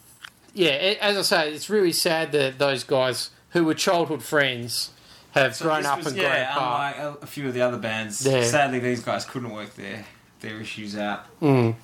yeah. 0.55 0.71
As 1.01 1.17
I 1.17 1.23
say, 1.23 1.53
it's 1.53 1.69
really 1.71 1.93
sad 1.93 2.33
that 2.33 2.59
those 2.59 2.85
guys 2.85 3.31
who 3.51 3.65
were 3.65 3.75
childhood 3.75 4.23
friends 4.23 4.91
have 5.33 5.55
So 5.57 5.67
grown 5.67 5.85
up 5.87 5.99
was- 5.99 6.07
and 6.09 6.17
grown 6.17 6.29
yeah, 6.31 6.55
apart. 6.57 6.97
unlike 6.99 7.17
a, 7.21 7.25
a 7.25 7.27
few 7.27 7.49
of 7.49 7.55
the 7.55 7.61
other 7.63 7.79
bands. 7.79 8.25
Yeah. 8.27 8.43
Sadly, 8.45 8.79
these 8.79 9.03
guys 9.03 9.25
couldn't 9.25 9.51
work 9.51 9.75
their 9.75 10.05
their 10.41 10.61
issues 10.61 10.97
out. 10.97 11.25
Mm. 11.41 11.75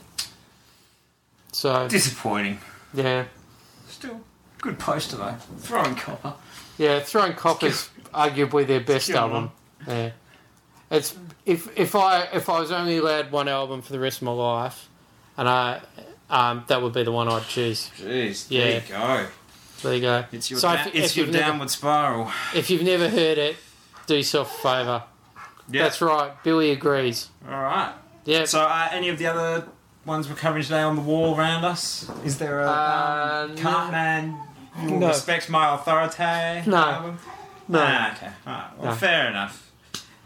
So 1.53 1.89
Disappointing. 1.89 2.59
yeah, 2.95 3.25
Still 3.89 4.21
good 4.61 4.79
poster 4.79 5.17
though. 5.17 5.37
Throwing 5.59 5.95
copper. 5.95 6.35
yeah. 6.77 7.01
Throwing 7.01 7.33
Copper's 7.35 7.89
arguably 8.15 8.67
their 8.67 8.81
best 8.81 9.11
album. 9.11 9.51
Yeah. 9.87 10.11
It's 10.91 11.15
if 11.49 11.77
if 11.79 11.95
I 11.95 12.23
if 12.33 12.49
I 12.49 12.61
was 12.61 12.71
only 12.71 12.99
allowed 12.99 13.31
one 13.33 13.49
album 13.49 13.83
for 13.83 13.93
the 13.93 13.99
rest 14.01 14.19
of 14.19 14.23
my 14.25 14.33
life, 14.33 14.89
and 15.37 15.49
I 15.49 15.81
um, 16.31 16.65
that 16.69 16.83
would 16.83 16.93
be 16.93 17.03
the 17.05 17.13
one 17.13 17.29
I'd 17.29 17.47
choose. 17.49 17.91
Jeez. 17.99 18.47
Yeah. 18.51 18.65
There 18.65 18.75
you 18.75 18.89
go. 18.89 19.27
There 19.83 19.95
you 19.95 20.01
go. 20.01 20.25
It's 20.33 20.51
your 20.51 20.61
So 20.61 20.69
da- 20.69 20.81
if- 20.83 20.87
it's 20.95 20.97
if 21.13 21.17
your 21.17 21.27
you've 21.27 21.35
never- 21.35 21.47
downward 21.53 21.71
spiral. 21.71 22.31
If 22.55 22.69
you've 22.71 22.83
never 22.83 23.09
heard 23.09 23.39
it, 23.39 23.57
do 24.07 24.17
yourself 24.17 24.59
a 24.59 24.63
favour. 24.63 25.03
Yeah. 25.71 25.85
That's 25.85 26.01
right. 26.01 26.33
Billy 26.43 26.71
agrees. 26.71 27.29
All 27.47 27.63
right. 27.63 27.93
Yeah. 28.25 28.45
So, 28.45 28.61
uh, 28.61 28.89
any 28.91 29.09
of 29.09 29.19
the 29.19 29.27
other 29.27 29.67
ones 30.05 30.29
we're 30.29 30.35
covering 30.35 30.63
today 30.65 30.81
on 30.83 30.97
the 30.97 31.03
wall 31.03 31.37
around 31.39 31.65
us? 31.65 32.11
Is 32.25 32.39
there 32.39 32.61
a 32.61 32.67
Uh, 32.71 33.47
um. 33.51 33.57
Cartman 33.57 34.39
No. 34.83 35.09
respects 35.09 35.49
my 35.49 35.75
authority 35.75 36.69
No. 36.71 36.77
album? 36.77 37.19
No. 37.69 37.81
Ah, 37.83 38.13
okay. 38.17 38.31
All 38.47 38.53
right. 38.53 38.71
Well, 38.79 38.91
No. 38.93 38.97
fair 38.99 39.29
enough. 39.29 39.68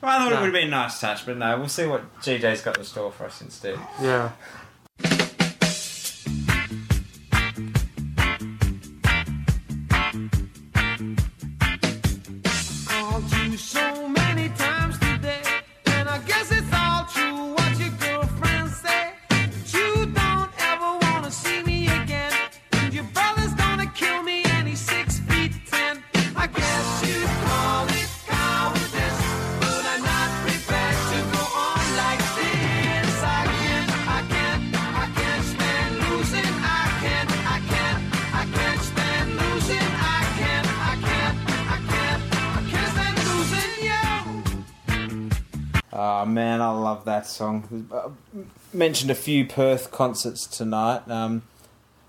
I 0.03 0.19
thought 0.19 0.31
No. 0.31 0.37
it 0.37 0.41
would 0.41 0.45
have 0.47 0.53
been 0.53 0.69
a 0.69 0.71
nice 0.71 1.01
touch, 1.01 1.25
but 1.27 1.37
no, 1.37 1.59
we'll 1.59 1.69
see 1.69 1.87
what 1.87 2.03
GJ's 2.21 2.61
got 2.63 2.77
in 2.79 2.85
store 2.85 3.13
for 3.13 3.25
us 3.27 3.41
instead. 3.41 3.79
Yeah. 4.01 4.33
Love 47.03 47.07
that 47.07 47.27
song. 47.27 47.89
Uh, 47.93 48.11
mentioned 48.73 49.11
a 49.11 49.15
few 49.15 49.45
Perth 49.45 49.91
concerts 49.91 50.47
tonight. 50.47 51.09
Um, 51.11 51.43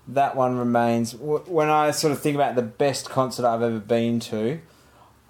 that 0.06 0.36
one 0.36 0.56
remains. 0.56 1.14
When 1.14 1.68
I 1.68 1.90
sort 1.90 2.12
of 2.12 2.20
think 2.20 2.34
about 2.36 2.54
the 2.54 2.62
best 2.62 3.10
concert 3.10 3.44
I've 3.44 3.62
ever 3.62 3.80
been 3.80 4.20
to, 4.20 4.60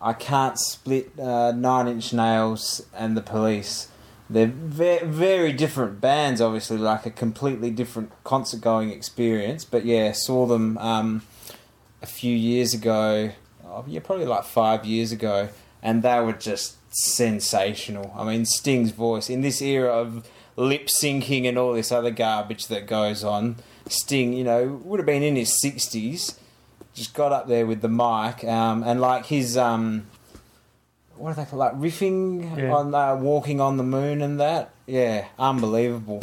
I 0.01 0.13
can't 0.13 0.59
split 0.59 1.19
uh, 1.19 1.53
Nine 1.53 1.89
Inch 1.89 2.13
Nails 2.13 2.85
and 2.95 3.17
the 3.17 3.23
Police. 3.23 3.89
They're 4.29 4.47
ve- 4.47 5.05
very 5.05 5.53
different 5.53 6.01
bands, 6.01 6.41
obviously, 6.41 6.79
like 6.79 7.07
a 7.07 7.11
completely 7.11 7.71
different 7.71 8.11
concert 8.25 8.61
going 8.61 8.91
experience. 8.91 9.65
But 9.65 9.85
yeah, 9.85 10.13
saw 10.13 10.47
them 10.47 10.77
um, 10.79 11.23
a 12.03 12.07
few 12.07 12.35
years 12.37 12.75
ago. 12.75 13.31
Oh, 13.65 13.85
yeah, 13.87 14.01
probably 14.01 14.27
like 14.27 14.45
five 14.45 14.85
years 14.85 15.11
ago, 15.13 15.49
and 15.83 16.03
they 16.03 16.21
were 16.21 16.33
just 16.33 16.77
sensational. 16.95 18.13
I 18.17 18.25
mean, 18.25 18.45
Sting's 18.47 18.91
voice 18.91 19.29
in 19.31 19.41
this 19.43 19.61
era 19.61 19.91
of 19.93 20.29
lip 20.57 20.87
syncing 20.87 21.49
and 21.49 21.59
all 21.59 21.73
this 21.73 21.91
other 21.93 22.11
garbage 22.11 22.67
that 22.69 22.87
goes 22.87 23.25
on. 23.25 23.57
Sting, 23.89 24.33
you 24.33 24.45
know, 24.45 24.81
would 24.85 24.99
have 25.01 25.07
been 25.07 25.23
in 25.23 25.37
his 25.37 25.61
sixties, 25.61 26.39
just 26.95 27.13
got 27.13 27.33
up 27.33 27.49
there 27.49 27.67
with 27.67 27.83
the 27.83 27.89
mic, 27.89 28.43
um, 28.45 28.83
and 28.83 29.01
like 29.01 29.27
his 29.27 29.57
um, 29.59 30.07
what 31.17 31.31
are 31.31 31.35
they 31.35 31.45
called? 31.45 31.61
Like 31.61 31.75
riffing 31.75 32.57
Yeah. 32.57 32.73
on 32.73 32.95
uh, 32.95 33.17
"Walking 33.17 33.61
on 33.61 33.77
the 33.77 33.83
Moon" 33.85 34.23
and 34.23 34.41
that. 34.41 34.71
Yeah, 34.87 35.27
unbelievable. 35.39 36.23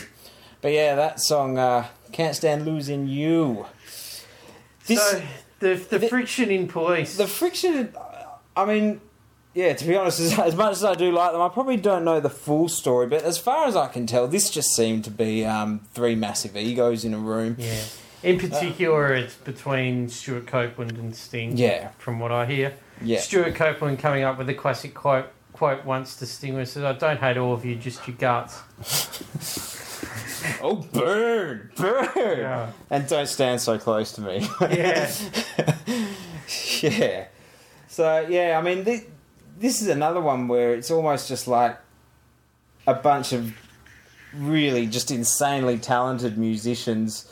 But 0.62 0.72
yeah, 0.72 0.96
that 0.96 1.20
song 1.22 1.58
uh, 1.60 1.88
"Can't 2.12 2.36
Stand 2.36 2.66
Losing 2.66 3.08
You." 3.08 3.66
This 4.88 5.00
so 5.12 5.22
the 5.60 5.76
the 5.76 6.00
the- 6.00 6.08
friction 6.08 6.50
in 6.50 6.68
police. 6.68 7.18
the 7.18 7.28
friction. 7.28 7.94
I 8.58 8.66
mean, 8.66 9.02
yeah. 9.54 9.74
To 9.74 9.86
be 9.86 9.96
honest, 9.96 10.20
as, 10.22 10.38
as 10.40 10.56
much 10.56 10.74
as 10.74 10.84
I 10.84 10.96
do 10.96 11.12
like 11.12 11.32
them, 11.32 11.42
I 11.42 11.50
probably 11.50 11.78
don't 11.78 12.04
know 12.04 12.20
the 12.20 12.30
full 12.30 12.68
story. 12.70 13.08
But 13.08 13.24
as 13.24 13.38
far 13.38 13.66
as 13.68 13.76
I 13.76 13.88
can 13.88 14.06
tell, 14.08 14.28
this 14.28 14.50
just 14.50 14.76
seemed 14.76 15.04
to 15.06 15.12
be 15.12 15.46
um, 15.46 15.82
three 15.94 16.16
massive 16.16 16.56
egos 16.58 17.04
in 17.06 17.14
a 17.14 17.18
room. 17.20 17.56
yeah. 17.60 17.82
In 18.24 18.38
particular, 18.38 19.16
it's 19.16 19.34
between 19.34 20.08
Stewart 20.08 20.46
Copeland 20.46 20.96
and 20.98 21.16
Sting. 21.16 21.58
Yeah, 21.58 21.88
From 21.98 22.20
what 22.20 22.32
I 22.32 22.46
hear, 22.46 22.74
yeah. 23.02 23.20
Stewart 23.20 23.56
Copeland 23.56 23.98
coming 23.98 24.24
up 24.24 24.38
with 24.38 24.48
a 24.50 24.54
classic 24.54 24.94
quote 24.94 25.26
quote 25.54 25.84
once 25.86 26.16
to 26.18 26.28
Sting 26.28 26.54
where 26.54 26.62
he 26.62 26.66
says, 26.68 26.84
"I 26.84 26.94
don't 26.94 27.20
hate 27.20 27.38
all 27.38 27.52
of 27.54 27.66
you, 27.66 27.76
just 27.76 28.08
your 28.08 28.16
guts." 28.18 28.60
Oh, 30.62 30.76
burn, 30.94 31.72
burn, 31.76 32.10
Yeah. 32.16 32.72
and 32.92 33.08
don't 33.08 33.28
stand 33.28 33.60
so 33.62 33.78
close 33.80 34.12
to 34.14 34.22
me. 34.22 34.48
Yeah. 34.62 35.12
yeah. 36.82 37.26
So 37.88 38.26
yeah, 38.30 38.58
I 38.60 38.62
mean, 38.62 38.84
this, 38.84 39.04
this 39.62 39.82
is 39.82 39.88
another 39.88 40.20
one 40.20 40.48
where 40.48 40.74
it's 40.74 40.92
almost 40.92 41.28
just 41.28 41.48
like 41.48 41.78
a 42.88 42.94
bunch 42.94 43.32
of 43.32 43.54
really 44.34 44.88
just 44.88 45.12
insanely 45.12 45.78
talented 45.78 46.38
musicians 46.38 47.32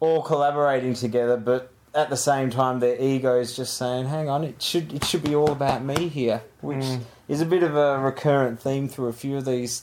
all 0.00 0.22
collaborating 0.22 0.94
together, 0.94 1.36
but 1.36 1.70
at 1.94 2.10
the 2.10 2.16
same 2.16 2.50
time, 2.50 2.80
their 2.80 3.00
egos 3.00 3.56
just 3.56 3.76
saying, 3.76 4.06
"Hang 4.06 4.28
on, 4.28 4.42
it 4.44 4.60
should 4.60 4.92
it 4.92 5.04
should 5.04 5.22
be 5.22 5.34
all 5.34 5.52
about 5.52 5.84
me 5.84 6.08
here," 6.08 6.42
which 6.60 6.78
Mm. 6.84 7.00
is 7.28 7.40
a 7.40 7.46
bit 7.46 7.62
of 7.62 7.76
a 7.76 7.98
recurrent 7.98 8.60
theme 8.60 8.88
through 8.88 9.08
a 9.08 9.12
few 9.12 9.36
of 9.36 9.44
these 9.44 9.82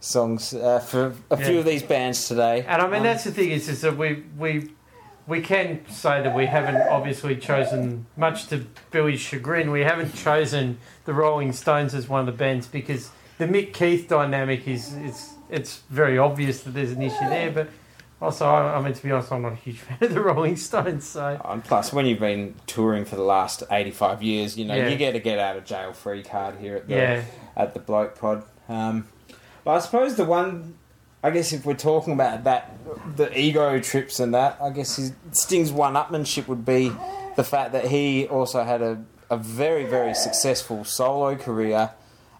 songs 0.00 0.54
uh, 0.54 0.78
for 0.78 1.12
a 1.30 1.36
few 1.36 1.58
of 1.58 1.64
these 1.64 1.82
bands 1.82 2.28
today. 2.28 2.64
And 2.68 2.80
I 2.82 2.86
mean, 2.86 2.96
Um, 2.96 3.02
that's 3.04 3.24
the 3.24 3.32
thing 3.32 3.50
is, 3.50 3.68
is 3.68 3.80
that 3.82 3.96
we 3.96 4.22
we 4.38 4.70
we 5.26 5.40
can 5.40 5.80
say 5.88 6.22
that 6.22 6.34
we 6.34 6.46
haven't 6.46 6.76
obviously 6.88 7.36
chosen, 7.36 8.06
much 8.16 8.46
to 8.48 8.66
Billy's 8.90 9.20
chagrin, 9.20 9.70
we 9.70 9.80
haven't 9.82 10.14
chosen 10.14 10.78
the 11.04 11.14
Rolling 11.14 11.52
Stones 11.52 11.94
as 11.94 12.08
one 12.08 12.20
of 12.20 12.26
the 12.26 12.32
bands 12.32 12.66
because 12.66 13.10
the 13.38 13.46
Mick 13.46 13.72
Keith 13.72 14.08
dynamic 14.08 14.66
is 14.68 14.94
it's 14.94 15.30
it's 15.50 15.82
very 15.90 16.18
obvious 16.18 16.62
that 16.62 16.72
there's 16.74 16.92
an 16.92 17.02
issue 17.02 17.28
there, 17.28 17.50
but. 17.50 17.68
Also, 18.22 18.46
I, 18.46 18.76
I 18.76 18.80
mean, 18.80 18.94
to 18.94 19.02
be 19.02 19.10
honest, 19.10 19.30
I'm 19.32 19.42
not 19.42 19.52
a 19.52 19.56
huge 19.56 19.78
fan 19.80 19.98
of 20.00 20.14
the 20.14 20.20
Rolling 20.20 20.56
Stones, 20.56 21.04
so 21.06 21.38
And 21.44 21.62
plus, 21.62 21.92
when 21.92 22.06
you've 22.06 22.20
been 22.20 22.54
touring 22.66 23.04
for 23.04 23.16
the 23.16 23.22
last 23.22 23.64
85 23.70 24.22
years, 24.22 24.56
you 24.56 24.64
know, 24.64 24.74
Yeah. 24.74 24.88
you 24.88 24.96
get 24.96 25.14
a 25.14 25.18
get 25.18 25.38
out 25.38 25.56
of 25.58 25.64
jail 25.66 25.92
free 25.92 26.22
card 26.22 26.56
here 26.58 26.76
at 26.76 26.88
the, 26.88 26.94
yeah, 26.94 27.24
at 27.54 27.74
the 27.74 27.80
Bloke 27.80 28.18
Pod. 28.18 28.44
Um, 28.68 29.08
but 29.62 29.72
I 29.72 29.78
suppose 29.80 30.14
the 30.14 30.24
one, 30.24 30.78
I 31.24 31.30
guess 31.30 31.52
if 31.52 31.64
we're 31.64 31.74
talking 31.74 32.12
about 32.12 32.44
that, 32.44 32.70
the 33.16 33.36
ego 33.36 33.80
trips 33.80 34.20
and 34.20 34.34
that, 34.34 34.58
I 34.62 34.70
guess 34.70 34.96
his, 34.96 35.12
Sting's 35.32 35.72
one 35.72 35.94
upmanship 35.94 36.46
would 36.48 36.64
be 36.66 36.92
the 37.36 37.42
fact 37.42 37.72
that 37.72 37.86
he 37.86 38.28
also 38.28 38.62
had 38.62 38.82
a, 38.82 39.02
a 39.30 39.36
very, 39.38 39.84
very 39.86 40.14
successful 40.14 40.84
solo 40.84 41.34
career 41.34 41.90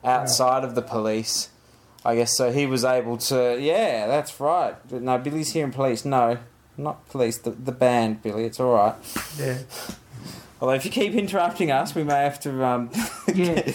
outside 0.05 0.64
of 0.64 0.74
the 0.74 0.82
police. 0.82 1.49
I 2.05 2.14
guess 2.16 2.37
so 2.37 2.53
he 2.53 2.66
was 2.66 2.85
able 2.85 3.16
to, 3.16 3.59
yeah, 3.59 4.07
that's 4.07 4.39
right. 4.39 4.74
No, 4.93 5.16
Billy's 5.16 5.53
here 5.55 5.64
in 5.64 5.72
police. 5.72 6.05
No, 6.05 6.37
not 6.76 7.09
police, 7.09 7.39
the, 7.39 7.51
the 7.53 7.72
band, 7.72 8.22
Billy, 8.22 8.45
it's 8.45 8.61
alright. 8.61 8.95
yeah, 9.39 9.59
Although 10.61 10.74
if 10.74 10.85
you 10.85 10.91
keep 10.91 11.14
interrupting 11.14 11.70
us, 11.72 11.95
we 11.95 12.05
may 12.05 12.22
have 12.22 12.39
to. 12.41 12.64
Um, 12.64 12.91
Yeah. 13.35 13.72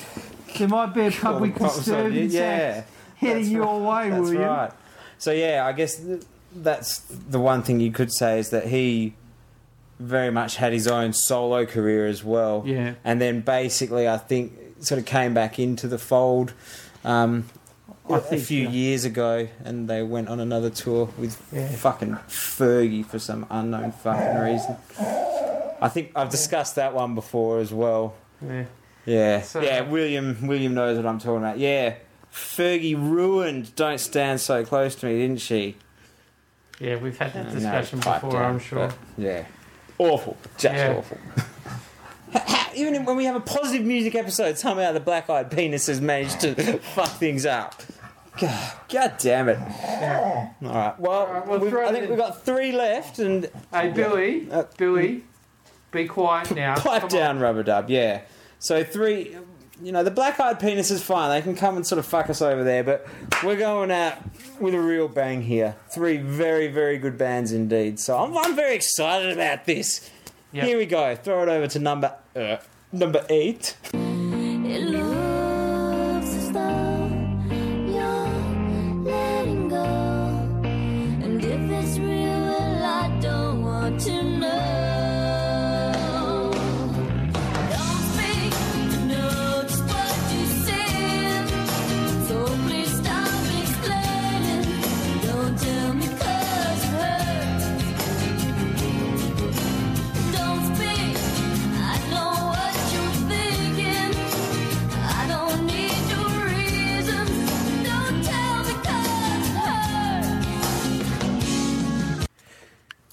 There 0.57 0.67
might 0.67 0.93
be 0.93 1.01
a 1.07 1.11
public 1.11 1.55
call 1.55 1.67
the 1.69 1.73
cops 1.73 1.87
on 1.89 2.13
you. 2.13 2.23
disturbance 2.27 2.33
Yeah, 2.33 2.83
heading 3.17 3.45
your 3.49 3.65
right. 3.79 4.05
way, 4.05 4.09
That's 4.11 4.21
William. 4.21 4.41
right. 4.43 4.71
So 5.19 5.31
yeah, 5.31 5.63
I 5.65 5.73
guess 5.73 5.97
th- 5.97 6.23
that's 6.55 6.99
the 7.01 7.39
one 7.39 7.61
thing 7.61 7.79
you 7.79 7.91
could 7.91 8.11
say 8.11 8.39
is 8.39 8.49
that 8.49 8.67
he 8.67 9.13
very 9.99 10.31
much 10.31 10.55
had 10.55 10.71
his 10.73 10.87
own 10.87 11.13
solo 11.13 11.65
career 11.65 12.07
as 12.07 12.23
well, 12.23 12.63
Yeah. 12.65 12.93
and 13.03 13.19
then 13.21 13.41
basically 13.41 14.07
I 14.07 14.17
think 14.17 14.53
sort 14.79 14.97
of 14.99 15.05
came 15.05 15.33
back 15.33 15.59
into 15.59 15.87
the 15.87 15.97
fold 15.99 16.53
um, 17.03 17.45
a 18.09 18.19
think, 18.19 18.41
few 18.43 18.63
yeah. 18.63 18.69
years 18.69 19.03
ago, 19.05 19.47
and 19.63 19.89
they 19.89 20.01
went 20.01 20.29
on 20.29 20.39
another 20.39 20.69
tour 20.69 21.09
with 21.17 21.39
Yeah. 21.53 21.67
fucking 21.67 22.13
Fergie 22.29 23.05
for 23.05 23.19
some 23.19 23.45
unknown 23.49 23.91
fucking 23.91 24.41
reason. 24.41 24.77
I 25.81 25.89
think 25.89 26.11
I've 26.15 26.29
discussed 26.29 26.75
that 26.75 26.93
one 26.93 27.13
before 27.13 27.59
as 27.59 27.71
well. 27.73 28.15
Yeah. 28.41 28.65
Yeah, 29.05 29.41
So- 29.41 29.61
yeah. 29.61 29.81
William 29.81 30.37
William 30.47 30.73
knows 30.73 30.95
what 30.97 31.05
I'm 31.05 31.19
talking 31.19 31.37
about. 31.43 31.57
Yeah, 31.59 31.95
Fergie 32.33 32.95
ruined 32.95 33.75
"Don't 33.75 33.99
Stand 33.99 34.39
So 34.41 34.63
Close 34.63 34.95
to 34.95 35.05
Me," 35.07 35.19
didn't 35.19 35.41
she? 35.41 35.75
Yeah, 36.79 36.95
we've 36.97 37.17
had 37.17 37.33
that 37.33 37.47
No, 37.47 37.53
discussion 37.53 37.99
pipe 37.99 38.21
before, 38.21 38.39
down, 38.39 38.53
I'm 38.53 38.59
sure. 38.59 38.89
yeah, 39.17 39.45
awful, 39.97 40.37
just 40.57 40.75
Yeah. 40.75 40.95
awful. 40.97 41.17
Even 42.75 43.03
when 43.05 43.17
we 43.17 43.25
have 43.25 43.35
a 43.35 43.39
positive 43.41 43.85
music 43.85 44.15
episode, 44.15 44.57
somehow 44.57 44.91
the 44.91 44.99
Black 44.99 45.29
Eyed 45.29 45.49
Penis 45.51 45.87
has 45.87 45.99
managed 45.99 46.39
to 46.41 46.53
fuck 46.95 47.09
things 47.09 47.45
up. 47.45 47.81
God, 48.39 48.71
God 48.87 49.13
damn 49.17 49.49
it! 49.49 49.57
Yeah. 49.59 50.49
All 50.63 50.69
right, 50.69 50.99
well, 50.99 51.11
All 51.11 51.27
right, 51.27 51.47
we'll 51.47 51.77
I 51.85 51.91
think 51.91 52.03
in. 52.05 52.09
we've 52.11 52.19
got 52.19 52.45
three 52.45 52.71
left, 52.71 53.19
and 53.19 53.49
Hey, 53.73 53.89
Billy, 53.91 54.47
Uh, 54.49 54.63
Billy, 54.77 55.23
be 55.91 56.05
quiet 56.05 56.55
now. 56.55 56.75
pipe 56.75 57.01
Come 57.01 57.09
down, 57.09 57.39
rubber 57.39 57.63
dub. 57.63 57.89
Yeah. 57.89 58.21
So 58.59 58.83
three. 58.83 59.35
You 59.81 59.93
know, 59.93 60.03
the 60.03 60.11
black 60.11 60.39
eyed 60.41 60.59
penis 60.59 60.91
is 60.91 61.01
fine. 61.01 61.29
They 61.29 61.41
can 61.41 61.55
come 61.55 61.77
and 61.77 61.87
sort 61.87 61.99
of 61.99 62.05
fuck 62.05 62.29
us 62.29 62.41
over 62.41 62.65
there, 62.65 62.83
but 62.83 63.07
we're 63.43 63.55
going 63.55 63.91
out 63.91 64.17
with 64.59 64.73
a 64.73 64.79
real 64.79 65.07
bang 65.07 65.41
here. 65.41 65.75
Three 65.89 66.17
very, 66.17 66.67
very 66.67 66.97
good 66.97 67.17
bands 67.17 67.53
indeed. 67.53 67.97
So 67.97 68.17
I'm, 68.17 68.37
I'm 68.37 68.57
very 68.57 68.75
excited 68.75 69.31
about 69.31 69.65
this. 69.65 70.09
Yep. 70.51 70.65
Here 70.65 70.77
we 70.77 70.85
go. 70.85 71.15
Throw 71.15 71.43
it 71.43 71.49
over 71.49 71.67
to 71.67 71.79
number 71.79 72.13
uh, 72.35 72.57
number 72.91 73.25
eight. 73.29 73.77
It 73.93 74.81
looks 74.81 76.27
as 76.35 76.51
though 76.51 77.09
you're 77.87 79.03
letting 79.05 79.69
go. 79.69 79.85
And 80.65 81.41
if 81.41 81.71
it's 81.71 81.97
real, 81.99 82.07
well, 82.09 82.83
I 82.83 83.19
don't 83.21 83.63
want 83.63 84.01
to 84.01 84.28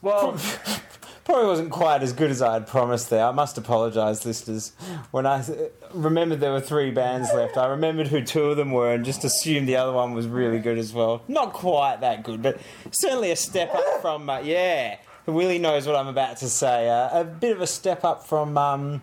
Well, 0.06 0.38
Probably 1.24 1.46
wasn't 1.46 1.70
quite 1.72 2.04
as 2.04 2.12
good 2.12 2.30
as 2.30 2.40
I 2.40 2.52
had 2.52 2.68
promised 2.68 3.10
there. 3.10 3.24
I 3.24 3.32
must 3.32 3.58
apologise, 3.58 4.24
listeners. 4.24 4.70
When 5.10 5.26
I 5.26 5.44
remembered 5.92 6.38
there 6.38 6.52
were 6.52 6.60
three 6.60 6.92
bands 6.92 7.32
left, 7.34 7.56
I 7.56 7.66
remembered 7.66 8.06
who 8.06 8.22
two 8.22 8.44
of 8.44 8.56
them 8.56 8.70
were 8.70 8.92
and 8.92 9.04
just 9.04 9.24
assumed 9.24 9.68
the 9.68 9.74
other 9.74 9.92
one 9.92 10.14
was 10.14 10.28
really 10.28 10.60
good 10.60 10.78
as 10.78 10.92
well. 10.92 11.24
Not 11.26 11.52
quite 11.52 12.02
that 12.02 12.22
good, 12.22 12.42
but 12.42 12.60
certainly 12.92 13.32
a 13.32 13.36
step 13.36 13.74
up 13.74 14.00
from, 14.00 14.30
uh, 14.30 14.38
yeah, 14.38 14.98
Willie 15.26 15.58
knows 15.58 15.88
what 15.88 15.96
I'm 15.96 16.06
about 16.06 16.36
to 16.36 16.48
say. 16.48 16.88
Uh, 16.88 17.22
a 17.22 17.24
bit 17.24 17.50
of 17.50 17.60
a 17.60 17.66
step 17.66 18.04
up 18.04 18.24
from, 18.24 18.56
um, 18.56 19.02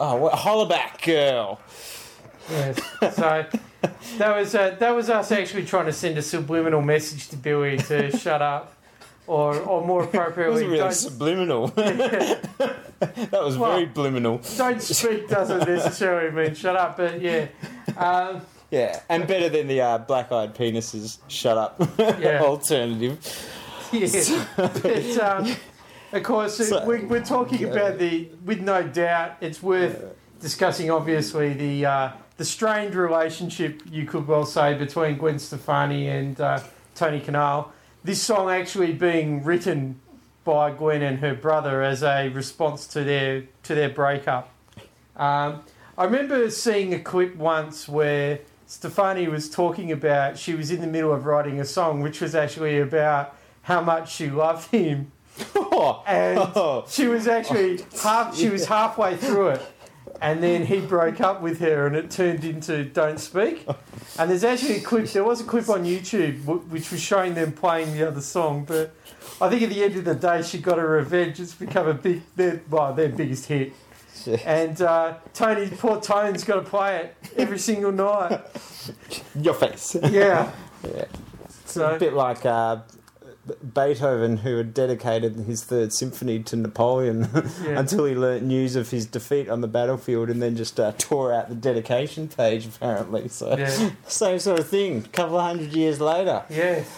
oh, 0.00 0.16
what, 0.16 0.32
Hollaback 0.32 1.04
Girl. 1.04 1.60
yes. 2.50 2.80
So 3.14 3.46
that 4.18 4.36
was 4.36 4.54
uh, 4.54 4.76
that 4.78 4.90
was 4.90 5.10
us 5.10 5.30
actually 5.30 5.64
trying 5.64 5.86
to 5.86 5.92
send 5.92 6.18
a 6.18 6.22
subliminal 6.22 6.82
message 6.82 7.28
to 7.28 7.36
Billy 7.36 7.76
to 7.76 8.16
shut 8.16 8.42
up, 8.42 8.73
or 9.26 9.56
or 9.60 9.84
more 9.86 10.02
appropriately, 10.08 10.66
really 10.66 10.92
subliminal. 10.92 11.68
that 11.68 13.30
was 13.32 13.56
Well- 13.58 13.72
very 13.72 13.86
subliminal. 13.86 14.40
don't 14.56 14.80
speak 14.82 15.28
doesn't 15.28 15.66
necessarily 15.68 16.30
mean 16.30 16.54
shut 16.54 16.76
up. 16.76 16.96
But 16.96 17.20
yeah, 17.20 17.46
um, 17.96 18.42
Yeah, 18.70 19.00
and 19.08 19.26
better 19.26 19.48
than 19.48 19.66
the 19.68 19.80
uh, 19.80 19.98
black 19.98 20.32
eyed 20.32 20.54
penises 20.54 21.18
shut 21.28 21.56
up 21.58 21.76
Yeah. 21.98 22.40
alternative. 22.42 23.18
yeah. 23.92 24.44
But, 24.56 25.18
um, 25.18 25.56
of 26.12 26.22
course, 26.22 26.56
So- 26.68 26.84
we, 26.86 27.00
we're 27.04 27.24
talking 27.24 27.64
about 27.64 27.98
the. 27.98 28.28
With 28.44 28.60
no 28.60 28.82
doubt, 28.82 29.36
it's 29.40 29.62
worth 29.62 30.04
discussing. 30.40 30.90
Obviously, 30.90 31.52
the 31.54 31.86
uh, 31.86 32.10
the 32.36 32.44
strained 32.44 32.94
relationship 32.94 33.80
you 33.90 34.04
could 34.06 34.26
well 34.26 34.44
say 34.46 34.74
between 34.74 35.16
Gwen 35.18 35.38
Stefani 35.38 36.08
and 36.08 36.40
uh, 36.40 36.60
Tony 36.94 37.20
Kanal. 37.20 37.68
This 38.04 38.22
song 38.22 38.50
actually 38.50 38.92
being 38.92 39.42
written 39.44 39.98
by 40.44 40.72
Gwen 40.72 41.00
and 41.00 41.20
her 41.20 41.34
brother 41.34 41.82
as 41.82 42.02
a 42.02 42.28
response 42.28 42.86
to 42.88 43.02
their 43.02 43.44
to 43.62 43.74
their 43.74 43.88
breakup. 43.88 44.50
Um, 45.16 45.62
I 45.96 46.04
remember 46.04 46.50
seeing 46.50 46.92
a 46.92 47.00
clip 47.00 47.34
once 47.34 47.88
where 47.88 48.40
Stefani 48.66 49.26
was 49.26 49.48
talking 49.48 49.90
about 49.90 50.36
she 50.36 50.54
was 50.54 50.70
in 50.70 50.82
the 50.82 50.86
middle 50.86 51.14
of 51.14 51.24
writing 51.24 51.58
a 51.60 51.64
song, 51.64 52.02
which 52.02 52.20
was 52.20 52.34
actually 52.34 52.78
about 52.78 53.34
how 53.62 53.80
much 53.80 54.12
she 54.12 54.28
loved 54.28 54.70
him, 54.70 55.10
and 56.06 56.86
she 56.86 57.06
was 57.06 57.26
actually 57.26 57.86
half. 58.02 58.36
She 58.36 58.50
was 58.50 58.66
halfway 58.66 59.16
through 59.16 59.48
it, 59.48 59.73
and 60.20 60.42
then 60.42 60.66
he 60.66 60.80
broke 60.80 61.20
up 61.20 61.40
with 61.40 61.60
her, 61.60 61.86
and 61.86 61.96
it 61.96 62.10
turned 62.10 62.44
into 62.44 62.84
"Don't 62.84 63.18
Speak." 63.18 63.66
And 64.18 64.30
there's 64.30 64.44
actually 64.44 64.76
a 64.76 64.80
clip. 64.80 65.08
There 65.08 65.24
was 65.24 65.40
a 65.40 65.44
clip 65.44 65.68
on 65.68 65.84
YouTube 65.84 66.44
which 66.68 66.90
was 66.90 67.00
showing 67.00 67.34
them 67.34 67.52
playing 67.52 67.92
the 67.92 68.06
other 68.06 68.20
song, 68.20 68.64
but 68.64 68.94
I 69.40 69.48
think 69.48 69.62
at 69.62 69.70
the 69.70 69.82
end 69.82 69.96
of 69.96 70.04
the 70.04 70.14
day, 70.14 70.42
she 70.42 70.58
got 70.58 70.78
her 70.78 70.88
revenge. 70.88 71.40
It's 71.40 71.54
become 71.54 71.88
a 71.88 71.94
big, 71.94 72.22
their, 72.36 72.62
well, 72.70 72.94
their 72.94 73.08
biggest 73.08 73.46
hit. 73.46 73.72
And 74.44 74.80
uh, 74.80 75.14
Tony, 75.34 75.68
poor 75.68 76.00
Tone's 76.00 76.44
got 76.44 76.56
to 76.56 76.62
play 76.62 76.96
it 76.98 77.16
every 77.36 77.58
single 77.58 77.92
night. 77.92 78.40
Your 79.40 79.54
face. 79.54 79.96
Yeah. 80.10 80.52
Yeah. 80.84 81.04
a 81.04 81.08
So 81.66 81.98
bit 81.98 82.14
like 82.14 82.46
uh, 82.46 82.78
Beethoven, 83.74 84.38
who 84.38 84.56
had 84.56 84.72
dedicated 84.72 85.34
his 85.36 85.64
third 85.64 85.92
symphony 85.92 86.42
to 86.44 86.56
Napoleon 86.56 87.28
Yeah. 87.64 87.78
until 87.78 88.04
he 88.06 88.14
learnt 88.14 88.42
news 88.42 88.74
of 88.76 88.90
his 88.90 89.04
defeat 89.06 89.48
on 89.50 89.60
the 89.60 89.68
battlefield 89.68 90.30
and 90.30 90.40
then 90.40 90.56
just 90.56 90.80
uh, 90.80 90.92
tore 90.96 91.32
out 91.32 91.48
the 91.50 91.54
dedication 91.54 92.28
page, 92.28 92.66
apparently. 92.66 93.28
So, 93.28 93.56
yeah, 93.56 93.90
same 94.06 94.38
sort 94.38 94.58
of 94.60 94.68
thing, 94.68 94.98
a 95.04 95.08
couple 95.08 95.36
of 95.36 95.42
hundred 95.44 95.72
years 95.72 96.00
later. 96.00 96.42
Yes. 96.48 96.88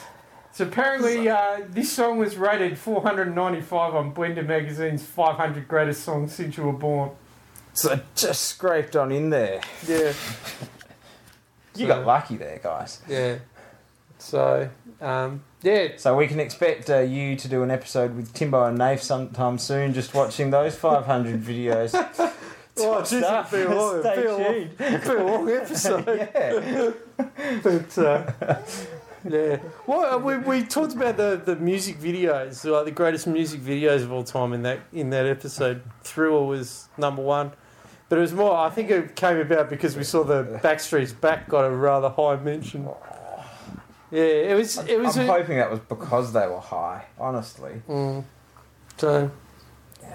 So 0.53 0.65
apparently, 0.65 1.29
uh, 1.29 1.63
this 1.69 1.93
song 1.93 2.17
was 2.19 2.37
rated 2.37 2.79
495 2.79 3.95
on 3.95 4.15
Blender 4.15 4.47
Magazine's 4.47 5.03
500 5.05 5.69
greatest 5.69 6.03
songs 6.05 6.33
since 6.33 6.57
you 6.57 6.63
were 6.63 6.73
born. 6.73 7.11
So, 7.75 7.93
it 7.93 8.05
just 8.15 8.43
scraped 8.45 8.97
on 8.97 9.13
in 9.13 9.29
there. 9.31 9.61
Yeah, 9.87 10.13
You 11.75 11.87
So- 11.87 11.89
got 11.89 12.07
lucky 12.07 12.37
there, 12.37 12.59
guys. 12.63 13.03
yeah. 13.09 13.37
So, 14.19 14.69
um, 15.01 15.43
yeah, 15.63 15.89
So 15.97 16.17
we 16.17 16.27
can 16.27 16.41
expect 16.41 16.89
uh, 16.91 17.01
you 17.01 17.37
to 17.37 17.49
do 17.49 17.63
an 17.63 17.71
episode 17.71 18.17
with 18.17 18.33
Timbo 18.33 18.65
and 18.65 18.79
Nafe 18.79 19.01
sometime 19.01 19.59
soon, 19.59 19.93
just 19.93 20.15
watching 20.15 20.51
those 20.51 20.75
500 20.77 21.43
videos. 21.43 22.33
Oh, 22.79 23.01
this 23.01 23.09
Stuff. 23.09 23.53
would 23.53 23.67
be 23.67 23.73
a 23.73 23.75
long, 23.75 24.01
Stay 24.03 24.21
be 24.21 24.27
a 24.27 24.33
long, 24.37 24.45
tuned. 24.45 24.77
be 24.77 24.85
a 25.09 25.25
long 25.25 25.51
episode. 25.51 26.07
yeah. 26.35 26.91
but 27.63 27.99
uh, 27.99 28.33
yeah, 29.27 29.59
well, 29.87 30.15
uh, 30.15 30.19
we, 30.19 30.37
we 30.37 30.63
talked 30.63 30.93
about 30.95 31.17
the, 31.17 31.41
the 31.43 31.57
music 31.57 31.99
videos, 31.99 32.71
like 32.71 32.85
the 32.85 32.91
greatest 32.91 33.27
music 33.27 33.63
videos 33.63 34.03
of 34.03 34.13
all 34.13 34.25
time 34.25 34.53
in 34.53 34.63
that 34.65 34.81
in 34.93 35.09
that 35.09 35.25
episode. 35.25 35.83
Thriller 36.03 36.45
was 36.45 36.89
number 36.99 37.23
one, 37.23 37.53
but 38.11 38.19
it 38.19 38.21
was 38.21 38.35
more. 38.35 38.55
I 38.55 38.69
think 38.69 38.91
it 38.91 39.17
came 39.17 39.39
about 39.39 39.71
because 39.71 39.97
we 39.97 40.05
saw 40.05 40.23
the 40.23 40.61
Backstreet's 40.63 41.15
Back 41.15 41.49
got 41.49 41.65
a 41.65 41.71
rather 41.71 42.11
high 42.11 42.37
mention. 42.37 42.91
Yeah, 44.11 44.23
it 44.23 44.55
was. 44.57 44.79
It 44.79 45.01
was. 45.01 45.17
I'm 45.17 45.29
a- 45.29 45.33
hoping 45.33 45.57
that 45.59 45.71
was 45.71 45.81
because 45.81 46.33
they 46.33 46.47
were 46.47 46.61
high, 46.61 47.05
honestly. 47.19 47.83
Mm. 47.89 48.25
so 48.97 49.31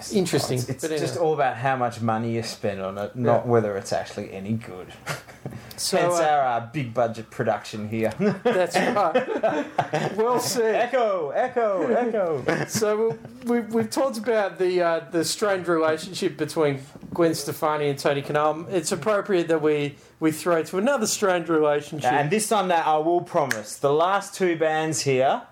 Yes. 0.02 0.14
Interesting, 0.14 0.58
It's, 0.58 0.70
it's 0.70 0.82
just 0.88 1.14
anyway. 1.14 1.18
all 1.18 1.34
about 1.36 1.58
how 1.58 1.76
much 1.76 2.02
money 2.02 2.34
you 2.36 2.42
spend 2.44 2.82
on 2.82 2.98
it, 2.98 3.16
not 3.16 3.46
Yeah. 3.46 3.52
whether 3.52 3.78
it's 3.78 3.94
actually 3.94 4.32
any 4.34 4.54
good. 4.54 4.88
so 5.78 5.98
Hence 5.98 6.16
uh, 6.16 6.24
our 6.24 6.46
uh, 6.58 6.70
big 6.74 6.92
budget 6.94 7.30
production 7.30 7.88
here. 7.88 8.12
that's 8.44 8.76
right. 8.76 10.18
well 10.18 10.40
said. 10.40 10.76
echo, 10.76 11.30
echo, 11.30 11.88
echo. 11.94 12.66
So 12.68 13.18
we, 13.46 13.60
we've 13.62 13.90
talked 13.92 14.18
about 14.18 14.58
the 14.58 14.82
uh, 14.82 15.00
the 15.12 15.24
strained 15.24 15.68
relationship 15.68 16.36
between 16.36 16.80
Gwen 17.14 17.36
Stefani 17.36 17.90
and 17.90 18.00
Tony 18.00 18.24
Kanal. 18.24 18.68
It's 18.72 18.92
appropriate 18.92 19.48
that 19.50 19.62
we, 19.62 19.96
we 20.20 20.32
throw 20.32 20.64
to 20.64 20.78
another 20.80 21.06
strained 21.06 21.48
relationship. 21.48 22.12
and 22.12 22.32
this 22.32 22.50
time 22.50 22.68
now, 22.70 22.82
I 22.82 22.98
will 22.98 23.22
promise 23.22 23.78
the 23.78 23.94
last 23.94 24.34
two 24.34 24.58
bands 24.58 25.02
here, 25.02 25.44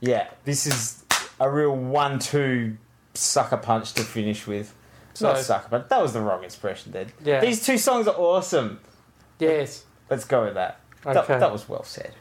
yeah, 0.00 0.28
this 0.44 0.66
is 0.66 1.04
a 1.38 1.48
real 1.50 1.74
one-two 1.76 2.76
sucker 3.14 3.56
punch 3.56 3.92
to 3.94 4.02
finish 4.02 4.46
with. 4.46 4.74
Not 5.20 5.36
So- 5.38 5.42
sucker, 5.42 5.66
but 5.70 5.88
that 5.90 6.00
was 6.02 6.12
the 6.14 6.20
wrong 6.20 6.42
expression. 6.44 6.92
Then 6.92 7.12
Yeah. 7.22 7.40
these 7.40 7.64
two 7.64 7.78
songs 7.78 8.08
are 8.08 8.14
awesome. 8.16 8.80
yes. 9.38 9.84
Let's 10.10 10.24
go 10.24 10.44
with 10.44 10.54
that. 10.54 10.78
That, 11.04 11.16
Okay. 11.18 11.38
that 11.38 11.50
was 11.52 11.68
well 11.68 11.84
said. 11.84 12.12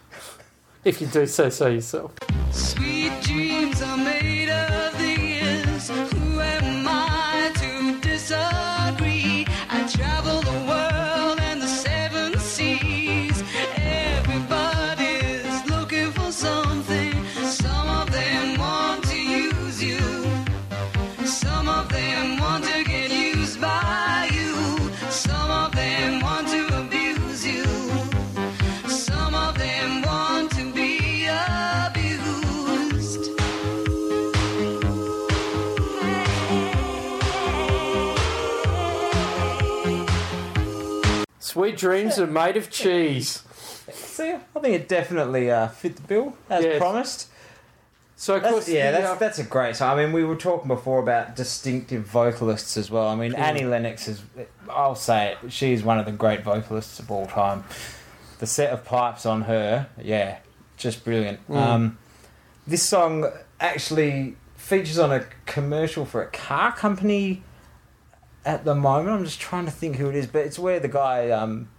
If 0.83 0.99
you 1.01 1.07
do 1.07 1.27
say 1.27 1.49
so 1.49 1.67
yourself. 1.67 2.11
Sweet 2.51 3.11
dreams 3.21 3.81
are 3.81 3.97
made 3.97 4.49
of 4.49 4.97
these. 4.97 5.87
Who 5.89 6.39
am 6.39 6.85
I 6.87 7.51
to 7.55 7.99
disagree? 7.99 9.45
I 9.69 9.87
travel 9.87 10.41
the 10.41 10.59
world 10.67 11.39
and 11.41 11.61
the 11.61 11.67
seven 11.67 12.37
seas. 12.39 13.43
Everybody's 13.75 15.69
looking 15.69 16.11
for 16.11 16.31
something. 16.31 17.00
Sweet 41.61 41.77
dreams 41.77 42.17
are 42.17 42.25
made 42.25 42.57
of 42.57 42.71
cheese. 42.71 43.43
See, 43.91 44.31
I 44.31 44.59
think 44.59 44.73
it 44.73 44.87
definitely 44.89 45.51
uh, 45.51 45.67
fit 45.67 45.95
the 45.95 46.01
bill 46.01 46.35
as 46.49 46.65
Yes. 46.65 46.79
promised. 46.79 47.27
So 48.15 48.37
of 48.37 48.41
That's, 48.41 48.51
course, 48.51 48.67
yeah, 48.69 48.89
that's 48.89 49.05
uh, 49.05 49.13
that's 49.13 49.37
a 49.37 49.43
great 49.43 49.75
song. 49.75 49.99
I 49.99 50.03
mean, 50.03 50.11
we 50.11 50.23
were 50.23 50.35
talking 50.35 50.67
before 50.67 50.97
about 50.97 51.35
distinctive 51.35 52.01
vocalists 52.07 52.77
as 52.77 52.89
well. 52.89 53.07
I 53.07 53.15
mean, 53.15 53.35
Annie 53.35 53.65
Lennox 53.65 54.07
is, 54.07 54.23
I'll 54.71 54.95
say 54.95 55.33
it, 55.43 55.51
she's 55.51 55.83
one 55.83 55.99
of 55.99 56.07
the 56.07 56.11
great 56.11 56.43
vocalists 56.43 56.97
of 56.97 57.11
all 57.11 57.27
time. 57.27 57.63
The 58.39 58.47
set 58.47 58.73
of 58.73 58.83
pipes 58.83 59.27
on 59.27 59.43
her, 59.43 59.87
yeah, 60.01 60.39
just 60.77 61.05
brilliant. 61.05 61.41
Um, 61.47 61.99
this 62.65 62.81
song 62.81 63.29
actually 63.59 64.35
features 64.55 64.97
on 64.97 65.11
a 65.11 65.25
commercial 65.45 66.05
for 66.05 66.23
a 66.23 66.27
car 66.31 66.71
company 66.71 67.43
at 68.45 68.65
the 68.65 68.75
moment. 68.75 69.09
I'm 69.09 69.23
just 69.25 69.39
trying 69.39 69.65
to 69.65 69.71
think 69.71 69.95
who 69.97 70.09
it 70.09 70.15
is, 70.15 70.27
but 70.27 70.45
it's 70.45 70.57
where 70.59 70.79
the 70.79 70.87
guy 70.87 71.29
um, 71.31 71.69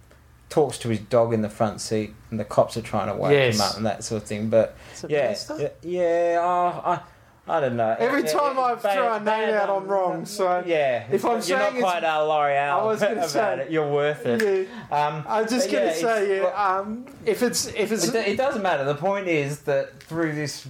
talks 0.49 0.77
to 0.79 0.89
his 0.89 0.99
dog 0.99 1.33
in 1.33 1.41
the 1.41 1.49
front 1.49 1.81
seat 1.81 2.13
and 2.31 2.39
the 2.39 2.45
cops 2.45 2.77
are 2.77 2.81
trying 2.81 3.07
to 3.07 3.15
wake 3.21 3.31
Yes. 3.33 3.55
him 3.55 3.61
up 3.61 3.77
and 3.77 3.85
that 3.85 4.03
sort 4.03 4.21
of 4.21 4.27
thing. 4.27 4.49
But 4.49 4.75
yeah, 5.07 5.35
yeah, 5.57 5.67
yeah. 5.81 6.37
Oh, 6.41 6.81
I, 6.91 6.99
I 7.45 7.59
don't 7.59 7.75
know. 7.75 7.93
Every 7.99 8.23
Yeah, 8.23 8.31
time 8.31 8.55
yeah, 8.55 8.63
I 8.63 8.75
throw 8.77 9.13
a 9.13 9.17
name 9.17 9.25
bad, 9.25 9.53
out, 9.55 9.69
um, 9.69 9.83
I'm 9.83 9.89
wrong, 9.89 10.25
so- 10.25 10.63
yeah, 10.65 11.05
If 11.11 11.25
I'm 11.25 11.31
you're 11.31 11.41
saying 11.41 11.59
not 11.59 11.67
it's- 11.75 11.81
quite 11.83 12.03
uh, 12.05 12.23
L'Oreal 12.23 12.71
I 12.71 12.83
was 12.85 13.01
gonna 13.01 13.13
about 13.17 13.29
say- 13.29 13.59
it, 13.63 13.69
you're 13.71 13.91
worth 13.91 14.25
it. 14.25 14.67
yeah. 14.89 15.07
Um, 15.07 15.25
I'm 15.27 15.47
just 15.49 15.69
gonna 15.69 15.87
yeah, 15.87 15.93
say, 15.93 16.23
it's- 16.37 16.53
yeah, 16.53 16.77
um, 16.79 17.05
if 17.25 17.43
it's 17.43 17.65
if 17.67 17.91
it's 17.91 18.07
it, 18.07 18.27
it 18.29 18.37
doesn't 18.37 18.61
matter. 18.61 18.85
The 18.85 18.95
point 18.95 19.27
is 19.27 19.59
that 19.63 20.01
through 20.03 20.35
this, 20.35 20.65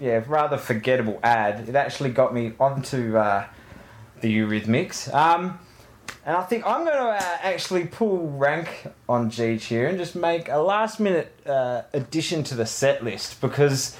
yeah, 0.00 0.22
rather 0.26 0.56
forgettable 0.56 1.20
ad, 1.22 1.68
it 1.68 1.74
actually 1.76 2.10
got 2.10 2.32
me 2.32 2.54
onto 2.58 3.18
uh, 3.18 3.44
the 4.24 4.34
Eurythmics. 4.38 5.12
Um, 5.12 5.58
and 6.24 6.34
I 6.34 6.42
think 6.44 6.66
I'm 6.66 6.84
going 6.84 6.96
to 6.96 7.10
uh, 7.10 7.38
actually 7.42 7.84
pull 7.84 8.30
rank 8.30 8.86
on 9.06 9.28
G 9.28 9.58
here 9.58 9.86
and 9.86 9.98
just 9.98 10.16
make 10.16 10.48
a 10.48 10.56
last 10.56 10.98
minute 10.98 11.30
uh, 11.46 11.82
addition 11.92 12.42
to 12.44 12.54
the 12.54 12.64
set 12.64 13.04
list 13.04 13.42
because 13.42 13.94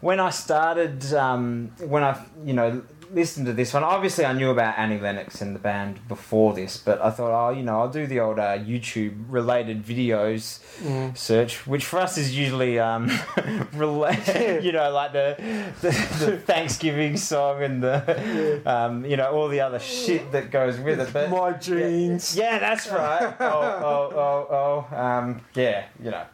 when 0.00 0.20
I 0.20 0.30
started, 0.30 1.12
um, 1.14 1.72
when 1.80 2.04
I, 2.04 2.24
you 2.44 2.52
know, 2.52 2.82
listened 3.14 3.46
to 3.46 3.52
this 3.52 3.72
one, 3.72 3.84
obviously 3.84 4.24
I 4.24 4.32
knew 4.32 4.50
about 4.50 4.78
Annie 4.78 4.98
Lennox 4.98 5.40
and 5.40 5.54
the 5.54 5.58
band 5.60 6.06
before 6.08 6.52
this, 6.54 6.76
but 6.76 7.00
I 7.00 7.10
thought, 7.10 7.30
oh, 7.30 7.50
you 7.50 7.62
know, 7.62 7.80
I'll 7.80 7.88
do 7.88 8.06
the 8.06 8.20
old 8.20 8.38
uh, 8.38 8.58
YouTube 8.58 9.24
related 9.28 9.84
videos 9.84 10.58
search, 11.16 11.66
which 11.66 11.84
for 11.86 12.00
us 12.00 12.18
is 12.18 12.36
usually, 12.36 12.78
um, 12.78 13.08
rela- 13.74 14.62
you 14.62 14.72
know, 14.72 14.90
like 14.90 15.12
the, 15.12 15.36
the, 15.80 15.90
the 16.24 16.38
Thanksgiving 16.46 17.16
song 17.16 17.62
and 17.62 17.82
the, 17.82 18.62
um, 18.66 19.04
you 19.04 19.16
know, 19.16 19.30
all 19.30 19.48
the 19.48 19.60
other 19.60 19.78
shit 19.78 20.32
that 20.32 20.50
goes 20.50 20.78
with 20.78 21.00
it. 21.00 21.12
But 21.12 21.30
my 21.30 21.52
jeans. 21.52 22.36
yeah, 22.36 22.58
that's 22.58 22.88
right. 22.88 23.34
Oh, 23.44 23.60
oh, 23.60 24.48
oh, 24.50 24.86
oh. 24.90 24.96
Um, 24.96 25.40
yeah, 25.54 25.84
you 26.02 26.10
know, 26.10 26.24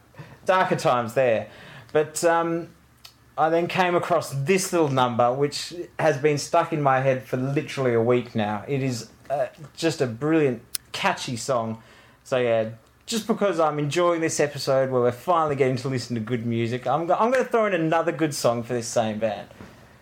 darker 0.45 0.75
times 0.75 1.13
there. 1.13 1.47
But 1.91 2.23
um, 2.23 2.69
I 3.41 3.49
then 3.49 3.65
came 3.65 3.95
across 3.95 4.29
this 4.29 4.71
little 4.71 4.89
number, 4.89 5.33
which 5.33 5.73
has 5.97 6.15
been 6.19 6.37
stuck 6.37 6.71
in 6.71 6.79
my 6.79 6.99
head 6.99 7.23
for 7.23 7.37
literally 7.37 7.95
a 7.95 8.01
week 8.01 8.35
now. 8.35 8.63
It 8.67 8.83
is 8.83 9.09
uh, 9.31 9.47
just 9.75 9.99
a 9.99 10.05
brilliant, 10.05 10.61
catchy 10.91 11.37
song. 11.37 11.81
So 12.23 12.37
yeah. 12.37 12.69
Just 13.07 13.25
because 13.25 13.59
I'm 13.59 13.79
enjoying 13.79 14.21
this 14.21 14.39
episode 14.39 14.91
where 14.91 15.01
we're 15.01 15.11
finally 15.11 15.55
getting 15.55 15.75
to 15.77 15.89
listen 15.89 16.13
to 16.13 16.21
good 16.21 16.45
music, 16.45 16.85
I'm, 16.85 17.07
go- 17.07 17.15
I'm 17.15 17.31
going 17.31 17.43
to 17.43 17.49
throw 17.49 17.65
in 17.65 17.73
another 17.73 18.11
good 18.11 18.35
song 18.35 18.61
for 18.61 18.73
this 18.73 18.87
same 18.87 19.17
band. 19.17 19.47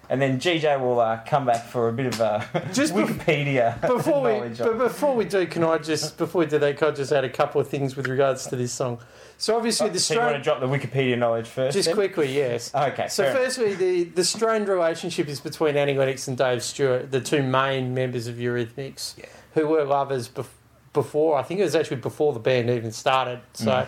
And 0.09 0.21
then 0.21 0.37
GJ 0.37 0.81
will 0.81 0.99
uh, 0.99 1.21
come 1.25 1.45
back 1.45 1.65
for 1.65 1.87
a 1.87 1.93
bit 1.93 2.07
of 2.07 2.19
a 2.19 2.67
Just 2.73 2.93
Wikipedia 2.93 3.79
Before 3.87 4.21
we, 4.21 4.49
but 4.49 4.77
before 4.77 5.15
we 5.15 5.23
do, 5.23 5.47
can 5.47 5.63
I 5.63 5.77
just 5.77 6.17
before 6.17 6.39
we 6.39 6.45
do 6.45 6.59
that, 6.59 6.77
can 6.77 6.89
I 6.89 6.91
just 6.91 7.13
add 7.13 7.23
a 7.23 7.29
couple 7.29 7.61
of 7.61 7.69
things 7.69 7.95
with 7.95 8.07
regards 8.07 8.47
to 8.47 8.57
this 8.57 8.73
song? 8.73 8.99
So 9.41 9.55
obviously 9.55 9.89
the 9.89 9.99
so 9.99 10.13
you 10.15 10.19
want 10.19 10.35
to 10.35 10.41
drop 10.43 10.59
the 10.59 10.67
Wikipedia 10.67 11.17
knowledge 11.17 11.47
first? 11.47 11.73
just 11.73 11.87
then? 11.87 11.95
quickly, 11.95 12.31
yes. 12.35 12.75
Okay. 12.75 13.07
So 13.07 13.23
fair 13.23 13.31
enough. 13.31 13.43
firstly, 13.45 13.73
the 13.73 14.03
the 14.03 14.23
strained 14.25 14.67
relationship 14.67 15.27
is 15.29 15.39
between 15.39 15.77
Annie 15.77 15.97
Lennox 15.97 16.27
and 16.27 16.37
Dave 16.37 16.61
Stewart, 16.61 17.09
the 17.09 17.21
two 17.21 17.41
main 17.41 17.93
members 17.93 18.27
of 18.27 18.35
Eurythmics, 18.35 19.17
Yeah. 19.17 19.25
who 19.53 19.65
were 19.67 19.85
lovers 19.85 20.27
bef- 20.29 20.45
before. 20.93 21.37
I 21.37 21.43
think 21.43 21.61
it 21.61 21.63
was 21.63 21.73
actually 21.73 21.97
before 22.01 22.33
the 22.33 22.39
band 22.39 22.69
even 22.69 22.91
started. 22.91 23.39
So. 23.53 23.71
Mm. 23.71 23.87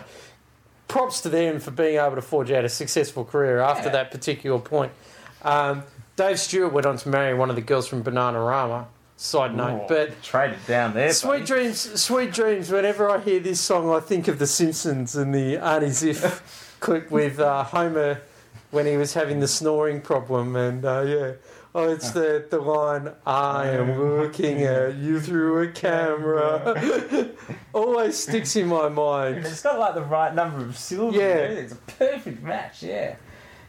Props 0.88 1.22
to 1.22 1.30
them 1.30 1.58
for 1.58 1.70
being 1.70 1.96
able 1.96 2.16
to 2.16 2.20
forge 2.22 2.50
out 2.50 2.64
a 2.66 2.68
successful 2.68 3.24
career 3.24 3.60
after 3.60 3.84
Yeah. 3.86 3.92
that 3.92 4.10
particular 4.10 4.58
point. 4.58 4.92
Um, 5.42 5.84
Dave 6.16 6.38
Stewart 6.38 6.70
went 6.72 6.84
on 6.84 6.98
to 6.98 7.08
marry 7.08 7.32
one 7.32 7.48
of 7.48 7.56
the 7.56 7.62
girls 7.62 7.86
from 7.86 8.04
Bananarama. 8.04 8.84
Side 9.22 9.54
note, 9.56 9.82
Oh, 9.84 9.86
but 9.88 10.20
trade 10.20 10.50
it 10.50 10.66
down 10.66 10.94
there. 10.94 11.12
Sweet 11.12 11.30
buddy. 11.30 11.44
dreams, 11.44 12.00
sweet 12.02 12.32
dreams. 12.32 12.72
Whenever 12.72 13.08
I 13.08 13.20
hear 13.20 13.38
this 13.38 13.60
song, 13.60 13.88
I 13.94 14.00
think 14.00 14.26
of 14.26 14.40
The 14.40 14.48
Simpsons 14.48 15.14
and 15.14 15.32
the 15.32 15.58
Artie 15.58 15.86
Ziff 15.86 16.40
clip 16.80 17.08
with 17.08 17.38
uh, 17.38 17.62
Homer 17.62 18.20
when 18.72 18.84
he 18.84 18.96
was 18.96 19.14
having 19.14 19.38
the 19.38 19.46
snoring 19.46 20.00
problem, 20.00 20.56
and 20.56 20.84
uh, 20.84 21.04
yeah, 21.06 21.32
oh, 21.72 21.88
it's 21.92 22.10
the 22.10 22.46
the 22.50 22.58
line, 22.58 23.12
"I 23.24 23.68
am 23.68 23.96
looking 24.18 24.64
at 24.64 24.96
you 24.96 25.20
through 25.20 25.62
a 25.62 25.68
camera," 25.68 27.30
always 27.72 28.16
sticks 28.16 28.56
in 28.56 28.66
my 28.66 28.88
mind. 28.88 29.36
It's 29.46 29.62
got 29.62 29.78
like 29.78 29.94
the 29.94 30.02
right 30.02 30.34
number 30.34 30.64
of 30.64 30.76
syllables. 30.76 31.14
Yeah. 31.14 31.28
Yeah, 31.28 31.42
it's 31.62 31.72
a 31.74 31.76
perfect 31.76 32.42
match. 32.42 32.82
Yeah. 32.82 33.14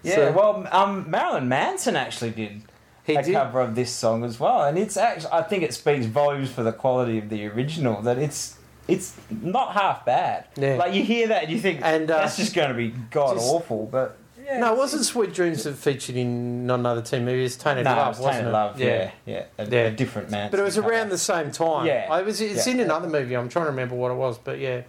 Yeah. 0.01 0.15
So- 0.15 0.31
well, 0.31 0.67
um, 0.71 1.11
Marilyn 1.11 1.47
Manson 1.47 1.95
actually 1.95 2.31
did 2.31 2.63
He 3.05 3.15
a 3.15 3.23
did. 3.23 3.33
cover 3.33 3.59
of 3.59 3.75
this 3.75 3.91
song 3.91 4.23
as 4.23 4.39
well, 4.39 4.63
and 4.63 4.77
it's 4.77 4.95
actually 4.97 5.31
I 5.33 5.41
think 5.43 5.63
it 5.63 5.73
speaks 5.73 6.05
volumes 6.05 6.49
for 6.51 6.63
the 6.63 6.71
quality 6.71 7.17
of 7.17 7.29
the 7.29 7.45
original. 7.47 8.01
That 8.01 8.17
it's 8.17 8.57
it's 8.87 9.15
not 9.29 9.73
half 9.73 10.05
bad. 10.05 10.45
Yeah. 10.55 10.75
Like 10.75 10.93
you 10.93 11.03
hear 11.03 11.27
that 11.29 11.43
and 11.43 11.51
you 11.51 11.59
think 11.59 11.81
And, 11.83 12.09
uh, 12.11 12.17
that's 12.19 12.37
just 12.37 12.53
going 12.53 12.69
to 12.69 12.73
be 12.75 12.89
god 13.11 13.35
just- 13.35 13.47
awful, 13.49 13.85
but 13.91 14.17
yeah, 14.43 14.59
No, 14.59 14.73
it 14.73 14.77
wasn't 14.77 15.05
Sweet 15.05 15.33
Dreams 15.33 15.63
that 15.63 15.75
featured 15.75 16.17
in 16.17 16.65
not 16.65 16.79
another 16.79 17.01
teen 17.01 17.23
movie. 17.23 17.39
It 17.39 17.43
was 17.43 17.55
Tainted 17.55 17.85
No, 17.85 17.91
Love, 17.91 18.07
it 18.07 18.09
was 18.09 18.19
wasn't 18.19 18.33
Tainted 18.35 18.49
it? 18.49 18.51
Love. 18.51 18.79
Yeah, 18.81 19.11
yeah, 19.25 19.43
a, 19.57 19.65
Yeah. 19.69 19.79
a 19.83 19.91
different 19.91 20.29
man. 20.31 20.51
But 20.51 20.59
it 20.59 20.63
was 20.63 20.77
around 20.77 21.09
the 21.09 21.17
same 21.17 21.49
time. 21.51 21.85
Yeah. 21.87 22.07
I 22.09 22.21
was. 22.23 22.41
It's 22.41 22.67
Yeah. 22.67 22.73
in 22.73 22.79
another 22.81 23.07
movie. 23.07 23.35
I'm 23.35 23.47
trying 23.47 23.65
to 23.65 23.71
remember 23.71 23.95
what 23.95 24.11
it 24.11 24.15
was, 24.15 24.37
but 24.37 24.59
yeah. 24.59 24.81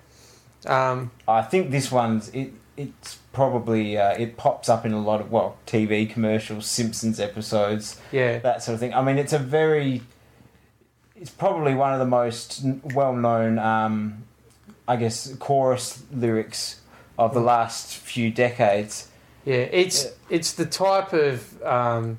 Um, 0.66 1.10
I 1.28 1.42
think 1.42 1.70
this 1.70 1.92
one's 1.92 2.28
it. 2.30 2.52
It's 2.76 3.18
probably 3.32 3.96
uh, 3.96 4.12
it 4.12 4.36
pops 4.36 4.68
up 4.68 4.84
in 4.84 4.92
a 4.92 5.00
lot 5.00 5.20
of 5.20 5.30
well 5.30 5.56
TV 5.66 6.08
commercials, 6.08 6.66
Simpsons 6.66 7.20
episodes, 7.20 8.00
yeah. 8.12 8.38
that 8.38 8.62
sort 8.62 8.74
of 8.74 8.80
thing. 8.80 8.94
I 8.94 9.02
mean, 9.02 9.18
it's 9.18 9.32
a 9.32 9.38
very, 9.38 10.02
it's 11.14 11.30
probably 11.30 11.74
one 11.74 11.92
of 11.92 11.98
the 11.98 12.06
most 12.06 12.62
well-known, 12.94 13.58
um, 13.58 14.24
I 14.88 14.96
guess, 14.96 15.34
chorus 15.36 16.02
lyrics 16.12 16.80
of 17.18 17.34
the 17.34 17.40
last 17.40 17.96
few 17.96 18.30
decades. 18.30 19.08
Yeah, 19.44 19.56
it's 19.56 20.06
it's 20.30 20.52
the 20.52 20.66
type 20.66 21.12
of 21.12 21.62
um, 21.62 22.18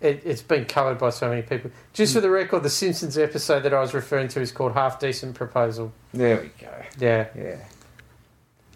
it, 0.00 0.22
it's 0.24 0.42
been 0.42 0.64
covered 0.64 0.98
by 0.98 1.10
so 1.10 1.28
many 1.28 1.42
people. 1.42 1.70
Just 1.92 2.14
for 2.14 2.20
the 2.20 2.30
record, 2.30 2.62
the 2.62 2.70
Simpsons 2.70 3.18
episode 3.18 3.62
that 3.62 3.74
I 3.74 3.80
was 3.80 3.94
referring 3.94 4.28
to 4.28 4.40
is 4.40 4.52
called 4.52 4.72
"Half 4.72 5.00
Decent 5.00 5.34
Proposal." 5.34 5.92
There 6.12 6.40
we 6.40 6.50
go. 6.60 6.72
Yeah, 6.98 7.28
Yeah. 7.36 7.56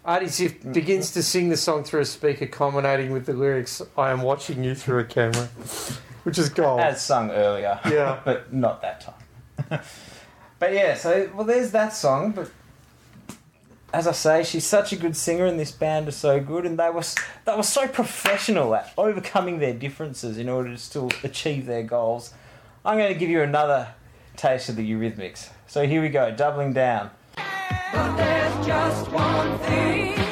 Artie 0.03 0.47
begins 0.47 1.11
to 1.11 1.21
sing 1.21 1.49
the 1.49 1.57
song 1.57 1.83
through 1.83 2.01
a 2.01 2.05
speaker, 2.05 2.47
culminating 2.47 3.11
with 3.11 3.25
the 3.25 3.33
lyrics, 3.33 3.81
"I 3.97 4.09
am 4.09 4.23
watching 4.23 4.63
you 4.63 4.73
through 4.73 4.99
a 4.99 5.03
camera," 5.03 5.47
which 6.23 6.39
is 6.39 6.49
gold. 6.49 6.79
As 6.79 7.01
sung 7.01 7.29
earlier. 7.29 7.79
Yeah. 7.85 8.19
but 8.25 8.51
not 8.51 8.81
that 8.81 9.01
time. 9.01 9.81
but 10.59 10.73
yeah, 10.73 10.95
so 10.95 11.29
well, 11.35 11.45
there's 11.45 11.71
that 11.71 11.93
song. 11.93 12.31
But 12.31 12.49
as 13.93 14.07
I 14.07 14.11
say, 14.13 14.43
she's 14.43 14.65
such 14.65 14.91
a 14.91 14.95
good 14.95 15.15
singer, 15.15 15.45
and 15.45 15.59
this 15.59 15.71
band 15.71 16.07
is 16.07 16.15
so 16.15 16.39
good, 16.39 16.65
and 16.65 16.79
they 16.79 16.89
were 16.89 17.03
they 17.45 17.55
were 17.55 17.61
so 17.61 17.87
professional 17.87 18.73
at 18.73 18.91
overcoming 18.97 19.59
their 19.59 19.73
differences 19.73 20.39
in 20.39 20.49
order 20.49 20.71
to 20.71 20.77
still 20.77 21.11
achieve 21.23 21.67
their 21.67 21.83
goals. 21.83 22.33
I'm 22.83 22.97
going 22.97 23.13
to 23.13 23.19
give 23.19 23.29
you 23.29 23.43
another 23.43 23.93
taste 24.35 24.67
of 24.69 24.75
the 24.75 24.91
Eurythmics. 24.91 25.49
So 25.67 25.85
here 25.85 26.01
we 26.01 26.09
go, 26.09 26.31
doubling 26.31 26.73
down. 26.73 27.11
But 27.93 28.15
there's 28.15 28.65
just 28.65 29.11
one 29.11 29.57
thing 29.59 30.30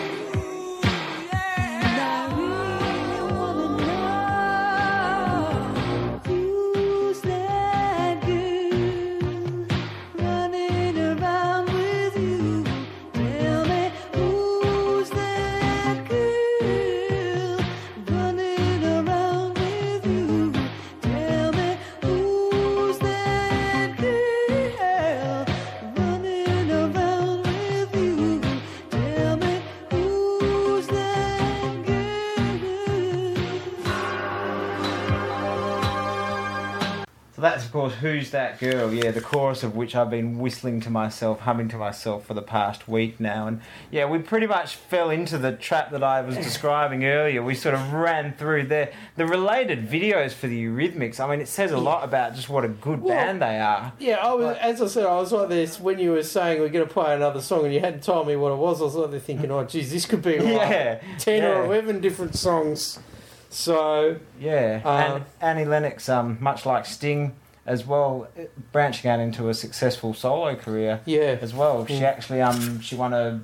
So 37.40 37.44
that's 37.44 37.66
of 37.66 37.72
course 37.72 37.94
"Who's 37.94 38.32
That 38.32 38.60
Girl?" 38.60 38.94
Yeah, 38.94 39.12
the 39.12 39.22
chorus 39.22 39.64
of 39.64 39.74
which 39.74 39.96
I've 39.96 40.10
been 40.10 40.40
whistling 40.40 40.82
to 40.82 40.90
myself, 40.90 41.40
humming 41.40 41.70
to 41.70 41.78
myself 41.78 42.26
for 42.26 42.34
the 42.34 42.42
past 42.42 42.90
week 42.90 43.18
now, 43.18 43.48
and 43.48 43.62
yeah, 43.90 44.08
we 44.08 44.20
pretty 44.20 44.46
much 44.46 44.76
fell 44.76 45.10
into 45.10 45.38
the 45.38 45.54
trap 45.54 45.92
that 45.92 46.04
I 46.04 46.20
was 46.20 46.36
describing 46.36 47.06
earlier. 47.06 47.42
We 47.42 47.56
sort 47.56 47.76
of 47.76 47.94
ran 47.94 48.34
through 48.34 48.66
there. 48.66 48.92
the 49.16 49.26
related 49.26 49.88
videos 49.88 50.34
for 50.34 50.48
the 50.48 50.66
Eurythmics. 50.66 51.22
I 51.22 51.30
mean, 51.30 51.40
it 51.40 51.48
says 51.48 51.72
a 51.72 51.78
lot 51.78 52.04
about 52.04 52.36
just 52.36 52.50
what 52.50 52.66
a 52.66 52.68
good 52.68 53.02
Well, 53.02 53.16
band 53.16 53.42
they 53.42 53.58
are. 53.58 53.94
Yeah, 54.00 54.16
I 54.16 54.34
was, 54.34 54.58
as 54.58 54.82
I 54.82 54.88
said, 54.88 55.06
I 55.06 55.16
was 55.16 55.32
like 55.32 55.48
this 55.48 55.80
when 55.80 55.98
you 55.98 56.12
were 56.12 56.24
saying 56.24 56.60
we're 56.60 56.68
going 56.68 56.86
to 56.86 56.94
play 56.94 57.16
another 57.16 57.40
song 57.40 57.64
and 57.64 57.74
you 57.74 57.80
hadn't 57.80 58.04
told 58.04 58.28
me 58.28 58.36
what 58.36 58.52
it 58.52 58.58
was. 58.58 58.82
I 58.82 58.84
was 58.84 58.96
like 58.96 59.12
there 59.12 59.20
thinking, 59.22 59.50
oh, 59.50 59.64
geez, 59.64 59.94
this 59.94 60.06
could 60.06 60.22
be 60.22 60.40
like 60.40 60.70
Yeah, 60.70 61.02
10 61.20 61.46
or 61.46 61.64
11 61.64 62.02
different 62.02 62.36
songs. 62.36 63.00
So, 63.50 64.18
Yeah, 64.40 64.82
Uh, 64.86 64.90
and 65.16 65.26
Annie 65.42 65.66
Lennox, 65.66 66.08
um, 66.08 66.38
much 66.40 66.66
like 66.66 66.86
Sting, 66.86 67.36
as 67.66 67.86
well, 67.86 68.28
eh, 68.38 68.46
branching 68.72 69.10
out 69.10 69.20
into 69.20 69.50
a 69.50 69.54
successful 69.54 70.14
solo 70.14 70.56
career 70.56 71.02
yeah. 71.06 71.38
as 71.42 71.54
well. 71.54 71.86
She 71.86 71.96
Mm. 72.00 72.04
actually 72.04 72.42
um 72.42 72.80
she 72.80 72.96
won 72.96 73.14
a 73.14 73.42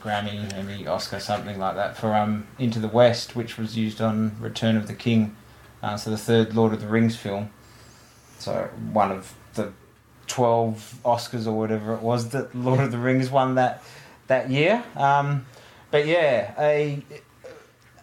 Grammy, 0.00 0.52
Emmy, 0.54 0.86
Oscar, 0.86 1.20
something 1.20 1.58
like 1.58 1.74
that 1.76 1.96
for 1.96 2.14
um 2.14 2.46
Into 2.58 2.78
the 2.80 2.88
West, 2.88 3.34
which 3.36 3.56
was 3.56 3.76
used 3.76 4.00
on 4.00 4.36
Return 4.40 4.76
of 4.76 4.86
the 4.88 4.94
King, 4.94 5.36
uh, 5.82 5.96
so 5.96 6.10
the 6.10 6.18
third 6.18 6.54
Lord 6.54 6.72
of 6.72 6.80
the 6.80 6.86
Rings 6.88 7.16
film. 7.16 7.50
So 8.38 8.68
one 8.92 9.10
of 9.10 9.32
the 9.54 9.72
twelve 10.26 10.96
Oscars 11.04 11.46
or 11.46 11.52
whatever 11.52 11.94
it 11.94 12.02
was 12.02 12.30
that 12.30 12.54
Lord 12.54 12.80
of 12.80 12.90
the 12.90 12.98
Rings 12.98 13.30
won 13.30 13.54
that 13.54 13.82
that 14.26 14.50
year. 14.50 14.82
Um, 14.96 15.46
but 15.90 16.06
yeah, 16.06 16.52
a 16.58 17.02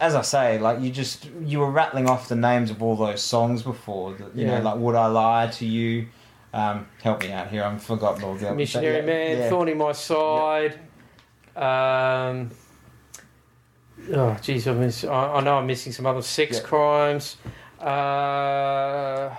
as 0.04 0.16
I 0.16 0.22
say, 0.22 0.60
like 0.60 0.82
you 0.82 0.90
just 0.92 1.30
you 1.42 1.60
were 1.60 1.72
rattling 1.72 2.10
off 2.10 2.28
the 2.28 2.36
names 2.36 2.70
of 2.70 2.84
all 2.84 2.96
those 2.98 3.22
songs 3.22 3.64
before. 3.64 4.14
That, 4.14 4.36
you 4.36 4.46
Yeah. 4.46 4.58
know, 4.60 4.64
like 4.70 4.78
Would 4.80 4.96
I 4.96 5.08
Lie 5.08 5.48
to 5.60 5.66
You? 5.66 6.08
Um, 6.54 6.88
help 7.02 7.22
me 7.22 7.32
out 7.32 7.48
here. 7.48 7.64
I've 7.64 7.82
forgotten 7.82 8.24
all 8.24 8.36
the. 8.42 8.54
Missionary 8.54 9.02
But 9.02 9.08
yeah, 9.08 9.14
Man, 9.14 9.38
yeah. 9.38 9.50
Thorn 9.50 9.70
in 9.70 9.78
My 9.78 9.94
Side. 9.94 10.74
Um, 11.56 12.52
oh, 14.14 14.38
geez, 14.42 14.68
I, 14.68 14.74
miss, 14.74 15.04
I, 15.06 15.36
I 15.36 15.40
know 15.42 15.58
I'm 15.60 15.68
missing 15.68 15.94
some 15.94 16.06
other 16.06 16.22
sex 16.22 16.58
Yeah. 16.58 16.64
crimes. 16.64 17.38
Uh, 17.80 19.34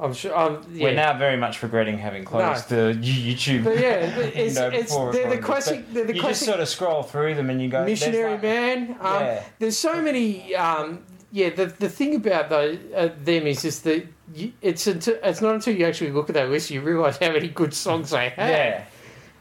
I'm 0.00 0.14
sure. 0.14 0.34
I'm, 0.34 0.64
yeah. 0.72 0.84
We're 0.84 0.94
now 0.94 1.18
very 1.18 1.36
much 1.36 1.62
regretting 1.62 1.98
having 1.98 2.24
closed 2.24 2.68
the 2.70 2.98
YouTube. 3.00 3.64
But 3.64 3.78
yeah, 3.78 4.16
it's, 4.18 4.54
you 4.54 4.60
know, 4.60 4.68
it's 4.68 4.96
they're 4.96 5.36
the 5.36 5.42
classic. 5.42 5.92
They're 5.92 6.06
the 6.06 6.14
you 6.14 6.20
classic 6.20 6.36
just 6.38 6.46
sort 6.46 6.60
of 6.60 6.68
scroll 6.68 7.02
through 7.02 7.34
them 7.34 7.50
and 7.50 7.60
you 7.60 7.68
go. 7.68 7.84
missionary 7.84 8.32
like- 8.32 8.42
man. 8.42 8.96
Um, 9.00 9.22
Yeah. 9.22 9.44
There's 9.58 9.78
so 9.78 10.00
many. 10.00 10.54
Um, 10.54 11.04
yeah, 11.32 11.50
the 11.50 11.66
the 11.66 11.88
thing 11.88 12.16
about 12.16 12.48
those 12.50 12.78
uh, 12.94 13.10
them 13.22 13.46
is 13.46 13.62
just 13.62 13.84
that 13.84 14.06
you, 14.34 14.52
it's 14.62 14.86
until, 14.86 15.16
it's 15.22 15.40
not 15.40 15.54
until 15.54 15.74
you 15.76 15.84
actually 15.86 16.10
look 16.10 16.28
at 16.28 16.34
that 16.34 16.48
list 16.48 16.70
you 16.70 16.80
realise 16.80 17.18
how 17.18 17.30
many 17.32 17.48
good 17.48 17.74
songs 17.74 18.10
they 18.10 18.30
have. 18.30 18.48
Yeah, 18.50 18.84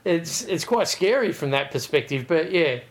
It's 0.05 0.43
it's 0.43 0.65
quite 0.65 0.87
scary 0.87 1.31
from 1.31 1.51
that 1.51 1.71
perspective. 1.71 2.25
But 2.27 2.51
yeah, 2.51 2.81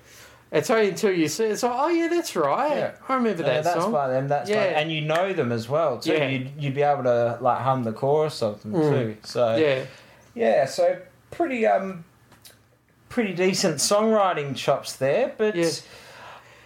it's 0.50 0.70
only 0.70 0.88
until 0.88 1.12
you 1.12 1.28
see 1.28 1.44
it, 1.44 1.52
it's 1.52 1.62
like, 1.62 1.72
oh 1.74 1.88
yeah, 1.88 2.08
that's 2.08 2.34
right. 2.36 2.76
Yeah. 2.76 2.90
I 3.08 3.14
remember 3.14 3.42
Yeah, 3.42 3.48
that 3.54 3.64
that's 3.64 3.80
song. 3.82 3.92
by 3.92 4.08
them. 4.08 4.28
That's 4.28 4.48
Yeah. 4.48 4.56
by, 4.64 4.80
and 4.80 4.90
you 4.92 5.00
know 5.02 5.32
them 5.32 5.52
as 5.52 5.68
well 5.68 5.98
too. 5.98 6.12
Yeah. 6.12 6.28
You'd, 6.28 6.50
you'd 6.58 6.74
be 6.74 6.82
able 6.82 7.04
to 7.04 7.38
like 7.40 7.60
hum 7.60 7.84
the 7.84 7.92
chorus 7.92 8.42
of 8.42 8.62
them 8.62 8.72
Mm. 8.72 8.90
too. 8.90 9.16
So 9.24 9.56
Yeah, 9.56 9.82
Yeah, 10.34 10.64
so 10.66 10.98
pretty 11.30 11.66
um 11.66 12.04
pretty 13.08 13.32
decent 13.34 13.76
songwriting 13.76 14.54
chops 14.54 14.94
there, 14.96 15.32
but 15.36 15.54
Yeah. 15.56 15.68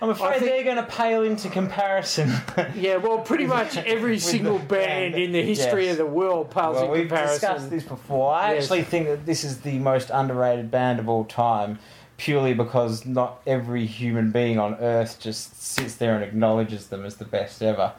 I'm 0.01 0.11
afraid 0.11 0.41
think- 0.41 0.51
they're 0.51 0.65
going 0.65 0.77
to 0.77 0.83
pale 0.83 1.23
into 1.23 1.49
comparison. 1.49 2.33
yeah. 2.75 2.97
Well, 2.97 3.19
pretty 3.21 3.47
much 3.47 3.77
every 3.77 4.19
single 4.19 4.59
the 4.59 4.65
band 4.65 5.15
in 5.15 5.31
the 5.31 5.43
history 5.43 5.85
Yes. 5.85 5.93
of 5.93 5.99
the 5.99 6.07
world 6.07 6.51
pales 6.51 6.75
well, 6.77 6.87
in 6.87 6.91
we've 6.91 7.09
discussed 7.09 7.71
this 7.71 7.85
before. 7.85 8.35
I 8.35 8.55
Yes. 8.55 8.65
actually 8.65 8.83
think 8.83 9.07
that 9.07 9.27
this 9.27 9.45
is 9.45 9.61
the 9.61 9.79
most 9.79 10.11
underrated 10.13 10.73
band 10.73 10.99
of 10.99 11.09
all 11.09 11.25
time, 11.25 11.79
purely 12.17 12.55
because 12.55 13.05
not 13.07 13.41
every 13.47 13.87
human 13.87 14.31
being 14.31 14.59
on 14.59 14.75
earth 14.77 15.19
just 15.21 15.61
sits 15.63 15.97
there 15.97 16.15
and 16.15 16.23
acknowledges 16.25 16.89
them 16.89 17.05
as 17.05 17.17
the 17.17 17.25
best 17.25 17.63
ever. 17.63 17.93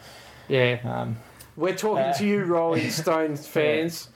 Yeah, 0.47 0.80
Um, 0.84 1.18
we're 1.55 1.76
talking 1.76 2.03
Uh, 2.05 2.14
to 2.14 2.26
you, 2.26 2.43
Rolling 2.43 2.89
Stones 3.01 3.47
fans. 3.47 4.09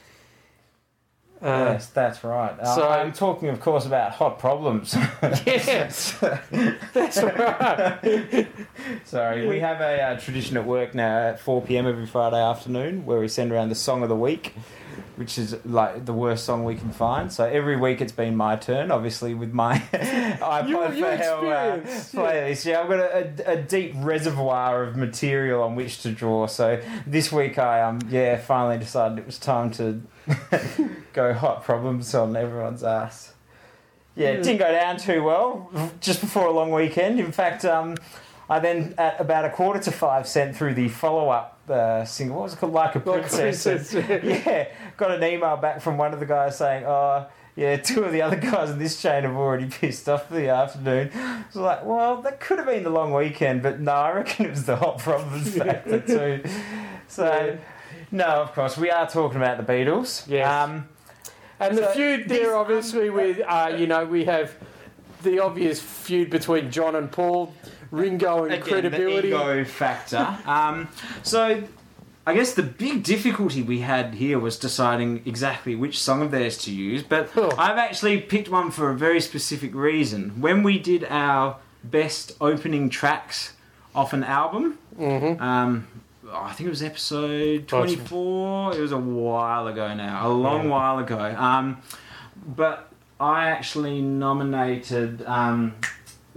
Uh, 1.39 1.69
yes, 1.73 1.87
that's 1.89 2.23
right. 2.23 2.59
Uh, 2.59 2.75
so- 2.75 2.89
I'm 2.89 3.11
talking, 3.13 3.49
of 3.49 3.59
course, 3.59 3.85
about 3.85 4.11
hot 4.13 4.39
problems. 4.39 4.95
Yes, 5.45 6.17
that's 6.93 7.21
right. 7.21 8.47
Sorry, 9.05 9.47
we 9.47 9.59
have 9.59 9.79
a 9.81 10.01
uh, 10.01 10.19
tradition 10.19 10.57
at 10.57 10.65
work 10.65 10.95
now 10.95 11.29
at 11.29 11.39
4 11.39 11.61
p.m. 11.61 11.85
every 11.87 12.07
Friday 12.07 12.41
afternoon 12.41 13.05
where 13.05 13.19
we 13.19 13.27
send 13.27 13.51
around 13.51 13.69
the 13.69 13.75
song 13.75 14.01
of 14.03 14.09
the 14.09 14.15
week, 14.15 14.53
which 15.17 15.37
is 15.37 15.55
like 15.65 16.05
the 16.05 16.13
worst 16.13 16.45
song 16.45 16.63
we 16.63 16.75
can 16.75 16.91
find. 16.91 17.31
So 17.33 17.43
every 17.43 17.75
week 17.75 18.01
it's 18.01 18.11
been 18.11 18.35
my 18.35 18.55
turn, 18.55 18.91
obviously 18.91 19.33
with 19.33 19.51
my 19.51 19.79
iPod 19.93 20.69
Your- 20.69 20.93
your 20.93 21.11
for 21.11 21.17
hell 21.17 21.39
uh, 21.39 21.43
yeah. 21.43 21.77
playlist. 21.83 22.65
Yeah, 22.65 22.81
I've 22.81 22.87
got 22.89 22.99
a, 22.99 23.49
a, 23.49 23.53
a 23.53 23.61
deep 23.63 23.93
reservoir 23.97 24.83
of 24.83 24.95
material 24.95 25.63
on 25.63 25.75
which 25.75 26.01
to 26.03 26.11
draw. 26.11 26.45
So 26.47 26.81
this 27.05 27.31
week 27.31 27.57
I 27.57 27.81
um 27.81 27.99
yeah 28.09 28.37
finally 28.37 28.77
decided 28.77 29.17
it 29.17 29.25
was 29.25 29.39
time 29.39 29.71
to 29.71 30.01
go 31.13 31.33
hot 31.33 31.63
problems 31.63 32.13
on 32.13 32.35
everyone's 32.35 32.83
ass. 32.83 33.33
Yeah, 34.15 34.29
it 34.29 34.43
didn't 34.43 34.59
go 34.59 34.71
down 34.71 34.97
too 34.97 35.23
well 35.23 35.69
just 35.99 36.21
before 36.21 36.47
a 36.47 36.51
long 36.51 36.71
weekend. 36.71 37.19
In 37.19 37.31
fact, 37.31 37.63
um, 37.65 37.97
I 38.49 38.59
then, 38.59 38.95
at 38.97 39.19
about 39.21 39.45
a 39.45 39.49
quarter 39.51 39.79
to 39.79 39.91
five, 39.91 40.27
sent 40.27 40.55
through 40.55 40.73
the 40.73 40.87
follow 40.89 41.29
up 41.29 41.56
uh, 41.69 42.05
single. 42.05 42.37
What 42.37 42.43
was 42.43 42.53
it 42.53 42.57
called? 42.59 42.73
Like 42.73 42.95
a 42.95 42.99
Like 42.99 43.25
a 43.25 43.29
Princess. 43.29 43.93
Yeah, 43.93 44.67
got 44.97 45.11
an 45.11 45.23
email 45.23 45.57
back 45.57 45.81
from 45.81 45.97
one 45.97 46.13
of 46.13 46.19
the 46.19 46.25
guys 46.25 46.57
saying, 46.57 46.85
oh, 46.85 47.27
yeah, 47.55 47.75
two 47.77 48.03
of 48.03 48.11
the 48.11 48.21
other 48.21 48.35
guys 48.35 48.69
in 48.69 48.77
this 48.79 49.01
chain 49.01 49.23
have 49.23 49.35
already 49.35 49.65
pissed 49.69 50.07
off 50.07 50.27
for 50.27 50.35
the 50.35 50.49
afternoon. 50.49 51.09
Was 51.47 51.55
like, 51.55 51.85
well, 51.85 52.21
that 52.21 52.39
could 52.39 52.57
have 52.59 52.67
been 52.67 52.83
the 52.83 52.89
long 52.91 53.13
weekend, 53.13 53.63
but 53.63 53.79
no, 53.79 53.91
I 53.91 54.11
reckon 54.13 54.45
it 54.45 54.49
was 54.51 54.65
the 54.65 54.75
hot 54.75 54.99
problems 54.99 55.55
factor 55.57 55.99
too. 55.99 56.43
So, 57.07 57.25
Yeah. 57.25 57.55
no, 58.11 58.25
of 58.25 58.53
course, 58.53 58.77
we 58.77 58.91
are 58.91 59.07
talking 59.09 59.37
about 59.37 59.57
the 59.65 59.71
Beatles. 59.73 60.27
Yes. 60.27 60.47
Um, 60.47 60.87
And 61.59 61.75
the 61.75 61.87
feud 61.87 62.29
there, 62.29 62.55
obviously, 62.55 63.09
with 63.09 63.39
uh, 63.47 63.73
you 63.75 63.87
know, 63.87 64.05
we 64.05 64.25
have 64.25 64.55
the 65.23 65.39
obvious 65.39 65.81
feud 65.81 66.29
between 66.29 66.69
John 66.69 66.95
and 66.95 67.11
Paul, 67.11 67.51
Ringo 67.91 68.43
and 68.43 68.53
Again, 68.53 68.65
credibility. 68.67 69.29
The 69.29 69.35
ego 69.35 69.63
factor. 69.65 70.37
um, 70.45 70.87
so, 71.23 71.63
I 72.25 72.33
guess 72.33 72.53
the 72.53 72.63
big 72.63 73.03
difficulty 73.03 73.61
we 73.61 73.79
had 73.79 74.15
here 74.15 74.37
was 74.39 74.57
deciding 74.59 75.21
exactly 75.25 75.75
which 75.75 75.99
song 75.99 76.21
of 76.21 76.31
theirs 76.31 76.57
to 76.59 76.71
use. 76.73 77.01
But 77.03 77.29
Oh. 77.37 77.51
I've 77.57 77.77
actually 77.77 78.19
picked 78.21 78.49
one 78.49 78.71
for 78.71 78.89
a 78.89 78.95
very 78.95 79.21
specific 79.21 79.73
reason. 79.73 80.41
When 80.41 80.61
we 80.63 80.77
did 80.79 81.05
our 81.09 81.57
best 81.83 82.33
opening 82.41 82.89
tracks 82.89 83.53
off 83.95 84.11
an 84.13 84.23
album, 84.25 84.77
Mhm. 84.99 85.39
um, 85.39 85.87
I 86.29 86.51
think 86.51 86.67
it 86.67 86.71
was 86.71 86.83
episode 86.83 87.61
Oh, 87.71 87.79
24. 87.85 88.75
It 88.75 88.81
was 88.81 88.91
a 88.91 88.97
while 88.97 89.67
ago 89.67 89.93
now, 89.93 90.27
a 90.27 90.29
long 90.29 90.65
Yeah. 90.65 90.69
while 90.71 90.99
ago. 90.99 91.33
Um, 91.37 91.77
but 92.45 92.89
I 93.19 93.47
actually 93.47 94.01
nominated 94.01 95.23
um, 95.25 95.73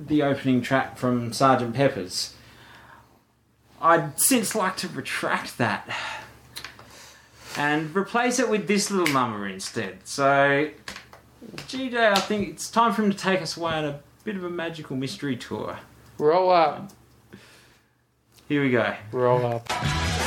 the 0.06 0.22
opening 0.22 0.62
track 0.62 0.96
from 0.96 1.32
Sergeant 1.32 1.74
Pepper's. 1.74 2.34
I'd 3.80 4.18
since 4.20 4.54
like 4.54 4.76
to 4.78 4.88
retract 4.88 5.58
that 5.58 5.88
and 7.56 7.94
replace 7.94 8.38
it 8.38 8.48
with 8.48 8.66
this 8.68 8.90
little 8.90 9.12
number 9.12 9.46
instead. 9.46 9.98
So, 10.06 10.70
GJ, 11.56 11.96
I 11.96 12.14
think 12.20 12.48
it's 12.48 12.70
time 12.70 12.92
for 12.92 13.02
him 13.02 13.10
to 13.10 13.16
take 13.16 13.40
us 13.42 13.56
away 13.56 13.72
on 13.72 13.84
a 13.86 14.00
bit 14.24 14.36
of 14.36 14.44
a 14.44 14.50
magical 14.50 14.96
mystery 14.96 15.36
tour. 15.36 15.78
Roll 16.18 16.50
up, 16.50 16.92
Here 18.48 18.62
we 18.62 18.70
go. 18.70 18.94
roll 19.12 19.46
up. 19.46 20.19